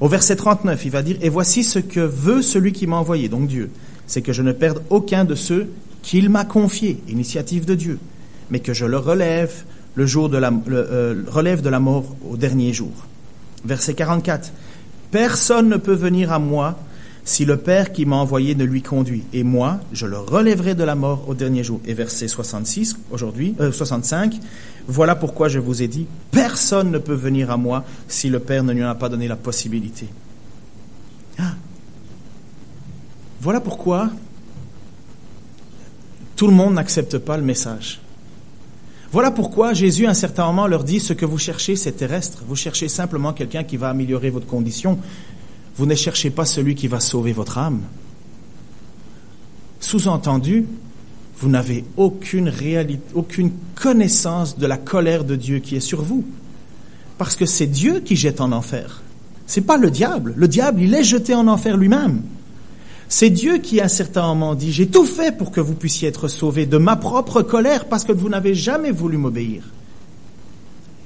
Au 0.00 0.08
verset 0.08 0.36
39, 0.36 0.84
il 0.84 0.90
va 0.90 1.02
dire, 1.02 1.16
Et 1.20 1.28
voici 1.28 1.62
ce 1.62 1.78
que 1.78 2.00
veut 2.00 2.42
celui 2.42 2.72
qui 2.72 2.86
m'a 2.86 2.96
envoyé, 2.96 3.28
donc 3.28 3.48
Dieu, 3.48 3.70
c'est 4.06 4.22
que 4.22 4.32
je 4.32 4.42
ne 4.42 4.52
perde 4.52 4.82
aucun 4.90 5.24
de 5.24 5.34
ceux 5.34 5.68
qu'il 6.02 6.30
m'a 6.30 6.44
confiés, 6.44 7.00
initiative 7.08 7.64
de 7.64 7.74
Dieu, 7.74 7.98
mais 8.50 8.60
que 8.60 8.72
je 8.72 8.84
le 8.84 8.96
relève 8.96 9.52
le 9.94 10.06
jour 10.06 10.28
de 10.28 10.38
la, 10.38 10.52
euh, 10.70 11.22
relève 11.28 11.60
de 11.60 11.68
la 11.68 11.80
mort 11.80 12.16
au 12.28 12.36
dernier 12.36 12.72
jour. 12.72 12.92
Verset 13.64 13.94
44, 13.94 14.52
Personne 15.10 15.68
ne 15.68 15.76
peut 15.76 15.94
venir 15.94 16.32
à 16.32 16.38
moi 16.38 16.78
si 17.28 17.44
le 17.44 17.58
Père 17.58 17.92
qui 17.92 18.06
m'a 18.06 18.16
envoyé 18.16 18.54
ne 18.54 18.64
lui 18.64 18.80
conduit. 18.80 19.22
Et 19.34 19.42
moi, 19.42 19.80
je 19.92 20.06
le 20.06 20.16
relèverai 20.16 20.74
de 20.74 20.82
la 20.82 20.94
mort 20.94 21.28
au 21.28 21.34
dernier 21.34 21.62
jour. 21.62 21.78
Et 21.84 21.92
verset 21.92 22.26
66, 22.26 22.96
aujourd'hui, 23.10 23.54
65, 23.70 24.32
euh, 24.32 24.38
voilà 24.88 25.14
pourquoi 25.14 25.48
je 25.48 25.58
vous 25.58 25.82
ai 25.82 25.88
dit, 25.88 26.06
personne 26.30 26.90
ne 26.90 26.96
peut 26.96 27.12
venir 27.12 27.50
à 27.50 27.58
moi 27.58 27.84
si 28.08 28.30
le 28.30 28.40
Père 28.40 28.64
ne 28.64 28.72
lui 28.72 28.82
en 28.82 28.88
a 28.88 28.94
pas 28.94 29.10
donné 29.10 29.28
la 29.28 29.36
possibilité. 29.36 30.08
Ah. 31.38 31.52
Voilà 33.42 33.60
pourquoi 33.60 34.08
tout 36.34 36.46
le 36.46 36.54
monde 36.54 36.72
n'accepte 36.72 37.18
pas 37.18 37.36
le 37.36 37.42
message. 37.42 38.00
Voilà 39.12 39.30
pourquoi 39.30 39.74
Jésus, 39.74 40.06
à 40.06 40.10
un 40.10 40.14
certain 40.14 40.46
moment, 40.46 40.66
leur 40.66 40.82
dit, 40.82 40.98
ce 40.98 41.12
que 41.12 41.26
vous 41.26 41.38
cherchez, 41.38 41.76
c'est 41.76 41.92
terrestre. 41.92 42.42
Vous 42.48 42.56
cherchez 42.56 42.88
simplement 42.88 43.34
quelqu'un 43.34 43.64
qui 43.64 43.76
va 43.76 43.90
améliorer 43.90 44.30
votre 44.30 44.46
condition. 44.46 44.98
Vous 45.78 45.86
ne 45.86 45.94
cherchez 45.94 46.30
pas 46.30 46.44
celui 46.44 46.74
qui 46.74 46.88
va 46.88 46.98
sauver 46.98 47.32
votre 47.32 47.56
âme. 47.56 47.80
Sous-entendu, 49.80 50.66
vous 51.38 51.48
n'avez 51.48 51.84
aucune 51.96 52.48
réalité, 52.48 53.02
aucune 53.14 53.52
connaissance 53.76 54.58
de 54.58 54.66
la 54.66 54.76
colère 54.76 55.22
de 55.22 55.36
Dieu 55.36 55.60
qui 55.60 55.76
est 55.76 55.80
sur 55.80 56.02
vous. 56.02 56.26
Parce 57.16 57.36
que 57.36 57.46
c'est 57.46 57.66
Dieu 57.66 58.00
qui 58.00 58.16
jette 58.16 58.40
en 58.40 58.50
enfer. 58.50 59.02
C'est 59.46 59.62
pas 59.62 59.76
le 59.76 59.90
diable. 59.90 60.34
Le 60.36 60.48
diable, 60.48 60.82
il 60.82 60.94
est 60.94 61.04
jeté 61.04 61.34
en 61.34 61.46
enfer 61.46 61.76
lui-même. 61.76 62.22
C'est 63.08 63.30
Dieu 63.30 63.58
qui, 63.58 63.80
à 63.80 63.84
un 63.84 63.88
certain 63.88 64.26
moment, 64.26 64.54
dit, 64.56 64.72
j'ai 64.72 64.88
tout 64.88 65.06
fait 65.06 65.36
pour 65.36 65.52
que 65.52 65.60
vous 65.60 65.74
puissiez 65.74 66.08
être 66.08 66.26
sauvés 66.28 66.66
de 66.66 66.76
ma 66.76 66.96
propre 66.96 67.42
colère 67.42 67.86
parce 67.86 68.04
que 68.04 68.12
vous 68.12 68.28
n'avez 68.28 68.54
jamais 68.54 68.90
voulu 68.90 69.16
m'obéir. 69.16 69.62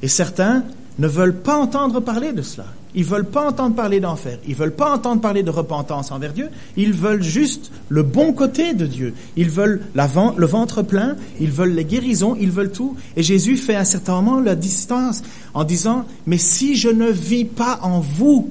Et 0.01 0.09
certains 0.09 0.65
ne 0.99 1.07
veulent 1.07 1.41
pas 1.41 1.59
entendre 1.59 2.01
parler 2.01 2.33
de 2.33 2.43
cela. 2.43 2.67
Ils 2.95 3.05
veulent 3.05 3.25
pas 3.25 3.49
entendre 3.49 3.75
parler 3.75 4.01
d'enfer. 4.01 4.39
Ils 4.47 4.55
veulent 4.55 4.75
pas 4.75 4.95
entendre 4.95 5.21
parler 5.21 5.43
de 5.43 5.51
repentance 5.51 6.13
envers 6.13 6.33
Dieu. 6.33 6.49
Ils 6.77 6.93
veulent 6.93 7.23
juste 7.23 7.73
le 7.89 8.03
bon 8.03 8.33
côté 8.33 8.75
de 8.75 8.87
Dieu. 8.87 9.15
Ils 9.37 9.49
veulent 9.49 9.81
le 9.95 10.47
ventre 10.47 10.83
plein. 10.83 11.17
Ils 11.41 11.51
veulent 11.51 11.75
les 11.75 11.85
guérisons. 11.85 12.37
Ils 12.39 12.51
veulent 12.51 12.73
tout. 12.73 12.97
Et 13.17 13.23
Jésus 13.23 13.57
fait 13.57 13.77
à 13.77 13.81
un 13.81 13.85
certain 13.85 14.21
moment 14.21 14.41
la 14.41 14.55
distance 14.55 15.23
en 15.55 15.65
disant, 15.65 16.05
mais 16.27 16.39
si 16.39 16.77
je 16.77 16.91
ne 16.91 17.11
vis 17.11 17.47
pas 17.47 17.81
en 17.83 18.01
vous, 18.01 18.51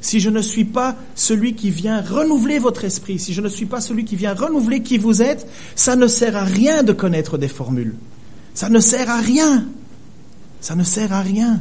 si 0.00 0.20
je 0.20 0.30
ne 0.30 0.40
suis 0.40 0.64
pas 0.64 0.96
celui 1.14 1.54
qui 1.54 1.70
vient 1.70 2.00
renouveler 2.00 2.58
votre 2.58 2.84
esprit, 2.84 3.18
si 3.18 3.32
je 3.32 3.40
ne 3.40 3.48
suis 3.48 3.66
pas 3.66 3.80
celui 3.80 4.04
qui 4.04 4.16
vient 4.16 4.34
renouveler 4.34 4.82
qui 4.82 4.98
vous 4.98 5.22
êtes, 5.22 5.46
ça 5.76 5.96
ne 5.96 6.06
sert 6.06 6.36
à 6.36 6.44
rien 6.44 6.82
de 6.82 6.92
connaître 6.92 7.38
des 7.38 7.48
formules. 7.48 7.94
Ça 8.54 8.68
ne 8.68 8.80
sert 8.80 9.10
à 9.10 9.20
rien. 9.20 9.66
Ça 10.60 10.74
ne 10.74 10.84
sert 10.84 11.12
à 11.12 11.20
rien. 11.20 11.60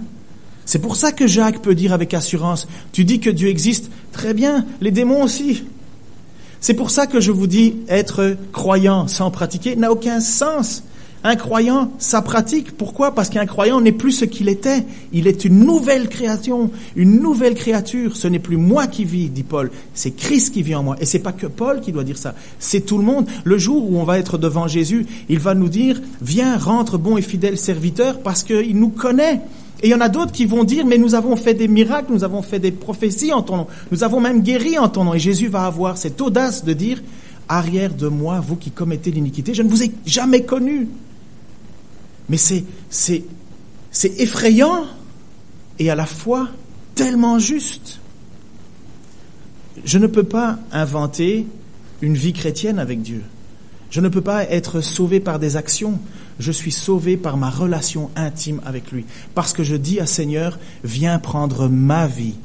C'est 0.66 0.80
pour 0.80 0.96
ça 0.96 1.12
que 1.12 1.28
Jacques 1.28 1.62
peut 1.62 1.76
dire 1.76 1.94
avec 1.94 2.14
assurance, 2.14 2.68
tu 2.92 3.06
dis 3.06 3.20
que 3.20 3.30
Dieu 3.30 3.50
existe, 3.50 3.90
très 4.12 4.34
bien, 4.34 4.66
les 4.82 4.92
démons 4.92 5.24
aussi. 5.24 5.64
C'est 6.62 6.74
pour 6.74 6.92
ça 6.92 7.08
que 7.08 7.20
je 7.20 7.32
vous 7.32 7.48
dis, 7.48 7.76
être 7.90 8.38
croyant 8.54 9.08
sans 9.08 9.32
pratiquer 9.32 9.76
n'a 9.76 9.92
aucun 9.92 10.22
sens. 10.22 10.84
Un 11.26 11.38
croyant, 11.38 11.92
ça 12.00 12.22
pratique. 12.22 12.76
Pourquoi? 12.76 13.16
Parce 13.16 13.30
qu'un 13.30 13.46
croyant 13.46 13.80
n'est 13.80 13.94
plus 13.94 14.12
ce 14.12 14.26
qu'il 14.26 14.50
était. 14.50 14.84
Il 15.14 15.26
est 15.26 15.46
une 15.46 15.60
nouvelle 15.60 16.10
création, 16.10 16.70
une 16.98 17.22
nouvelle 17.22 17.54
créature. 17.54 18.18
Ce 18.18 18.28
n'est 18.28 18.40
plus 18.40 18.58
moi 18.58 18.88
qui 18.88 19.06
vis, 19.06 19.30
dit 19.30 19.44
Paul. 19.44 19.72
C'est 19.94 20.12
Christ 20.12 20.54
qui 20.54 20.64
vit 20.64 20.76
en 20.76 20.84
moi. 20.84 20.98
Et 21.00 21.06
c'est 21.06 21.20
pas 21.20 21.32
que 21.32 21.48
Paul 21.48 21.80
qui 21.80 21.94
doit 21.94 22.04
dire 22.04 22.18
ça. 22.18 22.36
C'est 22.60 22.82
tout 22.82 22.98
le 22.98 23.06
monde. 23.06 23.26
Le 23.46 23.58
jour 23.58 23.90
où 23.90 23.98
on 23.98 24.04
va 24.04 24.20
être 24.20 24.38
devant 24.38 24.68
Jésus, 24.68 25.06
il 25.30 25.40
va 25.40 25.56
nous 25.56 25.70
dire, 25.70 26.02
viens, 26.22 26.58
rentre 26.58 26.98
bon 26.98 27.16
et 27.16 27.22
fidèle 27.22 27.58
serviteur, 27.58 28.20
parce 28.20 28.44
qu'il 28.44 28.78
nous 28.78 28.90
connaît. 28.90 29.40
Et 29.84 29.88
il 29.88 29.90
y 29.90 29.96
en 29.96 30.02
a 30.02 30.08
d'autres 30.08 30.32
qui 30.32 30.46
vont 30.46 30.64
dire, 30.64 30.86
mais 30.86 30.98
nous 30.98 31.14
avons 31.14 31.36
fait 31.36 31.54
des 31.54 31.68
miracles, 31.68 32.14
nous 32.14 32.24
avons 32.24 32.42
fait 32.42 32.58
des 32.58 32.72
prophéties 32.72 33.34
en 33.34 33.42
ton 33.42 33.58
nom, 33.58 33.68
nous 33.92 34.06
avons 34.06 34.22
même 34.22 34.42
guéri 34.42 34.80
en 34.80 34.88
ton 34.88 35.04
nom. 35.04 35.14
Et 35.14 35.20
Jésus 35.20 35.50
va 35.50 35.66
avoir 35.66 35.98
cette 35.98 36.22
audace 36.22 36.64
de 36.64 36.72
dire, 36.72 37.04
arrière 37.50 37.94
de 37.94 38.08
moi, 38.08 38.40
vous 38.40 38.56
qui 38.56 38.72
commettez 38.72 39.12
l'iniquité, 39.12 39.54
je 39.54 39.62
ne 39.62 39.68
vous 39.68 39.84
ai 39.84 39.92
jamais 40.06 40.44
connu. 40.44 40.88
Mais 42.30 42.38
c'est, 42.38 42.64
c'est, 42.90 43.26
c'est 43.92 44.22
effrayant 44.22 44.86
et 45.80 45.90
à 45.90 45.96
la 45.96 46.06
fois 46.06 46.48
tellement 46.96 47.38
juste. 47.38 48.00
Je 49.84 49.98
ne 49.98 50.08
peux 50.08 50.24
pas 50.24 50.60
inventer 50.72 51.46
une 52.02 52.16
vie 52.16 52.32
chrétienne 52.32 52.80
avec 52.80 53.02
Dieu. 53.02 53.22
Je 53.90 54.00
ne 54.00 54.08
peux 54.08 54.22
pas 54.22 54.46
être 54.46 54.80
sauvé 54.80 55.20
par 55.20 55.40
des 55.40 55.58
actions 55.58 56.00
je 56.40 56.52
suis 56.52 56.72
sauvé 56.72 57.18
par 57.18 57.38
ma 57.38 57.50
relation 57.50 58.10
intime 58.16 58.62
avec 58.66 58.92
lui. 58.92 59.06
Parce 59.36 59.54
que 59.54 59.64
je 59.64 59.76
dis 59.76 60.00
à 60.00 60.06
Seigneur, 60.06 60.60
viens 60.84 61.20
prendre 61.20 61.68
ma 61.70 62.08
vie. 62.08 62.36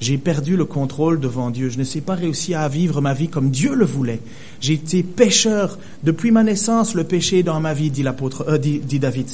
J'ai 0.00 0.16
perdu 0.16 0.56
le 0.56 0.64
contrôle 0.64 1.18
devant 1.18 1.50
Dieu. 1.50 1.70
Je 1.70 1.78
ne 1.78 1.84
sais 1.84 2.00
pas 2.00 2.14
réussi 2.14 2.54
à 2.54 2.68
vivre 2.68 3.00
ma 3.00 3.14
vie 3.14 3.28
comme 3.28 3.50
Dieu 3.50 3.74
le 3.74 3.84
voulait. 3.84 4.20
J'ai 4.60 4.74
été 4.74 5.02
pécheur. 5.02 5.78
Depuis 6.04 6.30
ma 6.30 6.44
naissance, 6.44 6.94
le 6.94 7.04
péché 7.04 7.40
est 7.40 7.42
dans 7.42 7.58
ma 7.60 7.74
vie, 7.74 7.90
dit 7.90 8.04
l'apôtre, 8.04 8.44
euh, 8.48 8.58
dit, 8.58 8.78
dit 8.78 9.00
David. 9.00 9.28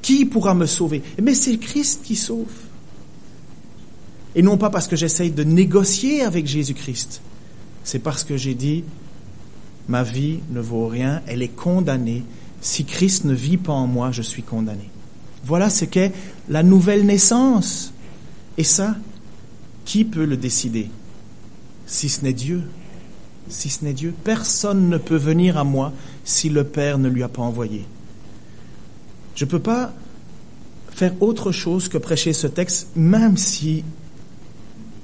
Qui 0.00 0.24
pourra 0.24 0.54
me 0.54 0.64
sauver? 0.64 1.02
Mais 1.22 1.34
c'est 1.34 1.58
Christ 1.58 2.00
qui 2.02 2.16
sauve. 2.16 2.46
Et 4.34 4.42
non 4.42 4.56
pas 4.56 4.70
parce 4.70 4.88
que 4.88 4.96
j'essaye 4.96 5.30
de 5.30 5.44
négocier 5.44 6.22
avec 6.22 6.46
Jésus-Christ. 6.46 7.20
C'est 7.84 7.98
parce 7.98 8.24
que 8.24 8.36
j'ai 8.36 8.54
dit, 8.54 8.84
ma 9.88 10.02
vie 10.02 10.38
ne 10.50 10.60
vaut 10.60 10.86
rien, 10.86 11.20
elle 11.26 11.42
est 11.42 11.48
condamnée, 11.48 12.22
si 12.60 12.84
Christ 12.84 13.24
ne 13.24 13.34
vit 13.34 13.56
pas 13.56 13.72
en 13.72 13.86
moi, 13.86 14.10
je 14.10 14.22
suis 14.22 14.42
condamné. 14.42 14.90
Voilà 15.44 15.70
ce 15.70 15.84
qu'est 15.84 16.12
la 16.48 16.62
nouvelle 16.62 17.06
naissance. 17.06 17.92
Et 18.58 18.64
ça, 18.64 18.96
qui 19.84 20.04
peut 20.04 20.24
le 20.24 20.36
décider? 20.36 20.90
Si 21.86 22.08
ce 22.08 22.22
n'est 22.22 22.32
Dieu. 22.32 22.62
Si 23.48 23.68
ce 23.70 23.84
n'est 23.84 23.94
Dieu, 23.94 24.14
personne 24.24 24.88
ne 24.88 24.98
peut 24.98 25.16
venir 25.16 25.56
à 25.56 25.64
moi 25.64 25.92
si 26.24 26.50
le 26.50 26.64
Père 26.64 26.98
ne 26.98 27.08
lui 27.08 27.22
a 27.22 27.28
pas 27.28 27.42
envoyé. 27.42 27.84
Je 29.34 29.44
ne 29.44 29.50
peux 29.50 29.58
pas 29.58 29.92
faire 30.90 31.14
autre 31.20 31.50
chose 31.50 31.88
que 31.88 31.98
prêcher 31.98 32.32
ce 32.32 32.46
texte, 32.46 32.88
même 32.94 33.36
si 33.36 33.82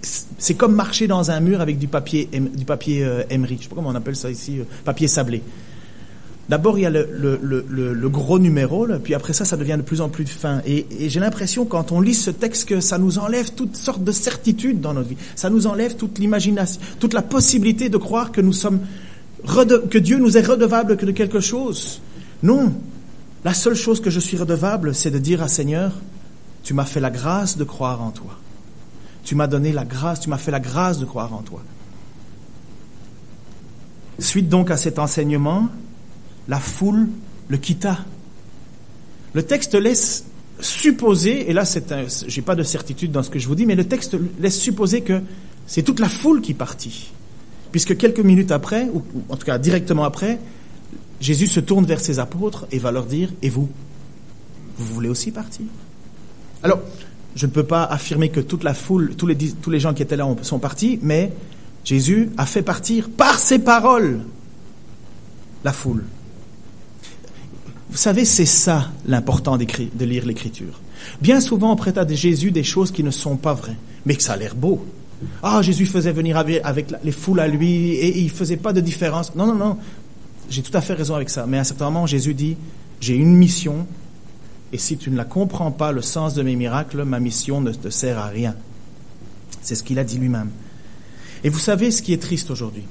c'est 0.03 0.55
comme 0.55 0.75
marcher 0.75 1.07
dans 1.07 1.31
un 1.31 1.41
mur 1.41 1.61
avec 1.61 1.79
du 1.79 1.89
papier, 1.89 2.29
du 2.33 2.65
papier 2.65 3.03
euh. 3.03 3.23
Je 3.31 3.37
ne 3.37 3.47
sais 3.47 3.69
pas 3.69 3.75
comment 3.75 3.89
on 3.89 3.95
appelle 3.95 4.15
ça 4.15 4.31
ici, 4.31 4.61
euh, 4.61 4.65
papier 4.85 5.09
sablé. 5.09 5.43
D'abord, 6.49 6.79
il 6.79 6.83
y 6.83 6.87
a 6.87 6.91
le, 6.91 8.09
gros 8.09 8.39
numéro, 8.39 8.87
puis 9.03 9.15
après 9.15 9.33
ça, 9.33 9.45
ça 9.45 9.57
devient 9.57 9.77
de 9.77 9.83
plus 9.83 10.01
en 10.01 10.09
plus 10.09 10.27
fin. 10.27 10.63
Et, 10.65 10.87
j'ai 11.09 11.19
l'impression, 11.19 11.65
quand 11.65 11.91
on 11.91 12.01
lit 12.01 12.15
ce 12.15 12.31
texte, 12.31 12.69
que 12.69 12.81
ça 12.81 12.99
nous 12.99 13.19
enlève 13.19 13.53
toutes 13.53 13.77
sortes 13.77 14.05
de 14.05 14.13
certitudes 14.13 14.81
dans 14.81 14.95
notre 14.95 15.09
vie. 15.09 15.17
Ça 15.35 15.51
nous 15.51 15.67
enlève 15.67 15.97
toute 15.97 16.19
l'imagination, 16.19 16.81
toute 17.01 17.15
la 17.15 17.23
possibilité 17.23 17.89
de 17.89 17.97
croire 17.97 18.31
que 18.31 18.41
nous 18.41 18.53
sommes 18.53 18.81
que 19.91 19.99
Dieu 19.99 20.19
nous 20.19 20.37
est 20.37 20.47
redevable 20.47 20.97
que 20.97 21.07
de 21.07 21.13
quelque 21.13 21.41
chose. 21.41 22.01
Non. 22.43 22.73
La 23.45 23.55
seule 23.55 23.75
chose 23.75 24.01
que 24.01 24.11
je 24.11 24.19
suis 24.19 24.37
redevable, 24.37 24.95
c'est 24.95 25.11
de 25.11 25.19
dire 25.19 25.43
à 25.43 25.49
Seigneur, 25.49 25.93
tu 26.63 26.75
m'as 26.75 26.85
fait 26.85 27.01
la 27.01 27.11
grâce 27.11 27.57
de 27.57 27.65
croire 27.65 28.03
en 28.03 28.11
toi. 28.11 28.39
Tu 29.25 29.35
m'as 29.35 29.47
donné 29.47 29.73
la 29.73 29.85
grâce, 29.85 30.21
tu 30.21 30.31
m'as 30.31 30.39
fait 30.39 30.51
la 30.51 30.61
grâce 30.61 30.99
de 30.99 31.05
croire 31.05 31.33
en 31.33 31.43
toi. 31.43 31.63
Suite 34.19 34.49
donc 34.49 34.71
à 34.71 34.77
cet 34.77 34.99
enseignement, 34.99 35.69
la 36.49 36.61
foule 36.61 37.09
le 37.49 37.57
quitta. 37.57 37.99
Le 39.35 39.43
texte 39.43 39.75
laisse 39.75 40.25
supposer, 40.61 41.51
et 41.51 41.53
là 41.53 41.65
j'ai 42.27 42.43
pas 42.43 42.55
de 42.55 42.63
certitude 42.63 43.13
dans 43.13 43.23
ce 43.23 43.31
que 43.31 43.39
je 43.39 43.47
vous 43.47 43.55
dis, 43.55 43.67
mais 43.67 43.75
le 43.75 43.85
texte 43.85 44.17
laisse 44.41 44.59
supposer 44.59 45.03
que 45.03 45.21
c'est 45.67 45.83
toute 45.83 46.01
la 46.01 46.09
foule 46.09 46.41
qui 46.41 46.55
partit. 46.55 47.13
Puisque 47.73 47.97
quelques 47.97 48.21
minutes 48.21 48.53
après, 48.53 48.89
ou 48.93 49.03
en 49.29 49.37
tout 49.37 49.45
cas 49.45 49.59
directement 49.59 50.05
après, 50.05 50.39
Jésus 51.21 51.47
se 51.47 51.61
tourne 51.61 51.85
vers 51.85 52.01
ses 52.01 52.19
apôtres 52.19 52.67
et 52.71 52.79
va 52.79 52.91
leur 52.91 53.07
dire, 53.07 53.31
et 53.43 53.51
vous 53.51 53.69
Vous 54.79 54.95
voulez 54.95 55.09
aussi 55.09 55.31
partir? 55.31 55.67
Alors, 56.63 56.81
je 57.35 57.47
ne 57.47 57.51
peux 57.51 57.65
pas 57.65 57.85
affirmer 57.85 58.31
que 58.31 58.41
toute 58.41 58.65
la 58.65 58.75
foule, 58.75 59.15
tous 59.17 59.27
les, 59.27 59.37
tous 59.37 59.71
les 59.71 59.81
gens 59.81 59.93
qui 59.93 60.03
étaient 60.03 60.17
là 60.17 60.27
sont 60.43 60.59
partis, 60.59 60.99
mais 61.03 61.33
Jésus 61.85 62.31
a 62.39 62.47
fait 62.47 62.63
partir 62.63 63.11
par 63.11 63.39
ses 63.39 63.59
paroles 63.59 64.21
la 65.65 65.73
foule. 65.73 66.05
Vous 67.91 67.97
savez, 67.97 68.25
c'est 68.25 68.47
ça 68.47 68.91
l'important 69.07 69.57
de 69.57 70.05
lire 70.05 70.27
l'Écriture. 70.27 70.81
Bien 71.21 71.41
souvent, 71.41 71.73
on 71.73 71.77
prête 71.77 71.99
à 71.99 72.07
Jésus 72.07 72.51
des 72.51 72.65
choses 72.65 72.91
qui 72.91 73.03
ne 73.03 73.11
sont 73.11 73.37
pas 73.37 73.55
vraies, 73.55 73.77
mais 74.05 74.17
que 74.17 74.23
ça 74.23 74.33
a 74.33 74.37
l'air 74.37 74.55
beau. 74.55 74.85
Ah, 75.43 75.63
Jésus 75.63 75.87
faisait 75.87 76.13
venir 76.13 76.37
avec 76.37 76.93
les 77.03 77.13
foules 77.13 77.41
à 77.41 77.49
lui 77.49 77.93
et 77.93 78.19
il 78.19 78.31
faisait 78.31 78.57
pas 78.57 78.73
de 78.73 78.81
différence. 78.81 79.35
Non, 79.35 79.47
non, 79.47 79.55
non. 79.55 79.79
J'ai 80.51 80.63
tout 80.63 80.77
à 80.77 80.81
fait 80.81 80.95
raison 80.95 81.15
avec 81.15 81.31
ça. 81.31 81.47
Mais 81.47 81.59
à 81.59 81.61
un 81.61 81.65
certain 81.65 81.87
moment, 81.87 82.07
Jésus 82.07 82.35
dit, 82.35 82.57
j'ai 83.01 83.15
une 83.15 83.35
mission 83.35 83.87
et 84.73 84.79
si 84.79 84.97
tu 84.97 85.11
ne 85.11 85.17
la 85.17 85.25
comprends 85.25 85.71
pas, 85.71 85.93
le 85.93 86.03
sens 86.03 86.35
de 86.35 86.43
mes 86.43 86.57
miracles, 86.57 87.05
ma 87.05 87.21
mission 87.21 87.61
ne 87.61 87.73
te 87.73 87.89
sert 87.89 88.19
à 88.19 88.27
rien. 88.27 88.55
C'est 89.63 89.75
ce 89.75 89.83
qu'il 89.83 89.99
a 89.99 90.05
dit 90.05 90.19
lui-même. 90.19 90.51
Et 91.45 91.49
vous 91.49 91.59
savez 91.59 91.91
ce 91.91 92.03
qui 92.03 92.13
est 92.13 92.21
triste 92.21 92.51
aujourd'hui. 92.51 92.85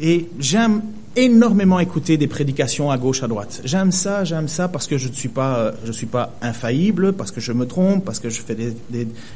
Et 0.00 0.28
j'aime 0.38 0.82
énormément 1.16 1.78
écouter 1.78 2.16
des 2.16 2.26
prédications 2.26 2.90
à 2.90 2.96
gauche, 2.96 3.22
à 3.22 3.28
droite. 3.28 3.60
J'aime 3.64 3.92
ça, 3.92 4.24
j'aime 4.24 4.48
ça 4.48 4.68
parce 4.68 4.86
que 4.86 4.96
je 4.96 5.08
ne 5.08 5.12
suis 5.12 5.28
pas, 5.28 5.56
euh, 5.58 5.72
je 5.84 5.92
suis 5.92 6.06
pas 6.06 6.32
infaillible, 6.40 7.12
parce 7.12 7.30
que 7.30 7.40
je 7.40 7.52
me 7.52 7.66
trompe, 7.66 8.04
parce 8.04 8.18
que 8.18 8.30
je 8.30 8.40
fais 8.40 8.54
des, 8.54 8.74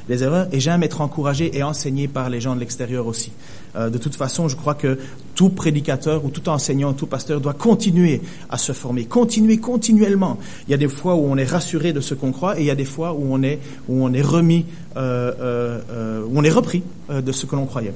des, 0.09 0.23
erreurs, 0.23 0.49
et 0.53 0.61
j'aime 0.61 0.83
être 0.83 1.01
encouragé 1.01 1.57
et 1.57 1.63
enseigné 1.63 2.09
par 2.09 2.31
les 2.31 2.41
gens 2.41 2.55
de 2.55 2.61
l'extérieur 2.61 3.07
aussi. 3.07 3.33
Euh, 3.77 3.91
de 3.91 3.99
toute 3.99 4.15
façon, 4.15 4.49
je 4.49 4.57
crois 4.57 4.75
que 4.75 4.99
tout 5.35 5.51
prédicateur 5.51 6.25
ou 6.25 6.31
tout 6.31 6.49
enseignant, 6.49 6.95
tout 6.95 7.07
pasteur 7.07 7.41
doit 7.41 7.53
continuer 7.53 8.23
à 8.49 8.57
se 8.57 8.73
former, 8.73 9.05
continuer 9.05 9.59
continuellement. 9.59 10.39
Il 10.67 10.71
y 10.71 10.75
a 10.75 10.79
des 10.79 10.89
fois 10.89 11.15
où 11.15 11.27
on 11.27 11.37
est 11.37 11.45
rassuré 11.45 11.93
de 11.93 12.01
ce 12.01 12.15
qu'on 12.15 12.33
croit, 12.33 12.59
et 12.59 12.63
il 12.63 12.67
y 12.67 12.71
a 12.71 12.75
des 12.75 12.87
fois 12.87 13.13
où 13.13 13.27
on 13.29 13.43
est, 13.43 13.59
où 13.89 14.03
on 14.05 14.13
est 14.15 14.23
remis, 14.23 14.65
euh, 14.97 15.33
euh, 15.41 16.23
où 16.27 16.39
on 16.39 16.43
est 16.43 16.51
repris 16.51 16.83
de 17.11 17.33
ce 17.33 17.45
que 17.45 17.55
l'on 17.55 17.67
croyait. 17.67 17.93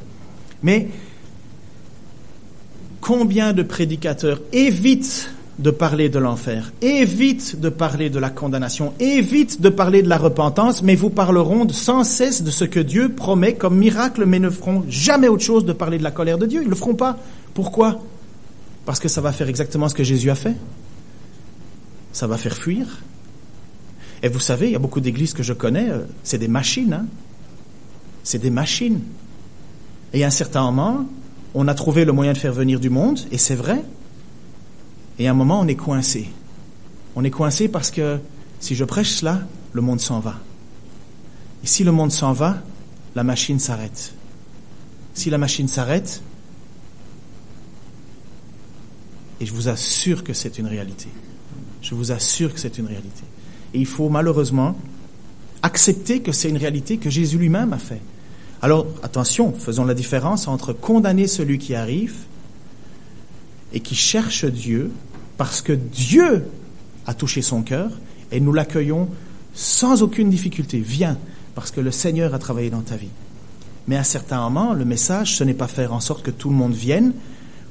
Mais 0.62 0.88
combien 3.00 3.52
de 3.52 3.62
prédicateurs 3.62 4.40
évitent 4.52 5.30
de 5.58 5.70
parler 5.70 6.08
de 6.08 6.18
l'enfer, 6.18 6.72
évitent 6.80 7.60
de 7.60 7.68
parler 7.68 8.08
de 8.08 8.18
la 8.18 8.30
condamnation, 8.30 8.94
évitent 8.98 9.60
de 9.60 9.68
parler 9.68 10.02
de 10.02 10.08
la 10.08 10.16
repentance, 10.16 10.82
mais 10.82 10.94
vous 10.94 11.10
parleront 11.10 11.68
sans 11.68 12.02
cesse 12.02 12.42
de 12.42 12.50
ce 12.50 12.64
que 12.64 12.80
Dieu 12.80 13.10
promet 13.10 13.54
comme 13.54 13.76
miracle, 13.76 14.24
mais 14.24 14.38
ne 14.38 14.48
feront 14.48 14.84
jamais 14.88 15.28
autre 15.28 15.44
chose 15.44 15.66
de 15.66 15.74
parler 15.74 15.98
de 15.98 16.02
la 16.02 16.10
colère 16.10 16.38
de 16.38 16.46
Dieu. 16.46 16.60
Ils 16.62 16.66
ne 16.66 16.70
le 16.70 16.76
feront 16.76 16.94
pas. 16.94 17.18
Pourquoi? 17.52 18.00
Parce 18.86 19.00
que 19.00 19.08
ça 19.08 19.20
va 19.20 19.32
faire 19.32 19.48
exactement 19.48 19.88
ce 19.88 19.94
que 19.94 20.04
Jésus 20.04 20.30
a 20.30 20.34
fait. 20.34 20.56
Ça 22.12 22.26
va 22.26 22.38
faire 22.38 22.56
fuir. 22.56 22.86
Et 24.22 24.28
vous 24.28 24.40
savez, 24.40 24.68
il 24.68 24.72
y 24.72 24.76
a 24.76 24.80
beaucoup 24.80 25.00
d'églises 25.00 25.34
que 25.34 25.42
je 25.42 25.52
connais, 25.52 25.90
euh, 25.90 26.00
c'est 26.22 26.38
des 26.38 26.48
machines. 26.48 26.92
Hein 26.92 27.06
c'est 28.22 28.38
des 28.38 28.50
machines. 28.50 29.00
Et 30.12 30.24
à 30.24 30.28
un 30.28 30.30
certain 30.30 30.62
moment, 30.62 31.06
on 31.54 31.68
a 31.68 31.74
trouvé 31.74 32.04
le 32.04 32.12
moyen 32.12 32.32
de 32.32 32.38
faire 32.38 32.52
venir 32.52 32.80
du 32.80 32.90
monde, 32.90 33.20
et 33.30 33.38
c'est 33.38 33.54
vrai. 33.54 33.82
Et 35.18 35.28
à 35.28 35.32
un 35.32 35.34
moment, 35.34 35.60
on 35.60 35.66
est 35.66 35.74
coincé. 35.74 36.28
On 37.16 37.24
est 37.24 37.30
coincé 37.30 37.68
parce 37.68 37.90
que 37.90 38.18
si 38.60 38.74
je 38.74 38.84
prêche 38.84 39.10
cela, 39.10 39.42
le 39.72 39.80
monde 39.80 40.00
s'en 40.00 40.20
va. 40.20 40.36
Et 41.64 41.66
si 41.66 41.84
le 41.84 41.92
monde 41.92 42.12
s'en 42.12 42.32
va, 42.32 42.58
la 43.14 43.24
machine 43.24 43.58
s'arrête. 43.58 44.14
Si 45.14 45.28
la 45.28 45.38
machine 45.38 45.68
s'arrête, 45.68 46.22
et 49.40 49.46
je 49.46 49.52
vous 49.52 49.68
assure 49.68 50.22
que 50.22 50.34
c'est 50.34 50.58
une 50.58 50.66
réalité. 50.66 51.08
Je 51.82 51.94
vous 51.94 52.12
assure 52.12 52.52
que 52.52 52.60
c'est 52.60 52.78
une 52.78 52.86
réalité. 52.86 53.22
Et 53.72 53.78
il 53.78 53.86
faut 53.86 54.08
malheureusement 54.08 54.76
accepter 55.62 56.20
que 56.20 56.32
c'est 56.32 56.50
une 56.50 56.58
réalité 56.58 56.98
que 56.98 57.10
Jésus 57.10 57.38
lui-même 57.38 57.72
a 57.72 57.78
fait. 57.78 58.00
Alors, 58.62 58.86
attention, 59.02 59.52
faisons 59.52 59.84
la 59.84 59.94
différence 59.94 60.46
entre 60.46 60.72
condamner 60.72 61.26
celui 61.26 61.58
qui 61.58 61.74
arrive 61.74 62.14
et 63.72 63.80
qui 63.80 63.94
cherche 63.94 64.44
Dieu 64.44 64.90
parce 65.38 65.62
que 65.62 65.72
Dieu 65.72 66.44
a 67.06 67.14
touché 67.14 67.40
son 67.40 67.62
cœur 67.62 67.90
et 68.30 68.40
nous 68.40 68.52
l'accueillons 68.52 69.08
sans 69.54 70.02
aucune 70.02 70.28
difficulté. 70.28 70.78
Viens, 70.78 71.16
parce 71.54 71.70
que 71.70 71.80
le 71.80 71.90
Seigneur 71.90 72.34
a 72.34 72.38
travaillé 72.38 72.70
dans 72.70 72.82
ta 72.82 72.96
vie. 72.96 73.08
Mais 73.88 73.96
à 73.96 74.04
certains 74.04 74.40
moments, 74.40 74.74
le 74.74 74.84
message, 74.84 75.36
ce 75.36 75.44
n'est 75.44 75.54
pas 75.54 75.66
faire 75.66 75.92
en 75.92 76.00
sorte 76.00 76.22
que 76.22 76.30
tout 76.30 76.50
le 76.50 76.54
monde 76.54 76.74
vienne 76.74 77.14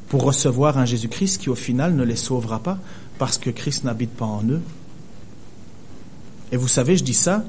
pour 0.09 0.23
recevoir 0.23 0.77
un 0.79 0.85
Jésus-Christ 0.85 1.39
qui 1.39 1.49
au 1.49 1.55
final 1.55 1.95
ne 1.95 2.03
les 2.03 2.15
sauvera 2.15 2.59
pas 2.59 2.79
parce 3.19 3.37
que 3.37 3.51
Christ 3.51 3.83
n'habite 3.83 4.11
pas 4.11 4.25
en 4.25 4.43
eux. 4.43 4.61
Et 6.51 6.57
vous 6.57 6.67
savez, 6.67 6.97
je 6.97 7.03
dis 7.03 7.13
ça, 7.13 7.43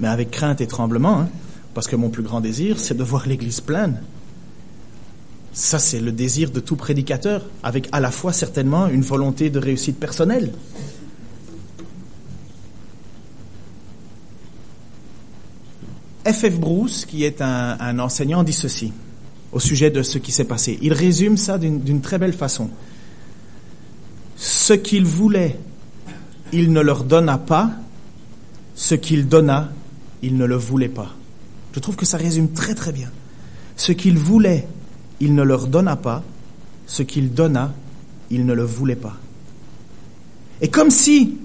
mais 0.00 0.08
avec 0.08 0.32
crainte 0.32 0.60
et 0.60 0.66
tremblement. 0.66 1.20
Hein. 1.20 1.28
Parce 1.80 1.88
que 1.88 1.96
mon 1.96 2.10
plus 2.10 2.22
grand 2.22 2.42
désir, 2.42 2.78
c'est 2.78 2.94
de 2.94 3.02
voir 3.02 3.26
l'Église 3.26 3.62
pleine. 3.62 4.02
Ça, 5.54 5.78
c'est 5.78 5.98
le 5.98 6.12
désir 6.12 6.50
de 6.50 6.60
tout 6.60 6.76
prédicateur, 6.76 7.46
avec 7.62 7.88
à 7.90 8.00
la 8.00 8.10
fois 8.10 8.34
certainement 8.34 8.86
une 8.88 9.00
volonté 9.00 9.48
de 9.48 9.58
réussite 9.58 9.98
personnelle. 9.98 10.52
F.F. 16.26 16.60
Bruce, 16.60 17.06
qui 17.06 17.24
est 17.24 17.40
un, 17.40 17.98
enseignant, 17.98 18.42
dit 18.42 18.52
ceci 18.52 18.92
au 19.50 19.58
sujet 19.58 19.90
de 19.90 20.02
ce 20.02 20.18
qui 20.18 20.32
s'est 20.32 20.44
passé. 20.44 20.78
Il 20.82 20.92
résume 20.92 21.38
ça 21.38 21.56
d'une 21.56 22.02
très 22.02 22.18
belle 22.18 22.34
façon. 22.34 22.68
Ce 24.36 24.74
qu'il 24.74 25.06
voulait, 25.06 25.58
il 26.52 26.74
ne 26.74 26.82
leur 26.82 27.04
donna 27.04 27.38
pas. 27.38 27.70
Ce 28.74 28.94
qu'il 28.94 29.28
donna, 29.28 29.72
il 30.20 30.36
ne 30.36 30.44
le 30.44 30.56
voulait 30.56 30.90
pas. 30.90 31.14
Je 31.72 31.80
trouve 31.80 31.96
que 31.96 32.06
ça 32.06 32.16
résume 32.16 32.50
très 32.50 32.74
très 32.74 32.92
bien. 32.92 33.10
Ce 33.76 33.92
qu'il 33.92 34.18
voulait, 34.18 34.66
il 35.20 35.34
ne 35.34 35.42
leur 35.42 35.66
donna 35.66 35.96
pas. 35.96 36.22
Ce 36.86 37.02
qu'il 37.02 37.32
donna, 37.32 37.72
il 38.30 38.46
ne 38.46 38.52
le 38.52 38.64
voulait 38.64 38.96
pas. 38.96 39.16
Et 40.60 40.68
comme 40.68 40.90
si 40.90 41.38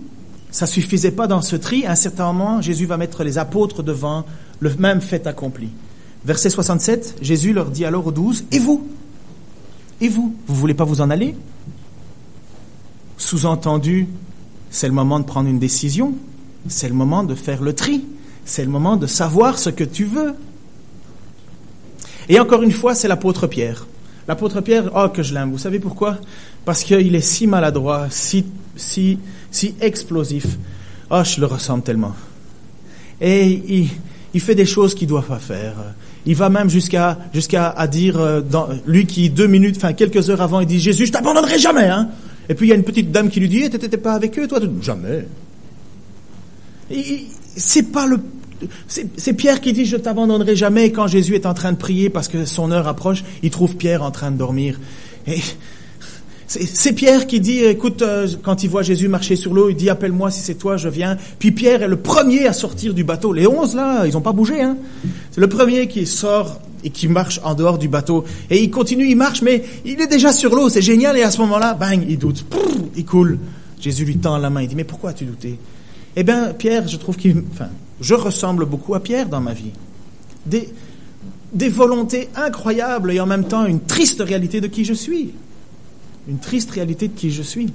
ça 0.51 0.65
suffisait 0.65 1.11
pas 1.11 1.27
dans 1.27 1.41
ce 1.41 1.55
tri, 1.55 1.85
à 1.85 1.91
un 1.91 1.95
certain 1.95 2.31
moment, 2.31 2.61
Jésus 2.61 2.85
va 2.85 2.97
mettre 2.97 3.23
les 3.23 3.37
apôtres 3.37 3.83
devant 3.83 4.25
le 4.59 4.73
même 4.75 5.01
fait 5.01 5.27
accompli. 5.27 5.69
Verset 6.25 6.49
67, 6.49 7.17
Jésus 7.21 7.53
leur 7.53 7.69
dit 7.69 7.85
alors 7.85 8.07
aux 8.07 8.11
douze, 8.11 8.45
Et 8.51 8.59
vous? 8.59 8.87
Et 10.01 10.09
vous 10.09 10.35
Vous 10.47 10.55
voulez 10.55 10.73
pas 10.73 10.83
vous 10.83 11.01
en 11.01 11.09
aller? 11.09 11.35
Sous-entendu, 13.17 14.07
c'est 14.69 14.87
le 14.87 14.93
moment 14.93 15.19
de 15.19 15.25
prendre 15.25 15.47
une 15.47 15.59
décision, 15.59 16.13
c'est 16.67 16.89
le 16.89 16.95
moment 16.95 17.23
de 17.23 17.35
faire 17.35 17.61
le 17.61 17.73
tri. 17.73 18.05
C'est 18.45 18.63
le 18.63 18.69
moment 18.69 18.95
de 18.95 19.07
savoir 19.07 19.59
ce 19.59 19.69
que 19.69 19.83
tu 19.83 20.05
veux. 20.05 20.35
Et 22.29 22.39
encore 22.39 22.63
une 22.63 22.71
fois, 22.71 22.95
c'est 22.95 23.07
l'apôtre 23.07 23.47
Pierre. 23.47 23.87
L'apôtre 24.27 24.61
Pierre, 24.61 24.89
oh 24.95 25.09
que 25.09 25.23
je 25.23 25.33
l'aime. 25.33 25.51
Vous 25.51 25.57
savez 25.57 25.79
pourquoi? 25.79 26.17
Parce 26.63 26.83
qu'il 26.83 27.15
est 27.15 27.21
si 27.21 27.47
maladroit, 27.47 28.07
si, 28.09 28.45
si, 28.75 29.19
si 29.51 29.75
explosif. 29.81 30.45
Oh, 31.11 31.21
je 31.23 31.39
le 31.39 31.45
ressemble 31.45 31.83
tellement. 31.83 32.15
Et 33.21 33.47
il, 33.67 33.89
il 34.33 34.41
fait 34.41 34.55
des 34.55 34.65
choses 34.65 34.93
qu'il 34.95 35.07
ne 35.07 35.09
doit 35.09 35.21
pas 35.21 35.39
faire. 35.39 35.75
Il 36.25 36.35
va 36.35 36.49
même 36.49 36.69
jusqu'à 36.69 37.17
à 37.53 37.87
dire, 37.87 38.19
euh, 38.19 38.41
lui 38.85 39.05
qui 39.05 39.29
deux 39.29 39.47
minutes, 39.47 39.77
enfin 39.77 39.93
quelques 39.93 40.29
heures 40.29 40.41
avant, 40.41 40.59
il 40.59 40.67
dit 40.67 40.79
Jésus, 40.79 41.05
je 41.05 41.11
t'abandonnerai 41.11 41.59
jamais. 41.59 41.87
Hein 41.87 42.09
Et 42.49 42.55
puis 42.55 42.67
il 42.67 42.69
y 42.69 42.73
a 42.73 42.75
une 42.75 42.83
petite 42.83 43.11
dame 43.11 43.29
qui 43.29 43.39
lui 43.39 43.47
dit, 43.47 43.69
tu 43.69 43.77
t'étais 43.77 43.97
pas 43.97 44.13
avec 44.13 44.37
eux, 44.39 44.47
toi? 44.47 44.59
Jamais. 44.81 45.27
C'est 47.55 47.91
pas 47.91 48.07
le 48.07 48.19
c'est 48.87 49.33
Pierre 49.33 49.61
qui 49.61 49.73
dit, 49.73 49.85
je 49.85 49.97
t'abandonnerai 49.97 50.55
jamais. 50.55 50.91
quand 50.91 51.07
Jésus 51.07 51.35
est 51.35 51.45
en 51.45 51.53
train 51.53 51.71
de 51.71 51.77
prier 51.77 52.09
parce 52.09 52.27
que 52.27 52.45
son 52.45 52.71
heure 52.71 52.87
approche, 52.87 53.23
il 53.43 53.49
trouve 53.49 53.75
Pierre 53.75 54.03
en 54.03 54.11
train 54.11 54.31
de 54.31 54.37
dormir. 54.37 54.79
Et 55.27 55.39
c'est 56.47 56.93
Pierre 56.93 57.25
qui 57.25 57.39
dit, 57.39 57.63
écoute, 57.63 58.01
euh, 58.01 58.27
quand 58.43 58.63
il 58.63 58.69
voit 58.69 58.83
Jésus 58.83 59.07
marcher 59.07 59.35
sur 59.35 59.53
l'eau, 59.53 59.69
il 59.69 59.75
dit, 59.75 59.89
appelle-moi 59.89 60.29
si 60.29 60.41
c'est 60.41 60.55
toi, 60.55 60.77
je 60.77 60.89
viens. 60.89 61.17
Puis 61.39 61.51
Pierre 61.51 61.81
est 61.81 61.87
le 61.87 61.97
premier 61.97 62.45
à 62.45 62.53
sortir 62.53 62.93
du 62.93 63.03
bateau. 63.03 63.33
Les 63.33 63.47
onze, 63.47 63.75
là, 63.75 64.05
ils 64.05 64.13
n'ont 64.13 64.21
pas 64.21 64.31
bougé. 64.31 64.61
Hein. 64.61 64.77
C'est 65.31 65.41
le 65.41 65.49
premier 65.49 65.87
qui 65.87 66.05
sort 66.05 66.61
et 66.83 66.91
qui 66.91 67.07
marche 67.07 67.39
en 67.43 67.55
dehors 67.55 67.79
du 67.79 67.87
bateau. 67.87 68.25
Et 68.51 68.61
il 68.61 68.69
continue, 68.69 69.07
il 69.09 69.15
marche, 69.15 69.41
mais 69.41 69.63
il 69.85 69.99
est 69.99 70.07
déjà 70.07 70.31
sur 70.31 70.55
l'eau, 70.55 70.69
c'est 70.69 70.83
génial. 70.83 71.17
Et 71.17 71.23
à 71.23 71.31
ce 71.31 71.39
moment-là, 71.41 71.73
bang, 71.73 72.05
il 72.07 72.19
doute. 72.19 72.45
il 72.95 73.05
coule. 73.05 73.39
Jésus 73.81 74.05
lui 74.05 74.17
tend 74.17 74.37
la 74.37 74.49
main, 74.51 74.61
il 74.61 74.67
dit, 74.67 74.75
mais 74.75 74.83
pourquoi 74.83 75.09
as-tu 75.09 75.25
douté? 75.25 75.57
Eh 76.15 76.23
bien, 76.23 76.53
Pierre, 76.53 76.87
je 76.87 76.97
trouve 76.97 77.17
qu'il... 77.17 77.43
je 78.01 78.13
ressemble 78.13 78.65
beaucoup 78.65 78.95
à 78.95 78.99
Pierre 78.99 79.29
dans 79.29 79.41
ma 79.41 79.53
vie. 79.53 79.71
Des, 80.45 81.69
volontés 81.69 82.29
incroyables 82.35 83.11
et 83.11 83.19
en 83.19 83.25
même 83.25 83.45
temps 83.45 83.65
une 83.65 83.79
triste 83.79 84.21
réalité 84.21 84.61
de 84.61 84.67
qui 84.67 84.85
je 84.85 84.93
suis. 84.93 85.33
Une 86.27 86.39
triste 86.39 86.71
réalité 86.71 87.07
de 87.07 87.13
qui 87.13 87.31
je 87.31 87.41
suis. 87.41 87.71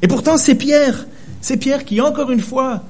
Et 0.00 0.08
pourtant, 0.08 0.36
c'est 0.36 0.54
Pierre. 0.54 1.06
C'est 1.40 1.56
Pierre 1.56 1.84
qui, 1.84 2.00
encore 2.00 2.30
une 2.30 2.40
fois, 2.40 2.82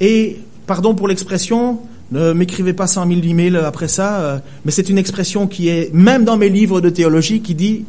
et, 0.00 0.40
pardon 0.66 0.94
pour 0.94 1.08
l'expression, 1.08 1.80
ne 2.12 2.32
m'écrivez 2.32 2.72
pas 2.72 2.86
cent 2.86 3.06
mille 3.06 3.24
emails 3.24 3.56
après 3.56 3.88
ça, 3.88 4.20
euh, 4.20 4.38
mais 4.64 4.70
c'est 4.70 4.88
une 4.88 4.98
expression 4.98 5.46
qui 5.46 5.68
est, 5.68 5.92
même 5.94 6.24
dans 6.24 6.36
mes 6.36 6.48
livres 6.48 6.80
de 6.80 6.90
théologie, 6.90 7.40
qui 7.40 7.54
dit 7.54 7.84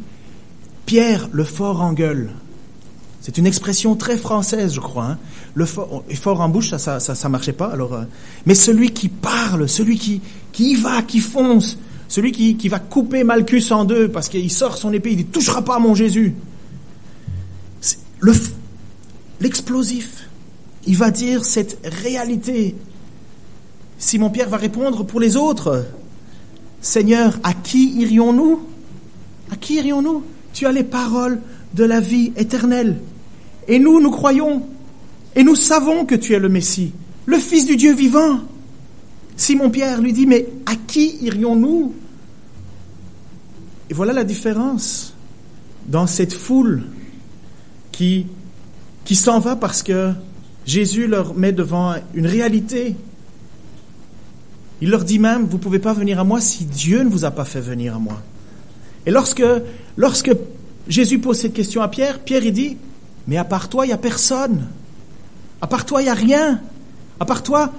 Pierre, 0.86 1.30
le 1.32 1.44
fort 1.44 1.82
en 1.82 1.94
gueule. 1.94 2.30
C'est 3.24 3.38
une 3.38 3.46
expression 3.46 3.96
très 3.96 4.18
française, 4.18 4.74
je 4.74 4.82
crois. 4.82 5.06
Hein. 5.06 5.18
Le 5.54 5.66
fort, 5.66 6.42
en 6.42 6.50
bouche, 6.50 6.76
ça, 6.76 7.00
ça, 7.00 7.16
ça, 7.16 7.30
marchait 7.30 7.54
pas. 7.54 7.68
Alors, 7.68 7.94
euh, 7.94 8.04
mais 8.46 8.54
celui 8.54 8.90
qui 8.92 9.08
parle, 9.08 9.70
celui 9.70 9.98
qui, 9.98 10.22
y 10.60 10.76
va, 10.76 11.02
qui 11.04 11.22
fonce, 11.22 11.78
celui 12.10 12.34
qui, 12.34 12.68
va 12.68 12.80
couper 12.80 13.24
Malchus 13.24 13.72
en 13.72 13.86
deux 13.86 14.10
parce 14.10 14.28
qu'il 14.28 14.52
sort 14.52 14.76
son 14.78 14.92
épée, 14.92 15.14
il 15.14 15.20
ne 15.20 15.24
touchera 15.24 15.62
pas 15.62 15.80
mon 15.80 15.96
Jésus. 15.96 16.36
L'explosif, 19.40 20.28
il 20.86 20.98
va 20.98 21.10
dire 21.10 21.46
cette 21.46 21.80
réalité. 21.86 22.76
Simon-Pierre 24.00 24.50
va 24.50 24.58
répondre 24.58 25.06
pour 25.06 25.22
les 25.22 25.38
autres. 25.38 25.86
Seigneur, 26.82 27.40
à 27.44 27.54
qui 27.54 28.02
irions-nous? 28.02 28.60
À 29.50 29.56
qui 29.56 29.76
irions-nous? 29.76 30.24
Tu 30.52 30.66
as 30.66 30.74
les 30.74 30.84
paroles 30.84 31.40
de 31.74 31.86
la 31.86 32.02
vie 32.02 32.34
éternelle. 32.36 32.98
Et 33.68 33.80
nous, 33.80 34.00
nous 34.02 34.12
croyons. 34.12 34.64
Et 35.36 35.44
nous 35.44 35.56
savons 35.56 36.06
que 36.06 36.16
tu 36.16 36.34
es 36.34 36.40
le 36.40 36.50
Messie, 36.50 36.92
le 37.26 37.38
Fils 37.38 37.66
du 37.66 37.76
Dieu 37.76 37.94
vivant. 37.94 38.40
Simon-Pierre 39.36 40.00
lui 40.02 40.14
dit, 40.14 40.28
mais 40.28 40.48
à 40.66 40.76
qui 40.76 41.18
irions-nous? 41.22 41.94
Et 43.90 43.94
voilà 43.94 44.14
la 44.14 44.24
différence 44.24 45.14
dans 45.88 46.08
cette 46.08 46.34
foule 46.34 46.84
qui, 47.92 48.28
s'en 49.12 49.40
va 49.40 49.56
parce 49.56 49.84
que 49.84 50.12
Jésus 50.66 51.08
leur 51.08 51.36
met 51.36 51.52
devant 51.52 51.96
une 52.14 52.26
réalité. 52.26 52.96
Il 54.82 54.90
leur 54.90 55.04
dit 55.04 55.20
même, 55.20 55.46
vous 55.46 55.58
ne 55.58 55.62
pouvez 55.62 55.80
pas 55.80 55.94
venir 55.94 56.20
à 56.20 56.24
moi 56.24 56.42
si 56.42 56.66
Dieu 56.66 57.04
ne 57.04 57.10
vous 57.10 57.26
a 57.26 57.32
pas 57.32 57.46
fait 57.46 57.62
venir 57.62 57.96
à 57.96 58.00
moi. 58.00 58.22
Et 59.06 59.12
lorsque, 59.12 59.44
lorsque 59.98 60.32
Jésus 60.88 61.20
pose 61.20 61.38
cette 61.38 61.54
question 61.54 61.82
à 61.82 61.88
Pierre, 61.88 62.20
Pierre 62.20 62.52
dit, 62.52 62.78
mais 63.28 63.38
à 63.38 63.44
part 63.44 63.70
toi, 63.70 63.86
il 63.86 63.90
n'y 63.90 63.94
a 63.94 63.98
personne. 63.98 64.68
À 65.62 65.68
part 65.68 65.86
toi, 65.86 66.02
il 66.02 66.06
n'y 66.06 66.10
a 66.10 66.14
rien. 66.14 66.62
À 67.20 67.26
part 67.26 67.44
toi, 67.44 67.72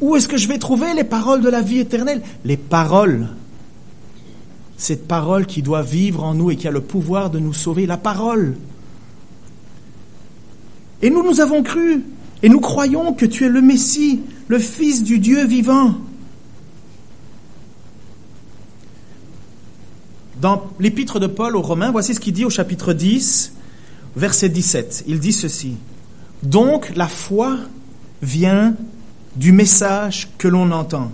où 0.00 0.16
est-ce 0.16 0.26
que 0.26 0.36
je 0.36 0.48
vais 0.48 0.58
trouver 0.58 0.92
les 0.94 1.04
paroles 1.04 1.40
de 1.40 1.48
la 1.48 1.60
vie 1.60 1.78
éternelle? 1.78 2.22
Les 2.44 2.56
paroles. 2.56 3.28
Cette 4.76 5.06
parole 5.06 5.46
qui 5.46 5.62
doit 5.62 5.82
vivre 5.82 6.24
en 6.24 6.34
nous 6.34 6.50
et 6.50 6.56
qui 6.56 6.66
a 6.66 6.72
le 6.72 6.80
pouvoir 6.80 7.30
de 7.30 7.38
nous 7.38 7.52
sauver, 7.52 7.86
la 7.86 7.96
parole. 7.96 8.56
Et 11.02 11.10
nous, 11.10 11.22
nous 11.22 11.40
avons 11.40 11.62
cru, 11.62 12.02
et 12.42 12.48
nous 12.48 12.60
croyons 12.60 13.12
que 13.12 13.26
tu 13.26 13.44
es 13.44 13.48
le 13.48 13.60
Messie, 13.60 14.20
le 14.48 14.58
Fils 14.58 15.04
du 15.04 15.20
Dieu 15.20 15.44
vivant. 15.44 15.94
Dans 20.40 20.64
l'épître 20.80 21.20
de 21.20 21.28
Paul 21.28 21.54
aux 21.54 21.62
Romains, 21.62 21.92
voici 21.92 22.14
ce 22.14 22.20
qu'il 22.20 22.32
dit 22.32 22.44
au 22.44 22.50
chapitre 22.50 22.92
10, 22.92 23.52
verset 24.16 24.48
17. 24.48 25.04
Il 25.06 25.20
dit 25.20 25.32
ceci. 25.32 25.76
Donc 26.42 26.94
la 26.96 27.08
foi 27.08 27.58
vient 28.22 28.74
du 29.36 29.52
message 29.52 30.28
que 30.38 30.48
l'on 30.48 30.70
entend. 30.70 31.10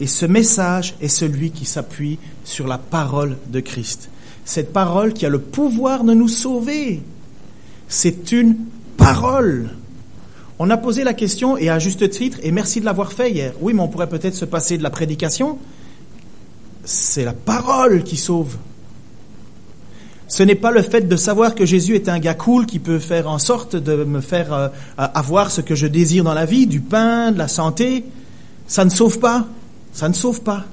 Et 0.00 0.06
ce 0.06 0.26
message 0.26 0.94
est 1.00 1.08
celui 1.08 1.50
qui 1.50 1.66
s'appuie 1.66 2.18
sur 2.44 2.66
la 2.66 2.78
parole 2.78 3.36
de 3.48 3.60
Christ. 3.60 4.08
Cette 4.44 4.72
parole 4.72 5.12
qui 5.12 5.26
a 5.26 5.28
le 5.28 5.38
pouvoir 5.38 6.04
de 6.04 6.14
nous 6.14 6.28
sauver. 6.28 7.02
C'est 7.86 8.32
une 8.32 8.56
parole. 8.96 9.70
On 10.58 10.70
a 10.70 10.76
posé 10.76 11.04
la 11.04 11.14
question, 11.14 11.56
et 11.56 11.68
à 11.70 11.78
juste 11.78 12.08
titre, 12.10 12.38
et 12.42 12.50
merci 12.50 12.80
de 12.80 12.84
l'avoir 12.84 13.12
fait 13.12 13.30
hier. 13.30 13.52
Oui, 13.60 13.72
mais 13.72 13.80
on 13.80 13.88
pourrait 13.88 14.08
peut-être 14.08 14.34
se 14.34 14.44
passer 14.44 14.78
de 14.78 14.82
la 14.82 14.90
prédication. 14.90 15.58
C'est 16.84 17.24
la 17.24 17.32
parole 17.32 18.02
qui 18.02 18.16
sauve. 18.16 18.56
Ce 20.30 20.44
n'est 20.44 20.54
pas 20.54 20.70
le 20.70 20.82
fait 20.82 21.08
de 21.08 21.16
savoir 21.16 21.56
que 21.56 21.66
Jésus 21.66 21.96
est 21.96 22.08
un 22.08 22.20
gars 22.20 22.34
cool 22.34 22.64
qui 22.64 22.78
peut 22.78 23.00
faire 23.00 23.28
en 23.28 23.40
sorte 23.40 23.74
de 23.74 24.04
me 24.04 24.20
faire 24.20 24.52
euh, 24.52 24.68
avoir 24.96 25.50
ce 25.50 25.60
que 25.60 25.74
je 25.74 25.88
désire 25.88 26.22
dans 26.22 26.34
la 26.34 26.46
vie, 26.46 26.68
du 26.68 26.80
pain, 26.80 27.32
de 27.32 27.38
la 27.38 27.48
santé. 27.48 28.04
Ça 28.68 28.84
ne 28.84 28.90
sauve 28.90 29.18
pas. 29.18 29.48
Ça 29.92 30.08
ne 30.08 30.14
sauve 30.14 30.42
pas. 30.42 30.64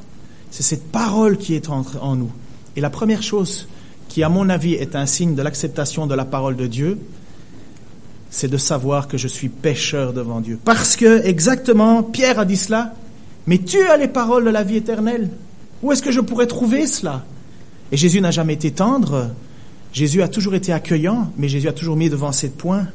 C'est 0.52 0.62
cette 0.62 0.92
parole 0.92 1.38
qui 1.38 1.56
est 1.56 1.70
en 1.70 2.16
nous. 2.16 2.32
Et 2.76 2.82
la 2.82 2.92
première 2.92 3.24
chose 3.24 3.68
qui, 4.08 4.22
à 4.22 4.30
mon 4.30 4.48
avis, 4.48 4.76
est 4.76 4.96
un 4.96 5.08
signe 5.08 5.34
de 5.34 5.42
l'acceptation 5.42 6.06
de 6.06 6.14
la 6.14 6.24
parole 6.24 6.56
de 6.56 6.68
Dieu, 6.68 7.00
c'est 8.30 8.48
de 8.48 8.58
savoir 8.58 9.08
que 9.08 9.18
je 9.18 9.28
suis 9.28 9.50
pécheur 9.50 10.14
devant 10.14 10.40
Dieu. 10.40 10.60
Parce 10.64 10.96
que, 10.96 11.26
exactement, 11.26 12.04
Pierre 12.04 12.40
a 12.40 12.46
dit 12.46 12.58
cela, 12.58 12.94
mais 13.48 13.58
tu 13.58 13.82
as 13.82 13.98
les 13.98 14.08
paroles 14.08 14.46
de 14.46 14.52
la 14.52 14.62
vie 14.62 14.76
éternelle. 14.76 15.32
Où 15.82 15.92
est-ce 15.92 16.04
que 16.04 16.12
je 16.12 16.20
pourrais 16.20 16.46
trouver 16.46 16.86
cela? 16.86 17.26
Et 17.92 17.98
Jésus 17.98 18.22
n'a 18.22 18.32
jamais 18.32 18.54
été 18.54 18.70
tendre, 18.70 19.32
Jésus 19.94 20.22
a 20.22 20.28
toujours 20.28 20.56
été 20.56 20.74
accueillant, 20.74 21.32
mais 21.38 21.48
Jésus 21.48 21.68
a 21.68 21.74
toujours 21.74 21.96
mis 21.96 22.10
devant 22.10 22.32
sept 22.32 22.56
points. 22.56 22.88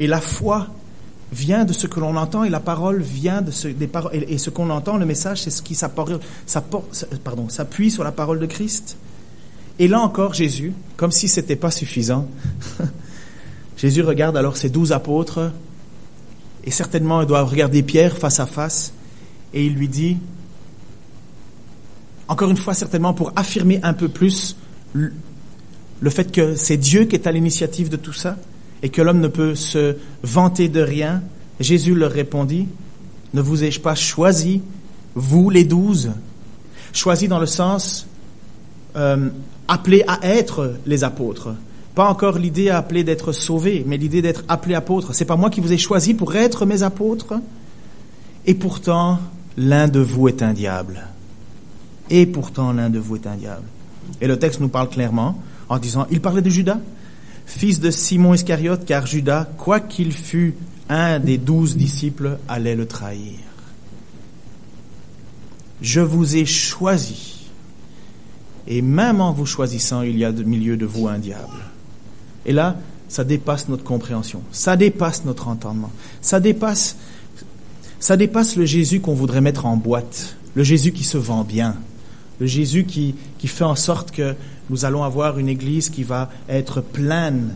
Et 0.00 0.06
la 0.06 0.20
foi 0.20 0.68
vient 1.32 1.64
de 1.64 1.72
ce 1.72 1.86
que 1.86 1.98
l'on 1.98 2.16
entend 2.16 2.44
et 2.44 2.50
la 2.50 2.60
parole 2.60 3.00
vient 3.00 3.40
de 3.42 3.50
ce, 3.50 3.68
des 3.68 3.86
paroles. 3.86 4.12
Et, 4.14 4.38
ce 4.38 4.50
qu'on 4.50 4.70
entend, 4.70 4.98
le 4.98 5.06
message, 5.06 5.42
c'est 5.42 5.50
ce 5.50 5.62
qui 5.62 5.74
s'appuie 5.74 6.20
sur 7.90 8.04
la 8.04 8.12
parole 8.12 8.38
de 8.38 8.46
Christ. 8.46 8.96
Et 9.78 9.88
là 9.88 10.00
encore, 10.00 10.34
Jésus, 10.34 10.74
comme 10.96 11.10
si 11.10 11.28
ce 11.28 11.40
n'était 11.40 11.56
pas 11.56 11.70
suffisant, 11.70 12.28
Jésus 13.78 14.02
regarde 14.02 14.36
alors 14.36 14.56
ses 14.56 14.68
douze 14.68 14.92
apôtres, 14.92 15.50
et 16.64 16.70
certainement 16.70 17.22
il 17.22 17.26
doit 17.26 17.42
regarder 17.42 17.82
Pierre 17.82 18.16
face 18.18 18.38
à 18.38 18.46
face, 18.46 18.92
et 19.54 19.64
il 19.64 19.74
lui 19.74 19.88
dit, 19.88 20.18
encore 22.28 22.50
une 22.50 22.56
fois 22.56 22.74
certainement 22.74 23.14
pour 23.14 23.32
affirmer 23.34 23.80
un 23.82 23.94
peu 23.94 24.08
plus 24.08 24.56
le 26.02 26.10
fait 26.10 26.32
que 26.32 26.56
c'est 26.56 26.76
Dieu 26.76 27.04
qui 27.04 27.14
est 27.14 27.28
à 27.28 27.32
l'initiative 27.32 27.88
de 27.88 27.96
tout 27.96 28.12
ça 28.12 28.36
et 28.82 28.88
que 28.88 29.00
l'homme 29.00 29.20
ne 29.20 29.28
peut 29.28 29.54
se 29.54 29.94
vanter 30.24 30.68
de 30.68 30.80
rien, 30.80 31.22
Jésus 31.60 31.94
leur 31.94 32.10
répondit, 32.10 32.66
ne 33.32 33.40
vous 33.40 33.62
ai-je 33.62 33.80
pas 33.80 33.94
choisi, 33.94 34.62
vous 35.14 35.48
les 35.48 35.62
douze? 35.62 36.10
Choisi 36.92 37.28
dans 37.28 37.38
le 37.38 37.46
sens 37.46 38.08
euh, 38.96 39.28
appelé 39.68 40.02
à 40.08 40.18
être 40.26 40.74
les 40.86 41.04
apôtres. 41.04 41.54
Pas 41.94 42.08
encore 42.08 42.36
l'idée 42.36 42.68
appelée 42.68 43.04
d'être 43.04 43.30
sauvé, 43.30 43.84
mais 43.86 43.96
l'idée 43.96 44.22
d'être 44.22 44.42
appelé 44.48 44.74
apôtre. 44.74 45.14
C'est 45.14 45.24
pas 45.24 45.36
moi 45.36 45.50
qui 45.50 45.60
vous 45.60 45.72
ai 45.72 45.78
choisi 45.78 46.14
pour 46.14 46.34
être 46.34 46.66
mes 46.66 46.82
apôtres. 46.82 47.34
Et 48.44 48.54
pourtant, 48.54 49.20
l'un 49.56 49.86
de 49.86 50.00
vous 50.00 50.26
est 50.26 50.42
un 50.42 50.52
diable. 50.52 51.06
Et 52.10 52.26
pourtant, 52.26 52.72
l'un 52.72 52.90
de 52.90 52.98
vous 52.98 53.14
est 53.14 53.26
un 53.28 53.36
diable. 53.36 53.62
Et 54.20 54.26
le 54.26 54.36
texte 54.36 54.58
nous 54.58 54.68
parle 54.68 54.88
clairement 54.88 55.40
en 55.72 55.78
disant, 55.78 56.06
il 56.10 56.20
parlait 56.20 56.42
de 56.42 56.50
Judas, 56.50 56.78
fils 57.46 57.80
de 57.80 57.90
Simon 57.90 58.34
Iscariote, 58.34 58.84
car 58.84 59.06
Judas, 59.06 59.48
quoiqu'il 59.56 60.12
fût 60.12 60.54
un 60.90 61.18
des 61.18 61.38
douze 61.38 61.78
disciples, 61.78 62.36
allait 62.46 62.76
le 62.76 62.86
trahir. 62.86 63.38
Je 65.80 66.00
vous 66.00 66.36
ai 66.36 66.44
choisi, 66.44 67.48
et 68.68 68.82
même 68.82 69.22
en 69.22 69.32
vous 69.32 69.46
choisissant, 69.46 70.02
il 70.02 70.18
y 70.18 70.26
a 70.26 70.30
au 70.30 70.44
milieu 70.44 70.76
de 70.76 70.84
vous 70.84 71.08
un 71.08 71.18
diable. 71.18 71.64
Et 72.44 72.52
là, 72.52 72.76
ça 73.08 73.24
dépasse 73.24 73.70
notre 73.70 73.82
compréhension, 73.82 74.42
ça 74.52 74.76
dépasse 74.76 75.24
notre 75.24 75.48
entendement, 75.48 75.90
ça 76.20 76.38
dépasse, 76.38 76.96
ça 77.98 78.18
dépasse 78.18 78.56
le 78.56 78.66
Jésus 78.66 79.00
qu'on 79.00 79.14
voudrait 79.14 79.40
mettre 79.40 79.64
en 79.64 79.78
boîte, 79.78 80.36
le 80.54 80.64
Jésus 80.64 80.92
qui 80.92 81.04
se 81.04 81.16
vend 81.16 81.44
bien, 81.44 81.76
le 82.42 82.48
Jésus 82.48 82.82
qui, 82.82 83.14
qui 83.38 83.46
fait 83.46 83.62
en 83.62 83.76
sorte 83.76 84.10
que 84.10 84.34
nous 84.68 84.84
allons 84.84 85.04
avoir 85.04 85.38
une 85.38 85.48
Église 85.48 85.90
qui 85.90 86.02
va 86.02 86.28
être 86.48 86.80
pleine. 86.80 87.54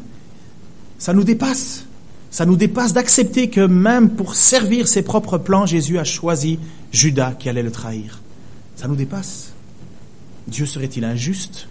Ça 0.97 1.13
nous 1.13 1.25
dépasse. 1.25 1.87
Ça 2.31 2.47
nous 2.47 2.55
dépasse 2.55 2.93
d'accepter 2.93 3.51
que 3.51 3.67
même 3.67 4.11
pour 4.11 4.37
servir 4.37 4.87
ses 4.87 5.03
propres 5.03 5.39
plans, 5.39 5.67
Jésus 5.67 5.99
a 5.99 6.05
choisi 6.05 6.61
Judas 6.93 7.33
qui 7.33 7.49
allait 7.49 7.65
le 7.65 7.73
trahir. 7.73 8.21
Ça 8.77 8.87
nous 8.87 8.95
dépasse. 8.95 9.55
Dieu 10.47 10.67
serait-il 10.67 11.05
injuste? 11.05 11.67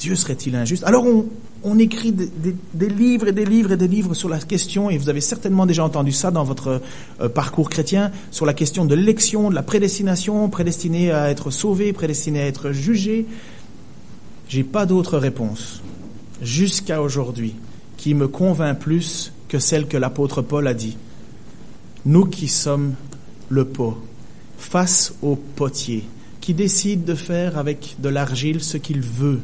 Dieu 0.00 0.16
serait-il 0.16 0.56
injuste? 0.56 0.82
Alors 0.82 1.06
on, 1.06 1.26
on 1.64 1.78
écrit 1.78 2.12
des, 2.12 2.88
livres 2.88 3.28
et 3.28 3.32
des 3.32 3.46
livres 3.46 3.72
et 3.72 3.76
des 3.76 3.88
livres 3.88 4.14
sur 4.14 4.28
la 4.28 4.38
question, 4.38 4.90
et 4.90 4.98
vous 4.98 5.08
avez 5.08 5.22
certainement 5.22 5.64
déjà 5.64 5.82
entendu 5.82 6.12
ça 6.12 6.30
dans 6.30 6.44
votre 6.44 6.82
euh, 7.20 7.28
parcours 7.28 7.70
chrétien, 7.70 8.12
sur 8.30 8.44
la 8.44 8.52
question 8.52 8.84
de 8.84 8.94
l'élection, 8.94 9.48
de 9.48 9.54
la 9.54 9.62
prédestination, 9.62 10.48
prédestiné 10.50 11.10
à 11.10 11.30
être 11.30 11.50
sauvé, 11.50 11.92
prédestiné 11.94 12.42
à 12.42 12.46
être 12.46 12.72
jugé. 12.72 13.26
J'ai 14.48 14.62
pas 14.62 14.84
d'autre 14.84 15.16
réponse 15.16 15.82
jusqu'à 16.42 17.00
aujourd'hui 17.00 17.54
qui 17.96 18.12
me 18.12 18.28
convainc 18.28 18.78
plus 18.78 19.32
que 19.48 19.58
celle 19.58 19.86
que 19.86 19.96
l'apôtre 19.96 20.42
Paul 20.42 20.66
a 20.66 20.74
dit. 20.74 20.98
Nous 22.04 22.26
qui 22.26 22.48
sommes 22.48 22.94
le 23.48 23.64
pot, 23.64 23.96
face 24.58 25.14
au 25.22 25.36
potier, 25.36 26.04
qui 26.42 26.52
décide 26.52 27.04
de 27.04 27.14
faire 27.14 27.56
avec 27.56 27.96
de 28.00 28.10
l'argile 28.10 28.62
ce 28.62 28.76
qu'il 28.76 29.00
veut, 29.00 29.40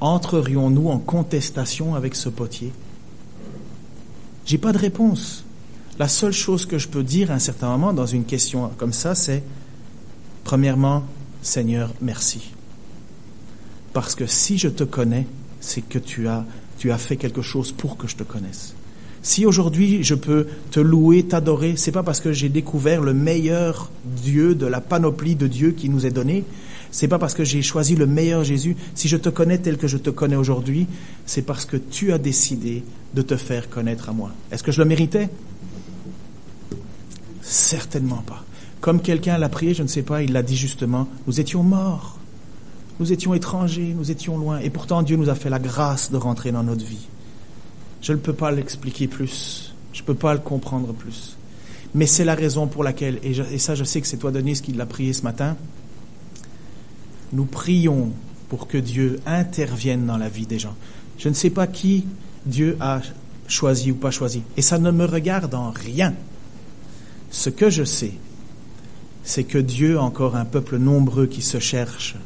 entrerions-nous 0.00 0.88
en 0.88 0.98
contestation 0.98 1.94
avec 1.94 2.14
ce 2.14 2.28
potier? 2.28 2.72
J'ai 4.46 4.58
pas 4.58 4.72
de 4.72 4.78
réponse. 4.78 5.44
La 5.98 6.08
seule 6.08 6.32
chose 6.32 6.64
que 6.64 6.78
je 6.78 6.88
peux 6.88 7.02
dire 7.02 7.30
à 7.30 7.34
un 7.34 7.38
certain 7.38 7.68
moment 7.68 7.92
dans 7.92 8.06
une 8.06 8.24
question 8.24 8.70
comme 8.78 8.92
ça, 8.92 9.14
c'est 9.14 9.42
premièrement, 10.44 11.04
Seigneur, 11.42 11.92
merci. 12.00 12.52
Parce 13.92 14.14
que 14.14 14.26
si 14.26 14.58
je 14.58 14.68
te 14.68 14.84
connais, 14.84 15.26
c'est 15.60 15.82
que 15.82 15.98
tu 15.98 16.28
as, 16.28 16.44
tu 16.78 16.92
as 16.92 16.98
fait 16.98 17.16
quelque 17.16 17.42
chose 17.42 17.72
pour 17.72 17.96
que 17.96 18.06
je 18.06 18.16
te 18.16 18.22
connaisse. 18.22 18.74
Si 19.22 19.44
aujourd'hui 19.44 20.04
je 20.04 20.14
peux 20.14 20.46
te 20.70 20.80
louer, 20.80 21.24
t'adorer, 21.24 21.74
c'est 21.76 21.92
pas 21.92 22.02
parce 22.02 22.20
que 22.20 22.32
j'ai 22.32 22.48
découvert 22.48 23.02
le 23.02 23.12
meilleur 23.12 23.90
Dieu 24.04 24.54
de 24.54 24.66
la 24.66 24.80
panoplie 24.80 25.34
de 25.34 25.46
Dieu 25.46 25.72
qui 25.72 25.88
nous 25.88 26.06
est 26.06 26.10
donné. 26.10 26.44
C'est 26.90 27.08
pas 27.08 27.18
parce 27.18 27.34
que 27.34 27.44
j'ai 27.44 27.62
choisi 27.62 27.96
le 27.96 28.06
meilleur 28.06 28.44
Jésus. 28.44 28.76
Si 28.94 29.08
je 29.08 29.16
te 29.16 29.28
connais 29.28 29.58
tel 29.58 29.76
que 29.76 29.86
je 29.86 29.98
te 29.98 30.10
connais 30.10 30.36
aujourd'hui, 30.36 30.86
c'est 31.26 31.42
parce 31.42 31.64
que 31.64 31.76
tu 31.76 32.12
as 32.12 32.18
décidé 32.18 32.84
de 33.14 33.22
te 33.22 33.36
faire 33.36 33.68
connaître 33.68 34.08
à 34.08 34.12
moi. 34.12 34.30
Est-ce 34.50 34.62
que 34.62 34.72
je 34.72 34.80
le 34.80 34.86
méritais? 34.86 35.28
Certainement 37.42 38.22
pas. 38.26 38.44
Comme 38.80 39.00
quelqu'un 39.00 39.38
l'a 39.38 39.48
prié, 39.48 39.74
je 39.74 39.82
ne 39.82 39.88
sais 39.88 40.02
pas, 40.02 40.22
il 40.22 40.32
l'a 40.32 40.42
dit 40.42 40.56
justement, 40.56 41.08
nous 41.26 41.40
étions 41.40 41.62
morts. 41.62 42.18
Nous 43.00 43.12
étions 43.12 43.34
étrangers, 43.34 43.94
nous 43.96 44.10
étions 44.10 44.38
loin. 44.38 44.58
Et 44.58 44.70
pourtant, 44.70 45.02
Dieu 45.02 45.16
nous 45.16 45.28
a 45.28 45.34
fait 45.34 45.50
la 45.50 45.58
grâce 45.58 46.10
de 46.10 46.16
rentrer 46.16 46.52
dans 46.52 46.62
notre 46.62 46.84
vie. 46.84 47.06
Je 48.02 48.12
ne 48.12 48.18
peux 48.18 48.32
pas 48.32 48.50
l'expliquer 48.50 49.06
plus. 49.06 49.74
Je 49.92 50.02
ne 50.02 50.06
peux 50.06 50.14
pas 50.14 50.32
le 50.32 50.40
comprendre 50.40 50.92
plus. 50.92 51.36
Mais 51.94 52.06
c'est 52.06 52.24
la 52.24 52.34
raison 52.34 52.66
pour 52.66 52.84
laquelle, 52.84 53.18
et, 53.22 53.58
ça 53.58 53.74
je 53.74 53.84
sais 53.84 54.00
que 54.00 54.06
c'est 54.06 54.18
toi 54.18 54.30
Denise 54.30 54.60
qui 54.60 54.72
l'a 54.72 54.86
prié 54.86 55.12
ce 55.12 55.22
matin, 55.22 55.56
nous 57.32 57.44
prions 57.44 58.10
pour 58.48 58.68
que 58.68 58.78
Dieu 58.78 59.20
intervienne 59.26 60.06
dans 60.06 60.16
la 60.16 60.28
vie 60.28 60.46
des 60.46 60.58
gens. 60.58 60.74
Je 61.18 61.28
ne 61.28 61.34
sais 61.34 61.50
pas 61.50 61.66
qui 61.66 62.06
Dieu 62.46 62.76
a 62.80 63.00
choisi 63.46 63.90
ou 63.90 63.94
pas 63.94 64.10
choisi. 64.10 64.42
Et 64.56 64.62
ça 64.62 64.78
ne 64.78 64.90
me 64.90 65.04
regarde 65.04 65.54
en 65.54 65.70
rien. 65.70 66.14
Ce 67.30 67.50
que 67.50 67.70
je 67.70 67.84
sais, 67.84 68.14
c'est 69.24 69.44
que 69.44 69.58
Dieu 69.58 69.98
a 69.98 70.02
encore 70.02 70.36
un 70.36 70.44
peuple 70.44 70.78
nombreux 70.78 71.26
qui 71.26 71.42
se 71.42 71.58
cherche. 71.58 72.16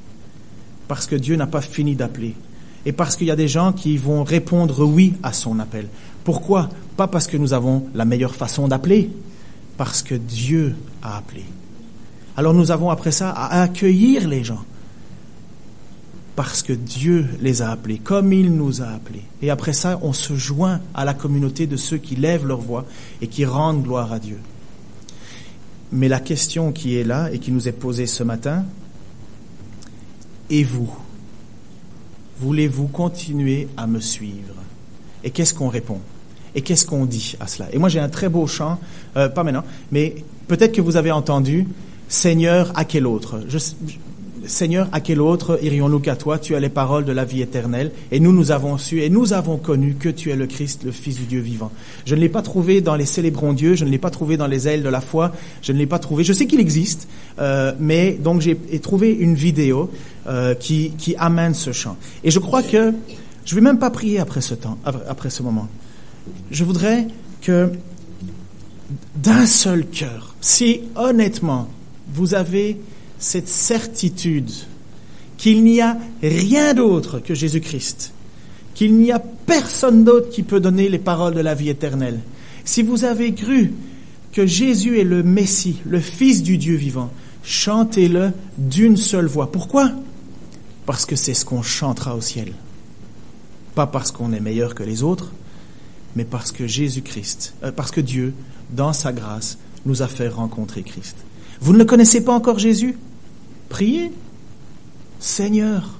Parce 0.89 1.07
que 1.07 1.17
Dieu 1.17 1.37
n'a 1.37 1.47
pas 1.47 1.63
fini 1.63 1.97
d'appeler 1.97 2.35
et 2.85 2.93
parce 2.93 3.17
qu'il 3.17 3.27
y 3.27 3.31
a 3.31 3.37
des 3.37 3.49
gens 3.49 3.73
qui 3.73 3.97
vont 3.97 4.25
répondre 4.25 4.85
oui 4.85 5.15
à 5.23 5.33
son 5.33 5.59
appel. 5.61 5.87
Pourquoi? 6.25 6.69
Pas 6.97 7.07
parce 7.07 7.27
que 7.27 7.37
nous 7.37 7.53
avons 7.53 7.87
la 7.95 8.05
meilleure 8.05 8.35
façon 8.35 8.69
d'appeler, 8.69 9.11
parce 9.77 10.03
que 10.03 10.15
Dieu 10.15 10.75
a 11.03 11.19
appelé. 11.19 11.45
Alors 12.37 12.55
nous 12.55 12.71
avons 12.71 12.91
après 12.91 13.13
ça 13.13 13.31
à 13.31 13.63
accueillir 13.63 14.29
les 14.29 14.43
gens, 14.43 14.65
parce 16.35 16.63
que 16.63 16.73
Dieu 16.73 17.27
les 17.41 17.61
a 17.61 17.71
appelés, 17.71 17.99
comme 17.99 18.33
il 18.33 18.55
nous 18.55 18.81
a 18.81 18.87
appelés. 18.87 19.25
Et 19.43 19.51
après 19.51 19.73
ça, 19.73 19.99
on 20.03 20.13
se 20.13 20.35
joint 20.35 20.81
à 20.95 21.05
la 21.05 21.15
communauté 21.15 21.67
de 21.67 21.77
ceux 21.77 21.99
qui 21.99 22.17
lèvent 22.17 22.47
leur 22.47 22.61
voix 22.61 22.87
et 23.21 23.27
qui 23.27 23.45
rendent 23.45 23.83
gloire 23.83 24.13
à 24.13 24.19
Dieu. 24.19 24.39
Mais 25.93 26.09
la 26.09 26.21
question 26.21 26.73
qui 26.73 26.97
est 26.97 27.05
là 27.05 27.31
et 27.31 27.39
qui 27.39 27.53
nous 27.53 27.69
est 27.69 27.73
posée 27.73 28.07
ce 28.07 28.23
matin, 28.23 28.65
et 30.49 30.65
vous 30.65 30.91
voulez-vous 32.41 32.89
continuer 32.89 33.69
à 33.77 33.87
me 33.87 34.01
suivre? 34.01 34.55
Et 35.25 35.31
qu'est-ce 35.31 35.53
qu'on 35.55 35.69
répond? 35.69 36.01
Et 36.55 36.63
qu'est-ce 36.63 36.87
qu'on 36.87 37.05
dit 37.05 37.37
à 37.41 37.47
cela? 37.47 37.69
Et 37.73 37.79
moi 37.79 37.89
j'ai 37.89 38.01
un 38.01 38.09
très 38.09 38.29
beau 38.29 38.47
chant, 38.47 38.81
euh, 39.17 39.29
pas 39.29 39.45
maintenant, 39.45 39.65
mais 39.91 40.17
peut-être 40.49 40.73
que 40.73 40.81
vous 40.81 40.97
avez 40.97 41.11
entendu 41.11 41.67
Seigneur, 42.09 42.73
à 42.75 42.85
quel 42.85 43.07
autre? 43.07 43.41
Seigneur, 44.47 44.89
à 44.93 45.01
quel 45.01 45.21
autre 45.21 45.59
irions-nous 45.63 46.01
qu'à 46.01 46.17
toi? 46.17 46.39
Tu 46.39 46.55
as 46.55 46.61
les 46.61 46.69
paroles 46.69 47.05
de 47.05 47.13
la 47.13 47.25
vie 47.25 47.43
éternelle. 47.43 47.93
Et 48.11 48.21
nous, 48.21 48.33
nous 48.33 48.51
avons 48.51 48.79
su 48.79 49.03
et 49.03 49.11
nous 49.11 49.33
avons 49.33 49.57
connu 49.57 49.95
que 49.95 50.09
tu 50.09 50.31
es 50.31 50.37
le 50.37 50.47
Christ, 50.47 50.83
le 50.85 50.93
Fils 50.93 51.17
du 51.17 51.25
Dieu 51.25 51.41
vivant. 51.41 51.71
Je 52.05 52.15
ne 52.15 52.21
l'ai 52.21 52.29
pas 52.29 52.43
trouvé 52.43 52.81
dans 52.81 52.97
les 52.97 53.07
célébrons 53.07 53.53
Dieu, 53.53 53.75
je 53.75 53.85
ne 53.85 53.91
l'ai 53.91 53.99
pas 53.99 54.11
trouvé 54.11 54.37
dans 54.37 54.47
les 54.47 54.69
ailes 54.69 54.83
de 54.83 54.89
la 54.89 55.01
foi, 55.01 55.33
je 55.63 55.73
ne 55.73 55.79
l'ai 55.79 55.87
pas 55.87 55.99
trouvé. 55.99 56.25
Je 56.25 56.33
sais 56.33 56.47
qu'il 56.47 56.61
existe, 56.61 57.09
euh, 57.39 57.73
mais 57.79 58.13
donc 58.13 58.41
j'ai 58.41 58.57
trouvé 58.81 59.13
une 59.13 59.35
vidéo 59.35 59.91
euh, 60.27 60.55
qui, 60.55 60.93
qui 60.99 61.15
amène 61.17 61.55
ce 61.55 61.73
chant. 61.73 61.97
Et 62.25 62.31
je 62.31 62.39
crois 62.39 62.63
que 62.63 62.93
je 63.45 63.55
vais 63.55 63.61
même 63.61 63.79
pas 63.79 63.91
prier 63.91 64.19
après 64.19 64.41
ce 64.41 64.55
temps, 64.55 64.79
après 64.85 65.31
ce 65.31 65.43
moment. 65.43 65.69
Je 66.51 66.65
voudrais 66.65 67.09
que 67.41 67.71
d'un 69.17 69.47
seul 69.47 69.87
cœur, 69.87 70.35
si 70.41 70.83
honnêtement 70.97 71.69
vous 72.13 72.35
avez 72.35 72.79
cette 73.23 73.49
certitude 73.49 74.51
qu'il 75.37 75.63
n'y 75.63 75.81
a 75.81 75.97
rien 76.23 76.75
d'autre 76.75 77.21
que 77.21 77.35
Jésus-Christ, 77.35 78.13
qu'il 78.75 78.97
n'y 78.97 79.13
a 79.13 79.21
personne 79.21 80.03
d'autre 80.03 80.29
qui 80.29 80.43
peut 80.43 80.59
donner 80.59 80.89
les 80.89 80.99
paroles 80.99 81.35
de 81.35 81.41
la 81.41 81.55
vie 81.55 81.69
éternelle. 81.69 82.19
Si 82.65 82.83
vous 82.83 83.05
avez 83.05 83.33
cru 83.33 83.73
que 84.33 84.45
Jésus 84.45 84.99
est 84.99 85.05
le 85.05 85.23
Messie, 85.23 85.79
le 85.87 86.01
Fils 86.01 86.43
du 86.43 86.59
Dieu 86.59 86.75
vivant, 86.75 87.11
chantez-le 87.45 88.33
d'une 88.59 88.97
seule 88.97 89.27
voix. 89.27 89.53
Pourquoi? 89.53 89.93
Parce 90.85 91.07
que 91.07 91.15
c'est 91.17 91.35
ce 91.35 91.45
qu'on 91.45 91.63
chantera 91.63 92.17
au 92.17 92.21
ciel. 92.21 92.53
Pas 93.77 93.87
parce 93.87 94.11
qu'on 94.11 94.33
est 94.33 94.41
meilleur 94.41 94.75
que 94.75 94.83
les 94.83 95.05
autres, 95.05 95.31
mais 96.17 96.25
parce 96.25 96.51
que 96.51 96.67
Jésus-Christ, 96.67 97.55
euh, 97.63 97.71
parce 97.71 97.93
que 97.93 98.01
Dieu, 98.01 98.35
dans 98.71 98.93
sa 98.93 99.13
grâce, 99.13 99.59
nous 99.87 100.03
a 100.03 100.09
fait 100.09 100.29
rencontrer 100.29 100.83
Christ. 100.83 101.17
Vous 101.61 101.73
ne 101.73 101.79
le 101.79 101.85
connaissez 101.85 102.25
pas 102.25 102.33
encore 102.33 102.59
Jésus? 102.59 102.97
Priez. 103.73 104.13
Seigneur, 105.19 105.99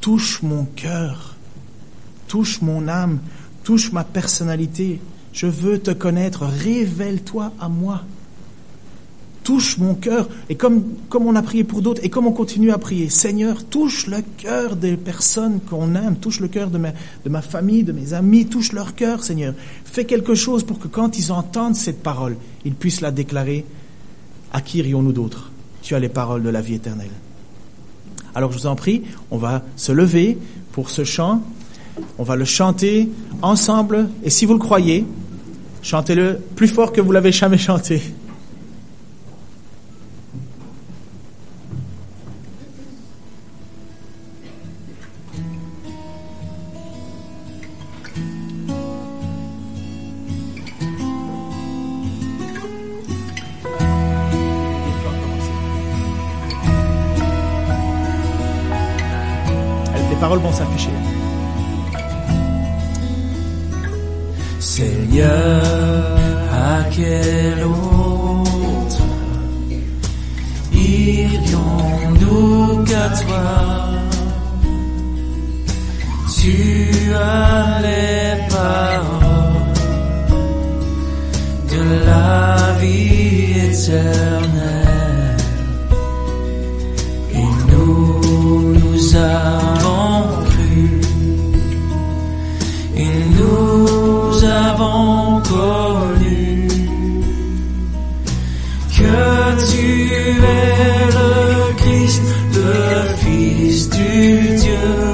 touche 0.00 0.40
mon 0.44 0.66
cœur, 0.66 1.34
touche 2.28 2.62
mon 2.62 2.86
âme, 2.86 3.18
touche 3.64 3.90
ma 3.90 4.04
personnalité. 4.04 5.00
Je 5.32 5.48
veux 5.48 5.80
te 5.80 5.90
connaître. 5.90 6.44
Révèle-toi 6.44 7.52
à 7.58 7.68
moi. 7.68 8.02
Touche 9.42 9.78
mon 9.78 9.96
cœur. 9.96 10.28
Et 10.48 10.54
comme, 10.54 10.84
comme 11.08 11.26
on 11.26 11.34
a 11.34 11.42
prié 11.42 11.64
pour 11.64 11.82
d'autres, 11.82 12.04
et 12.04 12.08
comme 12.08 12.28
on 12.28 12.32
continue 12.32 12.70
à 12.70 12.78
prier, 12.78 13.08
Seigneur, 13.08 13.64
touche 13.64 14.06
le 14.06 14.22
cœur 14.36 14.76
des 14.76 14.96
personnes 14.96 15.58
qu'on 15.58 15.96
aime, 15.96 16.14
touche 16.14 16.38
le 16.38 16.46
cœur 16.46 16.70
de 16.70 16.78
ma, 16.78 16.92
de 16.92 17.30
ma 17.30 17.42
famille, 17.42 17.82
de 17.82 17.90
mes 17.90 18.12
amis, 18.12 18.46
touche 18.46 18.72
leur 18.72 18.94
cœur, 18.94 19.24
Seigneur. 19.24 19.54
Fais 19.84 20.04
quelque 20.04 20.36
chose 20.36 20.62
pour 20.62 20.78
que 20.78 20.86
quand 20.86 21.18
ils 21.18 21.32
entendent 21.32 21.74
cette 21.74 22.00
parole, 22.00 22.36
ils 22.64 22.74
puissent 22.74 23.00
la 23.00 23.10
déclarer. 23.10 23.64
À 24.52 24.60
qui 24.60 24.78
irions-nous 24.78 25.12
d'autres? 25.12 25.51
Tu 25.82 25.94
as 25.94 25.98
les 25.98 26.08
paroles 26.08 26.42
de 26.42 26.48
la 26.48 26.60
vie 26.60 26.74
éternelle. 26.74 27.10
Alors 28.34 28.50
je 28.52 28.58
vous 28.58 28.66
en 28.66 28.76
prie, 28.76 29.02
on 29.30 29.36
va 29.36 29.62
se 29.76 29.92
lever 29.92 30.38
pour 30.72 30.88
ce 30.88 31.04
chant, 31.04 31.42
on 32.18 32.22
va 32.22 32.36
le 32.36 32.46
chanter 32.46 33.10
ensemble, 33.42 34.08
et 34.24 34.30
si 34.30 34.46
vous 34.46 34.54
le 34.54 34.58
croyez, 34.58 35.04
chantez-le 35.82 36.40
plus 36.56 36.68
fort 36.68 36.92
que 36.92 37.00
vous 37.00 37.12
l'avez 37.12 37.32
jamais 37.32 37.58
chanté. 37.58 38.00
Paroles 60.22 60.38
vont 60.38 60.52
s'afficher. 60.52 60.94
Seigneur, 64.60 66.16
à 66.70 66.84
quel 66.94 67.64
autre 67.64 69.02
irions-nous 70.72 72.84
qu'à 72.88 73.06
toi? 73.22 73.48
Tu 76.38 76.56
as 77.14 77.80
les 77.86 78.26
paroles 78.54 79.76
de 81.72 81.82
la 82.08 82.72
vie 82.80 83.54
éternelle 83.70 85.36
et 87.34 87.50
nous 87.70 88.04
nous 88.78 89.00
avons 89.16 89.81
connu. 95.42 96.68
Que 98.96 99.22
tu 99.68 100.12
es 100.12 100.34
le 101.16 101.74
Christ, 101.76 102.22
le 102.54 103.14
Fils 103.20 103.88
du 103.90 104.56
Dieu 104.56 105.11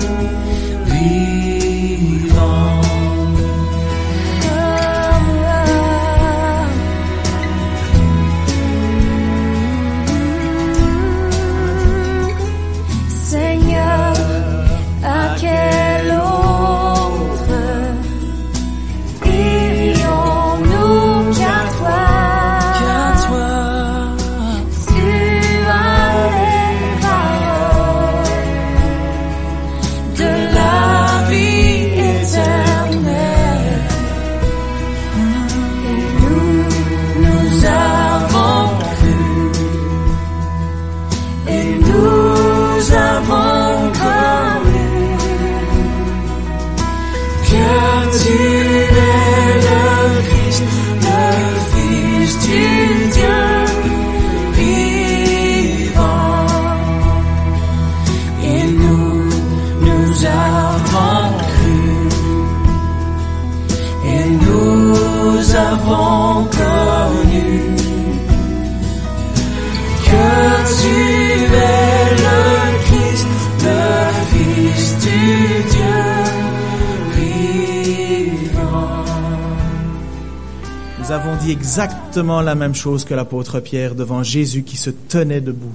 exactement 82.09 82.40
la 82.40 82.54
même 82.54 82.74
chose 82.74 83.04
que 83.04 83.12
l'apôtre 83.12 83.61
Pierre 83.61 83.94
devant 83.94 84.22
Jésus 84.22 84.62
qui 84.62 84.78
se 84.78 84.88
tenait 84.88 85.42
debout 85.42 85.74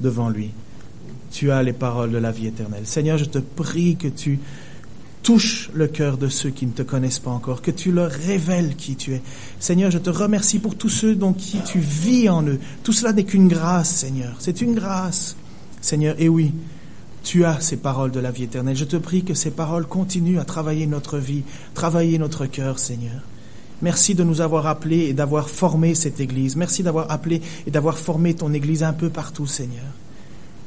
devant 0.00 0.30
lui. 0.30 0.52
Tu 1.30 1.50
as 1.50 1.62
les 1.62 1.74
paroles 1.74 2.10
de 2.10 2.16
la 2.16 2.32
vie 2.32 2.46
éternelle. 2.46 2.86
Seigneur, 2.86 3.18
je 3.18 3.26
te 3.26 3.38
prie 3.38 3.96
que 3.96 4.08
tu 4.08 4.38
touches 5.22 5.68
le 5.74 5.86
cœur 5.86 6.16
de 6.16 6.28
ceux 6.28 6.48
qui 6.48 6.64
ne 6.64 6.72
te 6.72 6.80
connaissent 6.80 7.18
pas 7.18 7.30
encore, 7.30 7.60
que 7.60 7.70
tu 7.70 7.92
leur 7.92 8.10
révèles 8.10 8.74
qui 8.74 8.96
tu 8.96 9.12
es. 9.12 9.20
Seigneur, 9.58 9.90
je 9.90 9.98
te 9.98 10.08
remercie 10.08 10.60
pour 10.60 10.76
tous 10.76 10.88
ceux 10.88 11.14
dont 11.14 11.34
qui 11.34 11.58
tu 11.60 11.78
vis 11.78 12.30
en 12.30 12.42
eux. 12.46 12.58
Tout 12.82 12.94
cela 12.94 13.12
n'est 13.12 13.24
qu'une 13.24 13.48
grâce, 13.48 13.90
Seigneur. 13.90 14.36
C'est 14.38 14.62
une 14.62 14.74
grâce, 14.74 15.36
Seigneur. 15.82 16.14
Et 16.18 16.30
oui, 16.30 16.54
tu 17.22 17.44
as 17.44 17.60
ces 17.60 17.76
paroles 17.76 18.12
de 18.12 18.20
la 18.20 18.30
vie 18.30 18.44
éternelle. 18.44 18.76
Je 18.76 18.86
te 18.86 18.96
prie 18.96 19.24
que 19.24 19.34
ces 19.34 19.50
paroles 19.50 19.86
continuent 19.86 20.38
à 20.38 20.46
travailler 20.46 20.86
notre 20.86 21.18
vie, 21.18 21.42
travailler 21.74 22.16
notre 22.16 22.46
cœur, 22.46 22.78
Seigneur. 22.78 23.20
Merci 23.82 24.14
de 24.14 24.24
nous 24.24 24.40
avoir 24.40 24.66
appelés 24.66 25.06
et 25.06 25.12
d'avoir 25.12 25.48
formé 25.48 25.94
cette 25.94 26.20
Église. 26.20 26.56
Merci 26.56 26.82
d'avoir 26.82 27.10
appelé 27.10 27.40
et 27.66 27.70
d'avoir 27.70 27.98
formé 27.98 28.34
ton 28.34 28.52
Église 28.52 28.82
un 28.82 28.92
peu 28.92 29.08
partout, 29.08 29.46
Seigneur. 29.46 29.84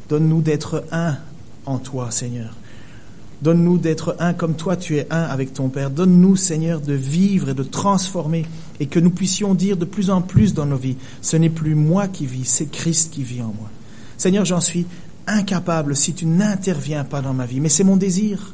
Donne-nous 0.09 0.41
d'être 0.41 0.83
un 0.91 1.17
en 1.65 1.77
toi, 1.77 2.11
Seigneur. 2.11 2.55
Donne-nous 3.41 3.77
d'être 3.77 4.15
un 4.19 4.33
comme 4.33 4.55
toi 4.55 4.77
tu 4.77 4.97
es 4.97 5.07
un 5.11 5.23
avec 5.23 5.53
ton 5.53 5.67
Père. 5.67 5.89
Donne-nous, 5.89 6.37
Seigneur, 6.37 6.79
de 6.79 6.93
vivre 6.93 7.49
et 7.49 7.53
de 7.53 7.63
transformer 7.63 8.45
et 8.79 8.85
que 8.87 8.99
nous 8.99 9.09
puissions 9.09 9.53
dire 9.53 9.75
de 9.75 9.85
plus 9.85 10.09
en 10.09 10.21
plus 10.21 10.53
dans 10.53 10.65
nos 10.65 10.77
vies, 10.77 10.95
ce 11.21 11.35
n'est 11.35 11.49
plus 11.49 11.75
moi 11.75 12.07
qui 12.07 12.25
vis, 12.25 12.45
c'est 12.45 12.71
Christ 12.71 13.11
qui 13.11 13.23
vit 13.23 13.41
en 13.41 13.47
moi. 13.47 13.69
Seigneur, 14.17 14.45
j'en 14.45 14.61
suis 14.61 14.85
incapable 15.27 15.95
si 15.95 16.13
tu 16.13 16.25
n'interviens 16.25 17.03
pas 17.03 17.21
dans 17.21 17.33
ma 17.33 17.45
vie, 17.45 17.59
mais 17.59 17.69
c'est 17.69 17.83
mon 17.83 17.97
désir. 17.97 18.53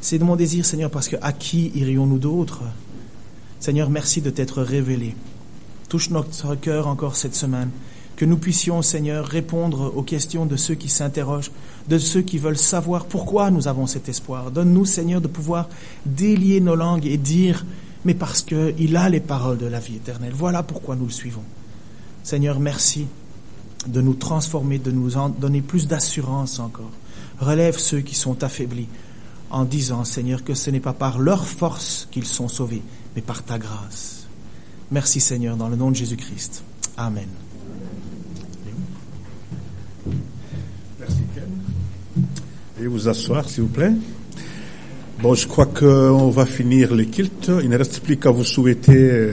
C'est 0.00 0.18
mon 0.20 0.36
désir, 0.36 0.64
Seigneur, 0.64 0.90
parce 0.90 1.08
que 1.08 1.16
à 1.22 1.32
qui 1.32 1.70
irions-nous 1.74 2.18
d'autres 2.18 2.62
Seigneur, 3.60 3.90
merci 3.90 4.20
de 4.20 4.30
t'être 4.30 4.62
révélé. 4.62 5.16
Touche 5.88 6.10
notre 6.10 6.54
cœur 6.54 6.86
encore 6.86 7.16
cette 7.16 7.34
semaine. 7.34 7.70
Que 8.16 8.24
nous 8.24 8.36
puissions, 8.36 8.82
Seigneur, 8.82 9.26
répondre 9.26 9.92
aux 9.96 10.02
questions 10.02 10.44
de 10.44 10.56
ceux 10.56 10.74
qui 10.74 10.88
s'interrogent, 10.88 11.50
de 11.88 11.98
ceux 11.98 12.22
qui 12.22 12.38
veulent 12.38 12.58
savoir 12.58 13.06
pourquoi 13.06 13.50
nous 13.50 13.68
avons 13.68 13.86
cet 13.86 14.08
espoir. 14.08 14.50
Donne-nous, 14.50 14.84
Seigneur, 14.84 15.20
de 15.20 15.28
pouvoir 15.28 15.68
délier 16.04 16.60
nos 16.60 16.74
langues 16.74 17.06
et 17.06 17.16
dire, 17.16 17.64
mais 18.04 18.14
parce 18.14 18.42
qu'il 18.42 18.96
a 18.96 19.08
les 19.08 19.20
paroles 19.20 19.58
de 19.58 19.66
la 19.66 19.80
vie 19.80 19.96
éternelle. 19.96 20.32
Voilà 20.34 20.62
pourquoi 20.62 20.96
nous 20.96 21.06
le 21.06 21.12
suivons. 21.12 21.44
Seigneur, 22.22 22.60
merci 22.60 23.06
de 23.86 24.00
nous 24.00 24.14
transformer, 24.14 24.78
de 24.78 24.90
nous 24.90 25.16
en 25.16 25.28
donner 25.28 25.62
plus 25.62 25.86
d'assurance 25.86 26.58
encore. 26.58 26.90
Relève 27.40 27.78
ceux 27.78 28.00
qui 28.00 28.14
sont 28.14 28.42
affaiblis 28.42 28.88
en 29.50 29.64
disant, 29.64 30.04
Seigneur, 30.04 30.44
que 30.44 30.54
ce 30.54 30.70
n'est 30.70 30.80
pas 30.80 30.92
par 30.92 31.18
leur 31.18 31.46
force 31.46 32.08
qu'ils 32.10 32.26
sont 32.26 32.48
sauvés, 32.48 32.82
mais 33.14 33.22
par 33.22 33.42
ta 33.42 33.58
grâce. 33.58 34.26
Merci 34.90 35.20
Seigneur, 35.20 35.56
dans 35.56 35.68
le 35.68 35.76
nom 35.76 35.90
de 35.90 35.96
Jésus-Christ. 35.96 36.62
Amen. 36.96 37.28
Merci 40.98 41.22
Ken. 41.34 42.24
Veuillez 42.76 42.88
vous 42.88 43.08
asseoir, 43.08 43.48
s'il 43.48 43.64
vous 43.64 43.68
plaît. 43.68 43.92
Bon, 45.20 45.34
je 45.34 45.48
crois 45.48 45.66
qu'on 45.66 46.30
va 46.30 46.46
finir 46.46 46.94
les 46.94 47.06
cultes. 47.06 47.50
Il 47.62 47.68
ne 47.68 47.76
reste 47.76 48.00
plus 48.00 48.16
qu'à 48.18 48.30
vous 48.30 48.44
souhaiter 48.44 49.26